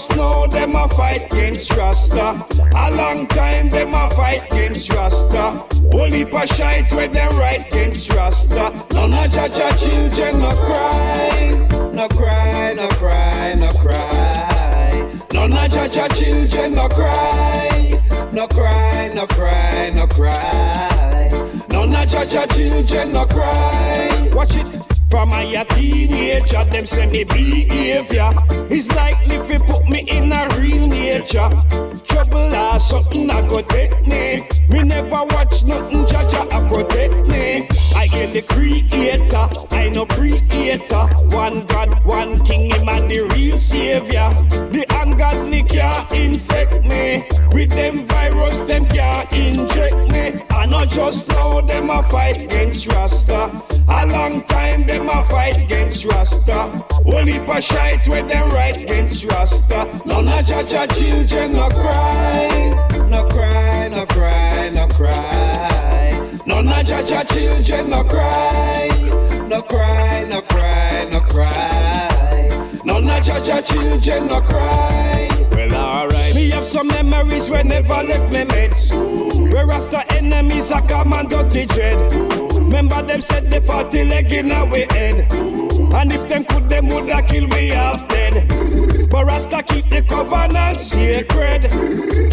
just 0.07 0.19
know 0.19 0.47
them 0.47 0.77
a 0.77 0.89
fight 0.89 1.33
against 1.33 1.73
Rasta. 1.77 2.47
A 2.75 2.97
long 2.97 3.27
time 3.27 3.69
them 3.69 3.95
a 3.95 4.11
fight 4.11 4.53
against 4.53 4.93
Rasta. 4.93 5.65
Only 5.93 6.25
pa 6.25 6.45
shite 6.47 6.93
when 6.95 7.13
them 7.13 7.31
right 7.37 7.67
against 7.67 8.13
Rasta. 8.13 8.73
None 8.93 9.15
of 9.15 9.31
Jah 9.31 9.49
Jah 9.49 9.77
children 9.79 10.41
no 10.41 10.51
cry, 10.51 11.69
no 11.93 12.09
cry, 12.09 12.75
no 12.75 12.89
cry, 12.89 13.55
no 13.55 13.69
cry. 13.69 15.19
None 15.33 15.53
of 15.53 15.71
Jah 15.71 15.89
Jah 15.89 16.09
children 16.09 16.75
no 16.75 16.89
cry, 16.89 18.03
no 18.33 18.47
cry, 18.49 19.13
no 19.15 19.27
cry, 19.27 19.93
no 19.95 20.07
cry. 20.07 21.31
None 21.71 21.95
of 21.95 22.09
Jah 22.09 22.27
Jah 22.27 22.47
children 22.49 23.13
no 23.13 23.27
cry. 23.27 24.31
Watch 24.33 24.57
it. 24.57 24.94
From 25.15 25.29
my 25.29 25.65
teenager, 25.69 26.65
them 26.65 26.87
say 26.87 27.07
me 27.07 27.23
behavior. 27.23 28.33
It's 28.69 28.89
likely 28.97 29.37
if 29.37 29.65
put 29.65 29.89
me 29.89 30.01
in 30.11 30.33
a 30.33 30.49
real 30.59 30.89
nature. 30.89 31.51
Trouble 32.05 32.53
or 32.53 32.81
something 32.81 33.31
I 33.31 33.47
go 33.47 33.61
take 33.63 33.93
me. 34.09 34.45
Me 34.69 34.83
never 34.83 35.23
watch 35.31 35.63
nothing, 35.63 36.05
Jah 36.09 36.29
Jah 36.29 36.49
I 36.51 36.69
protect 36.69 37.15
me 37.29 37.69
I 37.95 38.07
get 38.09 38.33
the 38.33 38.43
creator, 38.43 39.49
I 39.75 39.89
no 39.89 40.07
creator. 40.07 41.05
One 41.37 41.65
God, 41.67 42.05
one 42.05 42.45
king, 42.45 42.71
him 42.71 42.89
and 42.89 43.11
the 43.11 43.21
real 43.35 43.59
savior. 43.59 44.29
The 44.73 44.85
ungodly 45.01 45.63
can't 45.63 46.13
infect 46.15 46.85
me. 46.85 47.27
With 47.53 47.71
them 47.71 48.07
virus, 48.07 48.59
them 48.61 48.87
can't 48.87 49.33
inject 49.33 50.13
me. 50.13 50.43
I 50.51 50.67
not 50.67 50.91
just 50.91 51.29
know 51.29 51.61
them 51.61 51.91
a 51.91 52.03
fight 52.05 52.37
against 52.39 52.87
Rasta. 52.89 53.63
A 53.89 54.07
long 54.07 54.43
time 54.45 54.87
them 54.87 55.09
a 55.09 55.29
fight 55.29 55.57
against 55.59 56.05
Rasta. 56.05 56.85
Only 57.05 57.39
pa 57.41 57.61
shite 57.61 58.09
when 58.09 58.29
them 58.29 58.49
right 58.51 58.77
against 58.77 59.25
Rasta. 59.25 59.89
None 60.07 60.29
of 60.29 60.45
Jah 60.47 60.65
Jah 60.65 60.87
children 60.87 61.53
no 61.53 61.69
cry 61.69 62.94
No 63.09 63.25
cry, 63.29 63.89
no 63.89 64.07
cry, 64.07 64.71
no 64.71 64.87
cry. 64.89 66.39
None 66.47 66.69
of 66.69 66.87
Jah 66.87 67.03
Jah 67.03 67.25
children 67.25 67.91
no 67.91 68.05
cry. 68.05 68.89
No 69.49 69.63
cry, 69.63 70.25
no 70.29 70.41
cry, 70.43 71.09
no 71.11 71.21
cry. 71.21 72.49
None 72.85 73.09
of 73.09 73.25
Jah 73.25 73.41
Jah 73.45 73.63
children 73.63 74.27
no 74.29 74.41
cry. 74.41 75.29
Well 75.53 75.75
alright. 75.75 76.35
Me 76.35 76.51
have 76.51 76.65
some 76.65 76.89
memories 76.89 77.51
when 77.51 77.69
never 77.69 78.03
left 78.03 78.33
me 78.33 78.45
mates. 78.45 78.95
Where 78.95 79.67
Rasta 79.67 80.05
enemies 80.13 80.71
are 80.71 80.87
come 80.87 81.13
and 81.13 81.29
dirty 81.29 81.67
dread. 81.67 82.13
Remember 82.55 83.03
them 83.03 83.21
said 83.21 83.51
the 83.51 83.61
40 83.61 84.05
leg 84.05 84.33
in 84.33 84.51
our 84.53 84.77
head 84.77 85.74
And 85.95 86.13
if 86.13 86.29
them 86.29 86.45
could 86.45 86.69
them 86.69 86.89
woulda 86.89 87.23
kill 87.23 87.47
me 87.47 87.71
half 87.71 88.07
dead. 88.09 88.49
But 89.09 89.27
Rasta 89.27 89.63
keep 89.63 89.89
the 89.91 90.03
covenant 90.03 90.81
sacred. 90.81 91.71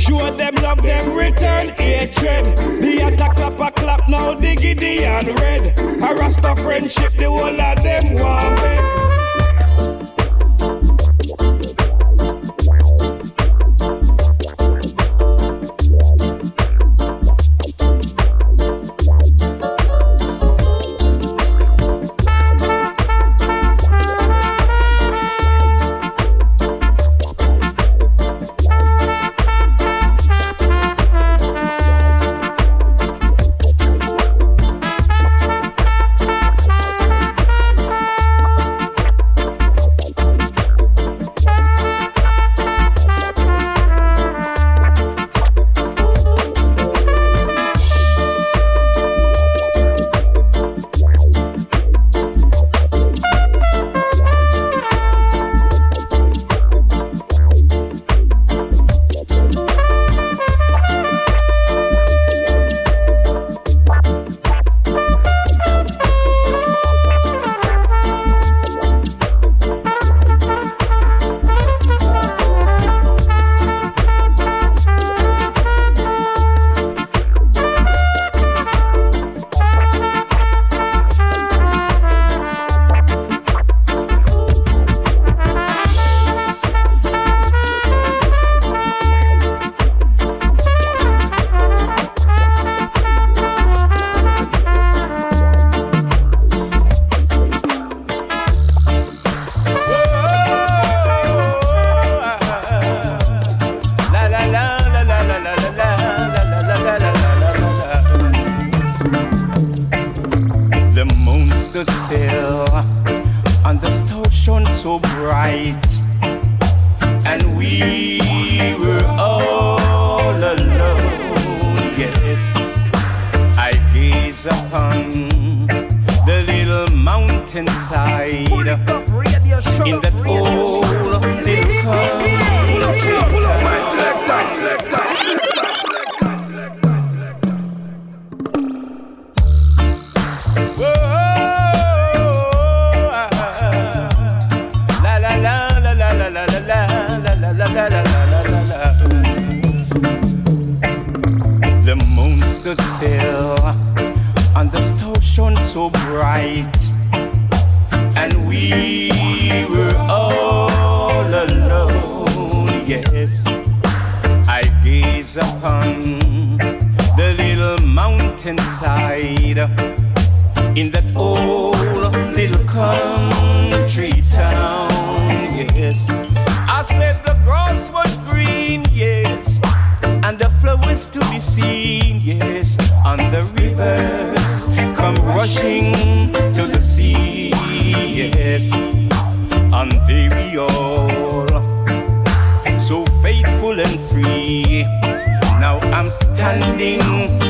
Show 0.01 0.35
them 0.35 0.55
love 0.55 0.81
them 0.81 1.15
return 1.15 1.69
hatred. 1.77 2.57
The 2.57 3.07
attack 3.07 3.35
clap 3.35 3.59
a 3.59 3.71
clap 3.71 4.09
now 4.09 4.33
the 4.33 4.55
Gideon 4.55 5.35
red. 5.35 5.79
A 5.79 6.13
Rasta 6.15 6.55
friendship 6.55 7.13
the 7.17 7.29
whole 7.29 7.61
of 7.61 7.83
them 7.83 8.15
want 8.15 8.55
beg 8.57 9.10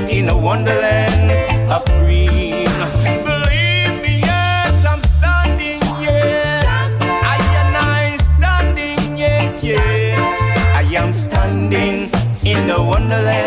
in 0.09 0.29
a 0.29 0.37
wonderland 0.37 1.31
of 1.71 1.83
green. 1.99 2.65
Believe 3.25 3.95
me, 4.03 4.19
yes, 4.19 4.85
I'm 4.85 5.01
standing, 5.15 5.81
yes. 5.99 6.65
I 7.33 7.37
and 7.61 7.75
I 7.77 8.17
standing, 8.29 9.17
yes, 9.17 9.63
yes. 9.63 10.19
I 10.75 10.83
am 10.95 11.13
standing 11.13 12.11
in 12.43 12.67
the 12.67 12.81
wonderland 12.81 13.40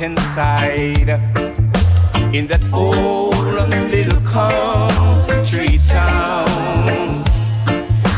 mountainside 0.00 1.10
in 2.34 2.46
that 2.46 2.62
old 2.72 3.34
little 3.90 4.20
country 4.22 5.78
town. 5.86 6.48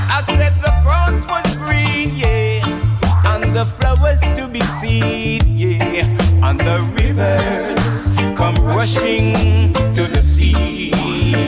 I 0.09 0.23
said 0.27 0.55
the 0.63 0.73
grass 0.85 1.27
was 1.27 1.57
green, 1.57 2.17
yeah, 2.17 3.35
and 3.35 3.55
the 3.55 3.65
flowers 3.65 4.21
to 4.21 4.47
be 4.47 4.61
seen, 4.61 5.41
yeah, 5.59 6.05
and 6.49 6.61
the 6.61 6.81
rivers 7.01 8.13
come 8.37 8.55
rushing 8.65 9.73
to 9.93 10.07
the 10.07 10.23
sea, 10.23 10.91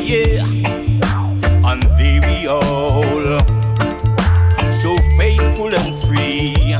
yeah, 0.03 0.45
and 1.71 1.83
there 1.97 2.21
we 2.23 2.49
all 2.49 3.39
so 4.83 4.97
faithful 5.17 5.73
and 5.73 5.95
free. 6.03 6.75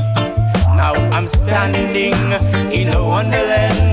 Now 0.75 0.93
I'm 1.15 1.29
standing 1.29 2.13
a 2.93 3.01
wonderland 3.01 3.84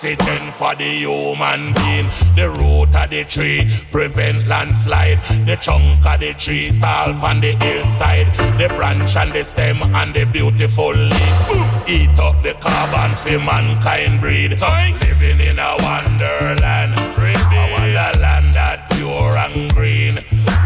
oxygen 0.00 0.50
for 0.52 0.74
the 0.76 0.84
human 0.84 1.74
being. 1.74 2.08
The 2.34 2.48
root 2.48 2.96
of 2.96 3.10
the 3.10 3.22
tree 3.24 3.68
prevent 3.92 4.46
landslide. 4.46 5.20
The 5.46 5.56
trunk 5.56 6.06
of 6.06 6.20
the 6.20 6.32
tree 6.32 6.72
tall 6.80 7.22
on 7.22 7.40
the 7.42 7.52
hillside. 7.56 8.28
The 8.58 8.68
branch 8.68 9.14
and 9.16 9.30
the 9.32 9.44
stem 9.44 9.82
and 9.82 10.14
the 10.14 10.24
beautiful 10.24 10.94
leaf. 10.94 11.86
Eat 11.86 12.18
up 12.18 12.42
the 12.42 12.54
carbon 12.60 13.14
for 13.14 13.38
mankind 13.40 14.22
breed. 14.22 14.52
Living 14.52 15.40
in 15.40 15.58
a 15.58 15.76
wonderland. 15.80 16.94
A 16.96 17.72
wonderland 17.72 18.54
that 18.54 18.88
pure 18.92 19.36
and 19.36 19.70
green. 19.74 20.14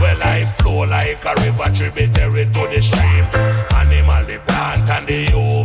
Well, 0.01 0.23
I 0.23 0.45
flow 0.45 0.85
like 0.85 1.25
a 1.25 1.35
river 1.43 1.71
tributary 1.75 2.45
to 2.45 2.69
the 2.69 2.81
stream. 2.81 3.25
Animal, 3.75 4.27
the 4.27 4.39
plant, 4.47 4.89
and 4.91 5.07
the 5.09 5.27
human 5.27 5.64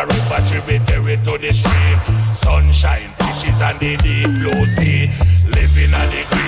a 0.00 0.06
river 0.06 0.46
tributary 0.46 1.16
to 1.18 1.38
the 1.38 1.52
stream. 1.52 2.00
Sunshine, 2.32 3.10
fishes, 3.18 3.60
and 3.60 3.78
the 3.80 3.96
deep 3.96 4.26
blue 4.40 4.66
sea. 4.66 5.10
Living 5.46 5.92
in 5.92 6.10
the 6.10 6.39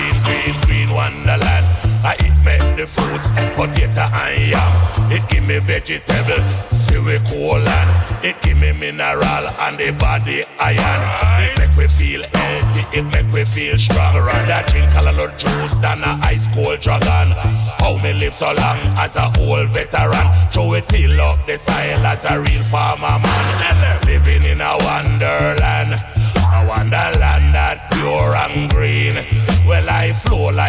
fruits, 2.93 3.29
potato 3.57 4.05
and 4.23 4.51
yam. 4.51 5.11
It 5.11 5.27
give 5.29 5.43
me 5.43 5.59
vegetable, 5.59 6.41
cereal 6.71 7.21
colon. 7.25 7.87
It 8.23 8.41
give 8.41 8.57
me 8.57 8.71
mineral 8.71 9.45
and 9.65 9.77
the 9.77 9.91
body 9.91 10.45
iron. 10.59 11.01
It 11.43 11.59
make 11.59 11.75
we 11.75 11.87
feel 11.87 12.23
healthy, 12.33 12.99
it 12.99 13.03
make 13.13 13.31
we 13.33 13.43
feel 13.45 13.77
strong. 13.77 14.15
Rather 14.15 14.61
drink 14.71 14.93
a 14.95 15.01
lot 15.01 15.37
juice 15.37 15.73
than 15.75 16.03
a 16.03 16.19
ice 16.21 16.47
cold 16.53 16.79
dragon. 16.79 17.33
How 17.81 17.97
me 18.01 18.13
live 18.13 18.33
so 18.33 18.53
long 18.53 18.79
as 18.97 19.15
a 19.15 19.25
old 19.39 19.69
veteran? 19.69 20.27
Throw 20.51 20.73
it 20.73 20.87
till 20.87 21.19
up 21.19 21.45
the 21.47 21.57
soil 21.57 22.05
as 22.05 22.25
a 22.25 22.39
real 22.39 22.63
farmer 22.63 23.19
man. 23.19 24.05
Living 24.05 24.43
in 24.43 24.61
a 24.61 24.77
wonderland. 24.77 25.22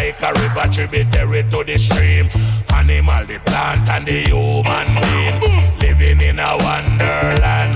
Like 0.05 0.23
a 0.23 0.33
river 0.41 0.69
tributary 0.71 1.43
to 1.45 1.65
the 1.65 1.79
stream. 1.79 2.29
Animal, 2.75 3.25
the 3.25 3.39
plant, 3.41 3.89
and 3.89 4.07
the 4.07 4.25
human 4.29 4.89
being. 5.01 5.41
Living 5.81 6.21
in 6.21 6.39
a 6.39 6.57
wonderland. 6.59 7.75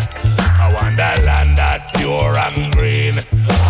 A 0.61 0.67
wonderland 0.75 1.57
that 1.57 1.91
pure 1.97 2.37
and 2.37 2.73
green. 2.75 3.15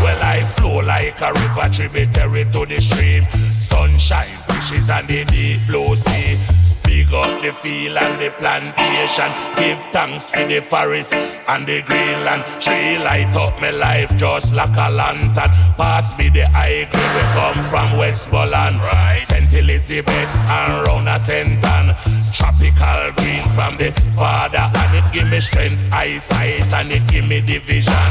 Well, 0.02 0.20
I 0.22 0.42
flow 0.44 0.80
like 0.80 1.20
a 1.20 1.32
river 1.32 1.68
tributary 1.72 2.44
to 2.46 2.66
the 2.66 2.80
stream. 2.80 3.24
Sunshine, 3.60 4.36
fishes, 4.48 4.90
and 4.90 5.06
the 5.06 5.24
deep 5.24 5.60
blue 5.68 5.94
sea. 5.94 6.67
Big 6.88 7.12
up 7.12 7.42
the 7.42 7.52
field 7.52 7.98
and 7.98 8.18
the 8.18 8.30
plantation. 8.30 9.30
Give 9.56 9.78
thanks 9.92 10.30
for 10.30 10.46
the 10.46 10.60
forest 10.60 11.12
and 11.12 11.66
the 11.66 11.82
greenland. 11.82 12.42
Tree 12.62 12.96
light 12.96 13.36
up 13.36 13.60
my 13.60 13.70
life 13.70 14.16
just 14.16 14.54
like 14.54 14.74
a 14.74 14.88
lantern. 14.90 15.52
Pass 15.76 16.16
me 16.16 16.30
the 16.30 16.48
high 16.48 16.88
grade 16.90 17.14
we 17.14 17.20
come 17.36 17.62
from 17.62 17.98
Westmoreland. 17.98 18.76
Right. 18.78 19.20
St. 19.20 19.52
Elizabeth 19.52 20.30
and 20.48 20.86
Rona 20.86 21.16
Senton. 21.20 21.92
Tropical 22.32 23.12
green 23.20 23.44
from 23.52 23.76
the 23.76 23.92
father 24.16 24.70
and 24.80 24.96
it 24.96 25.12
give 25.12 25.28
me 25.28 25.40
strength, 25.40 25.82
eyesight 25.92 26.72
and 26.72 26.90
it 26.90 27.06
give 27.06 27.28
me 27.28 27.42
division. 27.42 28.10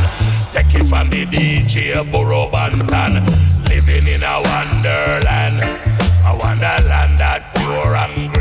Take 0.53 0.75
it 0.75 0.85
from 0.85 1.09
the 1.09 1.25
DJ 1.25 2.11
Burro 2.11 2.47
Banton. 2.51 3.25
Living 3.69 4.07
in 4.07 4.21
a 4.21 4.39
wonderland. 4.45 5.63
A 6.29 6.35
wonderland 6.35 7.17
that 7.17 7.55
pure 7.55 7.95
and 7.95 8.36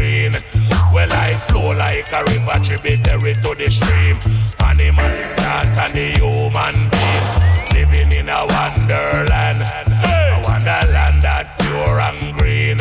I 1.12 1.34
flow 1.34 1.72
like 1.72 2.12
a 2.12 2.24
river 2.24 2.58
tributary 2.62 3.34
to 3.34 3.54
the 3.54 3.70
stream. 3.70 4.16
Animal, 4.60 5.10
plant, 5.36 5.76
and 5.78 5.94
the 5.94 6.06
human 6.18 6.76
being. 6.90 7.28
Living 7.74 8.12
in 8.12 8.28
a 8.28 8.46
wonderland. 8.46 9.62
A 9.62 10.40
wonderland 10.44 11.22
that 11.22 11.58
pure 11.58 12.00
and 12.00 12.34
green. 12.38 12.78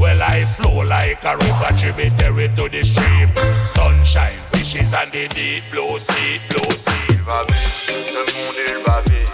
Well, 0.00 0.20
I 0.22 0.44
flow 0.44 0.84
like 0.84 1.24
a 1.24 1.36
river 1.36 1.72
tributary 1.76 2.48
to 2.56 2.68
the 2.68 2.82
stream. 2.82 3.30
Sunshine, 3.66 4.38
fishes, 4.52 4.92
and 4.92 5.10
the 5.12 5.28
deep 5.28 5.62
blue 5.70 5.98
sea, 5.98 6.38
blue 6.50 6.76
sea. 6.76 6.90
Il 7.08 7.22
va 7.22 7.44
vite, 7.44 7.90
ce 8.12 8.20
monde 8.34 8.58
il 8.68 8.78
va 8.84 9.00
vite. 9.00 9.32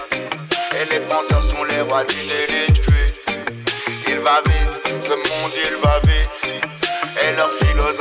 Et 0.80 0.84
les 0.92 1.00
penseurs 1.00 1.44
sont 1.50 1.64
les 1.64 1.80
rois 1.80 2.04
du 2.04 2.14
délit 2.14 2.72
Il 4.06 4.18
va 4.20 4.40
vite, 4.46 5.02
ce 5.02 5.10
monde 5.10 5.52
il 5.54 5.76
va 5.82 5.98
vite. 6.04 6.62
Et 7.22 7.36
leur 7.36 7.50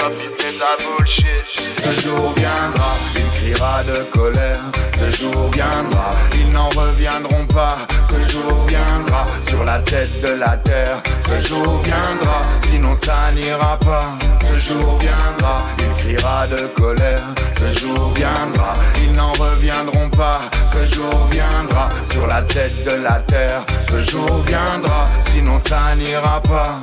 bullshit. 0.07 1.25
Ce 1.47 2.01
jour 2.01 2.33
viendra, 2.35 2.95
il 3.15 3.29
criera 3.39 3.83
de 3.83 4.03
colère. 4.11 4.59
Ce 4.95 5.09
jour 5.17 5.49
viendra, 5.51 6.11
ils 6.33 6.51
n'en 6.51 6.69
reviendront 6.69 7.45
pas. 7.47 7.77
Ce 8.05 8.31
jour 8.31 8.65
viendra, 8.67 9.25
sur 9.45 9.63
la 9.63 9.79
tête 9.79 10.21
de 10.21 10.29
la 10.29 10.57
terre. 10.57 11.01
Ce 11.27 11.47
jour 11.47 11.81
viendra, 11.83 12.43
sinon 12.63 12.95
ça 12.95 13.31
n'ira 13.33 13.77
pas. 13.79 14.17
Ce 14.41 14.59
jour 14.59 14.97
viendra, 14.99 15.63
il 15.79 15.93
criera 16.01 16.47
de 16.47 16.67
colère. 16.79 17.23
Ce 17.57 17.79
jour 17.79 18.13
viendra, 18.15 18.73
ils 18.97 19.13
n'en 19.13 19.31
reviendront 19.33 20.09
pas. 20.09 20.41
Ce 20.71 20.95
jour 20.95 21.27
viendra, 21.31 21.89
sur 22.03 22.27
la 22.27 22.41
tête 22.41 22.83
de 22.85 23.01
la 23.03 23.19
terre. 23.21 23.65
Ce 23.89 23.99
jour 24.11 24.43
viendra, 24.45 25.07
sinon 25.31 25.59
ça 25.59 25.95
n'ira 25.95 26.41
pas. 26.41 26.79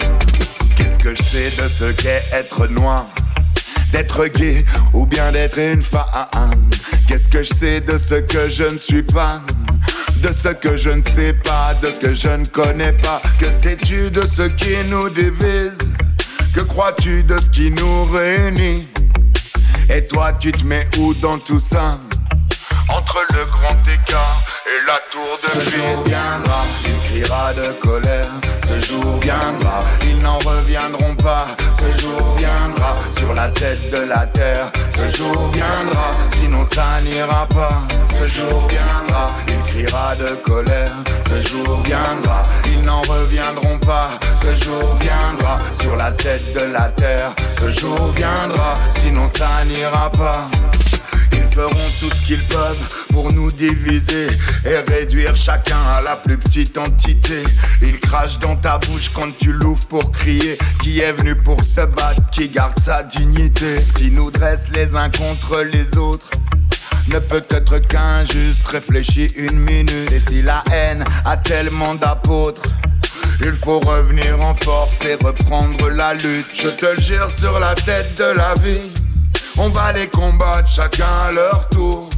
Qu'est-ce 0.77 0.99
que 0.99 1.15
je 1.15 1.23
sais 1.23 1.51
de 1.63 1.69
ce 1.69 1.93
qu'est 1.93 2.23
être 2.33 2.67
noir? 2.69 3.07
D'être 3.93 4.27
gay 4.27 4.65
ou 4.93 5.07
bien 5.07 5.33
d'être 5.33 5.59
une 5.59 5.83
femme? 5.83 6.71
Qu'est-ce 7.09 7.29
que 7.29 7.43
je 7.43 7.53
sais 7.53 7.81
de 7.81 7.99
ce 7.99 8.17
que 8.17 8.49
je 8.49 8.65
ne 8.65 8.79
suis 8.79 9.03
pas? 9.03 9.41
De 10.23 10.33
ce 10.33 10.49
que 10.49 10.77
je 10.77 10.91
ne 10.91 11.03
sais 11.03 11.33
pas, 11.33 11.75
de 11.83 11.91
ce 11.91 12.01
que 12.01 12.15
je 12.15 12.29
ne 12.29 12.45
connais 12.47 12.93
pas. 12.93 13.21
Que 13.39 13.53
sais-tu 13.53 14.11
de 14.11 14.27
ce 14.27 14.43
qui 14.43 14.77
nous 14.91 15.09
divise? 15.09 15.79
Que 16.55 16.61
crois-tu 16.61 17.23
de 17.23 17.39
ce 17.39 17.51
qui 17.51 17.71
nous 17.71 18.05
réunit? 18.05 18.89
Et 19.89 20.07
toi, 20.07 20.33
tu 20.33 20.53
te 20.53 20.65
mets 20.65 20.89
où 20.99 21.15
dans 21.15 21.39
tout 21.39 21.61
ça? 21.61 21.91
Entre 22.89 23.19
le 23.33 23.45
grand 23.47 23.79
écart 23.83 24.43
et 24.67 24.87
la 24.87 24.99
tour 25.11 25.39
de 25.43 25.61
Ce 25.61 25.71
jour 25.71 26.03
viendra, 26.05 26.65
il 26.85 26.99
criera 27.09 27.55
de 27.55 27.73
colère. 27.81 28.31
Ce 28.67 28.85
jour 28.85 29.19
viendra, 29.23 29.85
ils 30.03 30.21
n'en 30.21 30.39
reviendront 30.39 31.15
pas. 31.17 31.47
Ce 31.79 32.01
jour 32.01 32.35
viendra, 32.37 32.97
sur 33.17 33.33
la 33.35 33.49
tête 33.49 33.91
de 33.91 33.99
la 33.99 34.27
terre. 34.27 34.73
Ce 34.89 35.17
jour 35.17 35.51
viendra, 35.53 36.11
sinon 36.33 36.65
ça 36.65 37.01
n'ira 37.03 37.47
pas. 37.47 37.83
Ce 38.11 38.27
jour 38.27 38.67
viendra, 38.69 39.31
il 39.49 39.61
criera 39.71 40.17
de 40.17 40.35
colère. 40.37 40.93
Ce 41.29 41.49
jour 41.49 41.81
viendra, 41.85 42.43
ils 42.67 42.83
n'en 42.83 43.03
reviendront 43.03 43.79
pas. 43.79 44.11
Ce 44.43 44.65
jour 44.65 44.97
viendra, 45.01 45.59
sur 45.81 45.97
la 45.97 46.11
tête 46.11 46.53
de 46.55 46.73
la 46.73 46.89
terre. 46.89 47.35
Ce 47.59 47.71
jour 47.71 48.09
viendra, 48.17 48.75
sinon 49.01 49.29
ça 49.29 49.65
n'ira 49.65 50.11
pas. 50.11 50.49
Ils 51.33 51.47
feront 51.55 51.71
tout 51.71 52.11
ce 52.11 52.27
qu'ils 52.27 52.43
peuvent 52.45 53.05
pour 53.13 53.33
nous 53.33 53.51
diviser 53.51 54.29
et 54.65 54.79
réduire 54.91 55.35
chacun 55.37 55.79
à 55.97 56.03
la 56.03 56.17
plus 56.17 56.37
petite 56.39 56.77
entité. 56.77 57.43
Ils 57.83 57.99
crachent 57.99 58.39
dans 58.39 58.57
ta 58.57 58.79
bouche 58.79 59.11
quand 59.15 59.37
tu 59.39 59.53
l'ouvres 59.53 59.87
pour 59.87 60.11
crier. 60.13 60.59
Qui 60.83 61.01
est 61.01 61.13
venu 61.13 61.35
pour 61.35 61.63
se 61.63 61.81
battre, 61.87 62.21
qui 62.31 62.49
garde 62.49 62.79
sa 62.79 63.03
dignité? 63.03 63.81
Ce 63.81 63.93
qui 63.93 64.11
nous 64.11 64.31
dresse 64.31 64.69
les 64.69 64.95
uns 64.95 65.11
contre 65.11 65.63
les 65.63 65.97
autres 65.97 66.31
ne 67.09 67.19
peut 67.19 67.45
être 67.51 67.79
qu'injuste. 67.79 68.67
Réfléchis 68.67 69.33
une 69.37 69.59
minute. 69.59 70.13
Et 70.13 70.21
si 70.21 70.43
la 70.43 70.63
haine 70.73 71.05
a 71.25 71.37
tellement 71.37 71.95
d'apôtres. 71.95 72.71
Il 73.41 73.53
faut 73.53 73.81
revenir 73.81 74.41
en 74.41 74.55
force 74.55 75.05
et 75.05 75.15
reprendre 75.15 75.91
la 75.91 76.15
lutte. 76.15 76.47
Je 76.55 76.69
te 76.69 76.87
le 76.87 76.99
jure 76.99 77.31
sur 77.31 77.59
la 77.61 77.75
tête 77.75 78.17
de 78.19 78.25
la 78.25 78.55
vie. 78.55 78.91
On 79.59 79.69
va 79.71 79.93
les 79.93 80.07
combattre 80.07 80.69
chacun 80.69 81.07
à 81.29 81.33
leur 81.33 81.69
tour. 81.71 82.09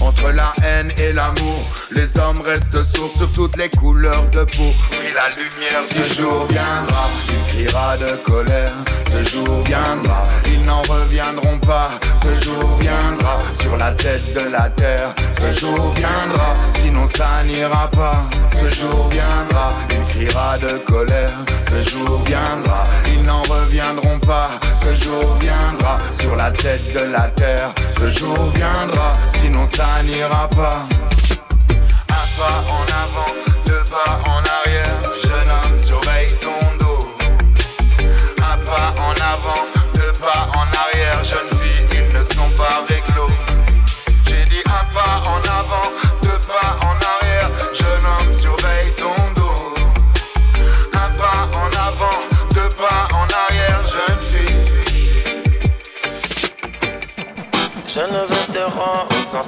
Entre 0.00 0.32
la 0.32 0.52
haine 0.62 0.92
et 0.98 1.12
l'amour, 1.12 1.62
les 1.90 2.18
hommes 2.18 2.42
restent 2.42 2.82
sourds 2.82 3.10
sur 3.16 3.32
toutes 3.32 3.56
les 3.56 3.70
couleurs 3.70 4.26
de 4.30 4.44
peau. 4.44 4.72
Puis 4.90 5.12
la 5.14 5.30
lumière, 5.30 5.82
ce 5.88 6.14
jour 6.14 6.44
viendra, 6.46 7.08
il 7.28 7.52
criera 7.52 7.96
de 7.96 8.16
colère. 8.16 8.72
Ce 9.08 9.30
jour 9.30 9.62
viendra, 9.64 10.24
ils 10.46 10.62
n'en 10.64 10.82
reviendront 10.82 11.58
pas. 11.60 11.92
Ce 12.22 12.44
jour 12.44 12.76
viendra, 12.80 13.38
sur 13.58 13.76
la 13.78 13.92
tête 13.92 14.34
de 14.34 14.50
la 14.50 14.68
terre. 14.68 15.14
Ce 15.38 15.58
jour 15.58 15.94
viendra, 15.94 16.54
sinon 16.74 17.08
ça 17.08 17.42
n'ira 17.44 17.88
pas. 17.90 18.26
Ce 18.52 18.74
jour 18.74 19.08
viendra, 19.10 19.72
il 19.90 20.04
criera 20.12 20.58
de 20.58 20.78
colère. 20.78 21.38
Ce 21.70 21.88
jour 21.88 22.22
viendra, 22.26 22.84
ils 23.06 23.22
n'en 23.22 23.42
reviendront 23.42 24.18
pas. 24.20 24.50
Ce 24.84 25.04
jour 25.04 25.38
viendra, 25.40 25.98
sur 26.10 26.36
la 26.36 26.50
tête 26.50 26.92
de 26.92 27.10
la 27.10 27.28
terre. 27.28 27.72
Ce 27.88 28.10
jour 28.10 28.36
viendra, 28.54 29.14
sinon 29.40 29.66
ça 29.66 30.02
n'ira 30.04 30.46
pas. 30.48 30.86
Un 32.10 32.26
pas 32.36 32.60
en 32.68 32.84
avant, 32.84 33.32
deux 33.66 33.84
pas 33.90 34.20
en 34.28 34.38
arrière. 34.38 34.53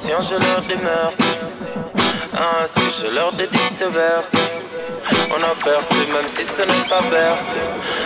Anciens, 0.07 0.21
je 0.23 0.35
leur 0.35 0.61
dis 0.63 0.83
merci. 0.83 1.23
Ainsi, 2.33 2.81
je 3.03 3.15
leur 3.15 3.33
dédie 3.33 3.59
ce. 3.79 3.85
On 3.85 5.43
a 5.43 5.55
percé, 5.65 5.95
même 6.13 6.29
si 6.29 6.45
ce 6.45 6.63
n'est 6.63 6.89
pas 6.89 7.03
bercé. 7.11 7.59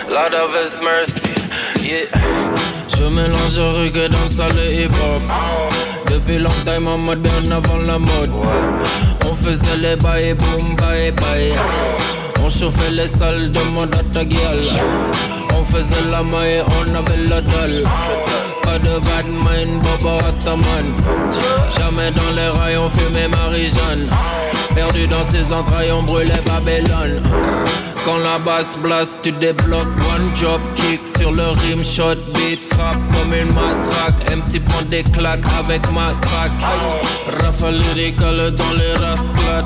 Lord 0.09 0.33
of 0.33 0.55
His 0.55 0.81
mercy, 0.83 1.87
yeah. 1.87 2.05
Je 2.97 3.05
mélange 3.05 3.59
reggae 3.59 4.09
dans 4.09 4.29
salle 4.29 4.59
et 4.59 4.83
hip-hop. 4.83 5.21
Depuis 6.07 6.39
longtemps, 6.39 6.91
en 6.91 6.97
mode 6.97 7.21
bien 7.21 7.51
avant 7.51 7.77
la 7.77 7.97
mode. 7.97 8.31
On 9.29 9.35
faisait 9.35 9.77
les 9.77 9.95
bails, 9.95 10.33
boom, 10.33 10.75
bye, 10.75 11.11
bye. 11.11 11.53
On 12.43 12.49
chauffait 12.49 12.91
les 12.91 13.07
salles 13.07 13.51
de 13.51 13.59
mode 13.71 13.93
à 13.95 14.03
ta 14.13 14.25
gueule. 14.25 14.63
On 15.57 15.63
faisait 15.63 16.09
la 16.09 16.23
maille, 16.23 16.63
on 16.67 16.95
avait 16.95 17.27
la 17.27 17.41
dalle. 17.41 17.83
Pas 18.71 18.79
de 18.79 19.27
mind, 19.27 19.83
Bobo 19.83 20.17
Rastaman. 20.19 20.95
Jamais 21.77 22.09
dans 22.11 22.31
les 22.33 22.47
rayons 22.47 22.89
fumé 22.89 23.27
Marie-Jeanne. 23.27 24.07
Perdu 24.75 25.07
dans 25.07 25.27
ses 25.29 25.51
entrailles, 25.51 25.91
on 25.91 26.03
brûlait 26.03 26.33
Babylone. 26.45 27.21
Quand 28.03 28.17
la 28.17 28.39
basse 28.39 28.77
blast, 28.81 29.19
tu 29.21 29.31
débloques 29.31 29.81
one 29.81 30.35
job 30.35 30.59
kick 30.75 31.01
sur 31.19 31.31
le 31.31 31.49
rim 31.49 31.83
shot 31.83 32.15
beat 32.33 32.63
frappe 32.73 32.95
comme 33.11 33.33
une 33.33 33.53
matraque. 33.53 34.35
MC 34.35 34.59
prend 34.65 34.81
des 34.83 35.03
claques 35.03 35.45
avec 35.59 35.81
ma 35.91 36.13
traque. 36.21 36.51
Rafale 37.41 37.77
lyrical 37.77 38.51
dans 38.55 38.73
les 38.73 38.93
rasclates. 38.93 39.65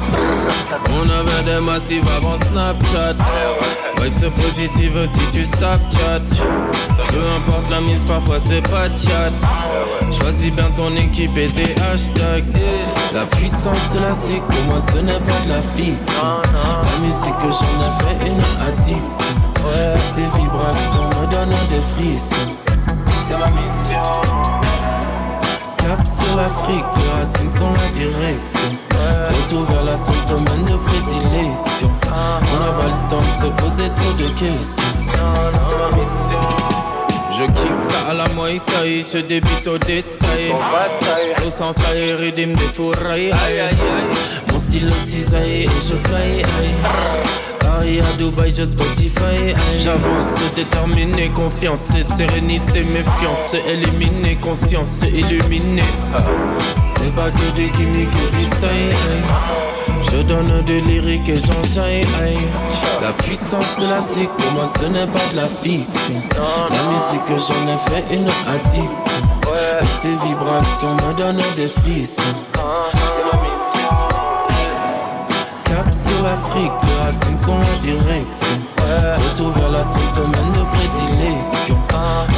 On 0.98 1.10
avait 1.10 1.44
des 1.44 1.61
massifs 1.61 2.03
avant 2.18 2.38
Snapchat. 2.44 3.15
Vibes 4.02 4.34
positive 4.36 5.07
si 5.07 5.32
tu 5.32 5.45
Snapchat. 5.45 6.22
Peu 7.07 7.22
importe 7.38 7.69
la 7.72 7.80
mise, 7.80 8.03
parfois 8.03 8.38
c'est 8.38 8.64
pas 8.69 8.90
chat. 8.90 9.32
Choisis 10.11 10.52
bien 10.52 10.69
ton 10.76 10.94
équipe 10.98 11.38
et 11.38 11.48
tes 11.48 11.73
hashtags. 11.82 12.44
La 13.14 13.26
puissance 13.26 13.77
zik, 14.26 14.41
pour 14.49 14.61
moi 14.64 14.80
n'est 15.00 15.20
pas 15.20 15.40
de 15.46 15.50
la 15.50 15.62
fiction. 15.76 16.42
La 16.84 16.98
musique 17.00 17.38
que 17.38 17.52
j'en 17.52 17.76
ai 17.82 17.92
fait 18.04 18.28
une 18.28 18.44
addiction. 18.62 19.36
Et 19.66 19.98
ces 20.14 20.28
vibrations 20.40 21.08
me 21.10 21.32
donnent 21.32 21.50
des 21.70 21.84
frissons. 21.96 22.52
C'est 23.22 23.38
ma 23.38 23.48
mission. 23.48 24.02
Cap 25.78 26.06
sur 26.06 26.36
l'Afrique, 26.36 26.86
les 26.98 27.10
racines 27.12 27.52
sont 27.52 27.72
la 27.72 27.88
direction. 27.94 28.70
Retour 29.30 29.64
vers 29.66 29.84
la 29.84 29.98
source, 29.98 30.28
domaine 30.28 30.66
de 30.66 30.78
prédilection. 30.78 31.90
On 32.54 32.60
n'a 32.60 32.72
pas 32.80 32.88
le 32.88 33.10
temps 33.10 33.18
de 33.18 33.46
se 33.46 33.52
poser 33.54 33.90
trop 33.96 34.14
de 34.14 34.28
questions. 34.40 34.84
C'est 35.06 35.78
ma 35.78 35.98
mission. 35.98 36.76
Je 37.38 37.44
kick 37.44 37.82
ça 37.90 38.12
à 38.12 38.14
la 38.14 38.24
Thai, 38.26 39.04
je 39.14 39.18
débite 39.20 39.68
au 39.68 39.78
détail. 39.78 40.48
Sans 40.48 40.60
bataille, 40.72 41.52
sans 41.52 41.74
faille, 41.74 42.32
des 42.32 42.56
fourrailles. 42.74 43.32
Aïe 43.32 43.60
aïe 43.60 43.70
aïe, 43.70 44.55
mon 44.81 44.91
style 44.91 44.93
cisaille 45.06 45.64
et 45.64 45.68
je 45.68 45.95
fly. 46.07 46.41
Paris 47.60 47.99
à 48.02 48.18
Dubaï, 48.18 48.53
je 48.53 48.65
Spotify. 48.65 49.53
J'avance, 49.80 50.53
déterminé, 50.56 51.30
confiance 51.30 51.80
sérénité, 52.18 52.84
méfiance, 52.84 53.56
éliminer, 53.68 54.35
conscience 54.35 55.02
illuminée. 55.14 55.84
C'est 56.97 57.14
pas 57.15 57.31
que 57.31 57.56
des 57.56 57.69
gimmicks 57.72 58.15
et 58.15 58.35
du 58.35 58.45
style. 58.45 58.95
Je 60.11 60.22
donne 60.22 60.64
de 60.65 60.73
lyrique 60.73 61.30
et 61.30 61.35
j'enjaille. 61.35 62.06
La 63.02 63.11
puissance 63.23 63.80
zik, 64.14 64.30
pour 64.38 64.52
moi 64.53 64.65
ce 64.80 64.85
n'est 64.85 65.07
pas 65.07 65.19
de 65.31 65.35
la 65.35 65.47
fiction. 65.47 66.22
La 66.72 66.91
musique 66.91 67.26
que 67.26 67.38
j'en 67.38 67.68
ai 67.68 67.77
fait 67.89 68.15
une 68.15 68.30
addiction. 68.47 69.22
Et 69.81 69.85
ces 70.02 70.27
vibrations 70.27 70.95
me 70.95 71.14
donnent 71.18 71.43
des 71.56 71.68
frissons. 71.68 72.22
l'Afrique, 76.26 76.72
les 76.84 77.06
racines 77.06 77.38
sont 77.38 77.57
la 77.57 77.77
direction. 77.81 78.57
Retour 78.77 79.52
vers 79.52 79.69
la 79.69 79.84
source, 79.84 80.14
domaine 80.15 80.52
de 80.52 80.64
prédilection. 80.73 81.77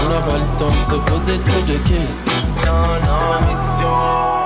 On 0.05 0.09
n'a 0.09 0.21
pas 0.21 0.37
le 0.37 0.57
temps 0.57 0.67
de 0.67 0.95
se 0.95 0.99
poser 1.11 1.39
trop 1.39 1.61
de 1.61 1.77
questions. 1.87 2.33
C'est 2.63 2.71
ma 2.71 3.47
mission. 3.47 4.36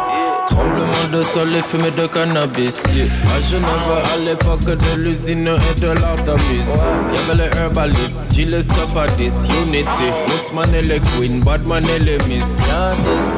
Tremblement 0.51 1.07
de 1.11 1.23
sol 1.23 1.55
et 1.55 1.61
fumée 1.61 1.91
de 1.91 2.07
cannabis. 2.07 2.83
Yeah. 2.93 3.05
À 3.05 3.39
Genève, 3.49 4.13
à 4.13 4.17
l'époque 4.17 4.65
de 4.65 5.01
l'usine 5.01 5.47
et 5.47 5.79
de 5.79 5.87
l'Artemis. 5.87 6.67
Y'avait 7.13 7.43
les 7.43 7.57
herbalistes, 7.57 8.25
Gilles 8.33 8.61
Stafadis, 8.61 9.33
Unity, 9.65 10.09
Woodsman 10.27 10.75
et 10.75 10.81
les 10.81 10.99
Queen, 10.99 11.41
Badman 11.41 11.83
et 11.95 11.99
les 11.99 12.17
Miss. 12.27 12.59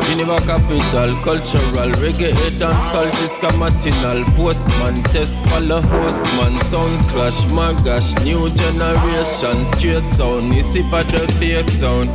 Geneva 0.10 0.38
Capital, 0.38 1.14
Cultural, 1.24 1.92
Reggae 2.02 2.32
et 2.32 2.52
dancehall 2.60 3.12
jusqu'à 3.22 3.56
matinal. 3.60 4.26
Postman, 4.36 4.96
test 5.12 5.36
par 5.44 5.62
le 5.62 5.76
hostman, 5.76 6.60
Sound 6.70 7.00
Clash, 7.14 7.48
Magash, 7.54 8.16
New 8.26 8.48
Generation, 8.48 9.64
Straight 9.66 10.10
Sound, 10.10 10.54
ici 10.54 10.84
pas 10.90 11.04
de 11.04 11.18
fake 11.40 11.70
sound. 11.70 12.10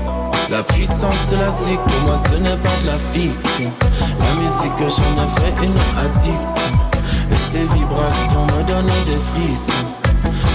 La 0.51 0.63
puissance 0.63 1.29
de 1.31 1.37
la 1.37 1.51
zik, 1.51 1.79
pour 1.81 2.01
moi 2.07 2.17
ce 2.31 2.37
n'est 2.37 2.57
pas 2.57 2.77
de 2.83 2.87
la 2.87 2.99
fiction. 3.13 3.71
La 4.21 4.35
musique 4.41 4.75
que 4.77 4.89
j'en 4.89 5.23
ai 5.23 5.29
fait 5.41 5.55
une 5.65 5.79
addiction. 5.99 6.73
Et 7.31 7.51
ces 7.51 7.65
vibrations 7.77 8.47
me 8.47 8.63
donnent 8.65 8.87
des 8.87 9.21
frissons. 9.33 9.87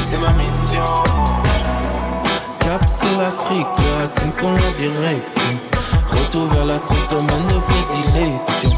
C'est 0.04 0.18
ma 0.18 0.32
mission. 0.32 0.84
Cap 2.60 2.88
sur 2.88 3.22
l'Afrique, 3.22 3.68
les 3.80 4.02
racines 4.02 4.32
sont 4.32 4.52
la 4.52 4.72
direction. 4.78 5.54
Retour 6.10 6.48
vers 6.48 6.66
la 6.66 6.80
source, 6.80 7.10
domaine 7.10 7.48
de 7.48 7.60
prédilection. 7.60 8.72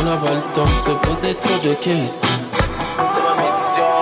On 0.00 0.04
n'a 0.04 0.16
pas 0.16 0.32
le 0.32 0.42
temps 0.54 0.64
de 0.64 0.90
se 0.90 0.96
poser 0.96 1.34
trop 1.34 1.68
de 1.68 1.74
questions. 1.74 2.28
C'est 3.06 3.22
ma 3.22 3.42
mission. 3.42 3.95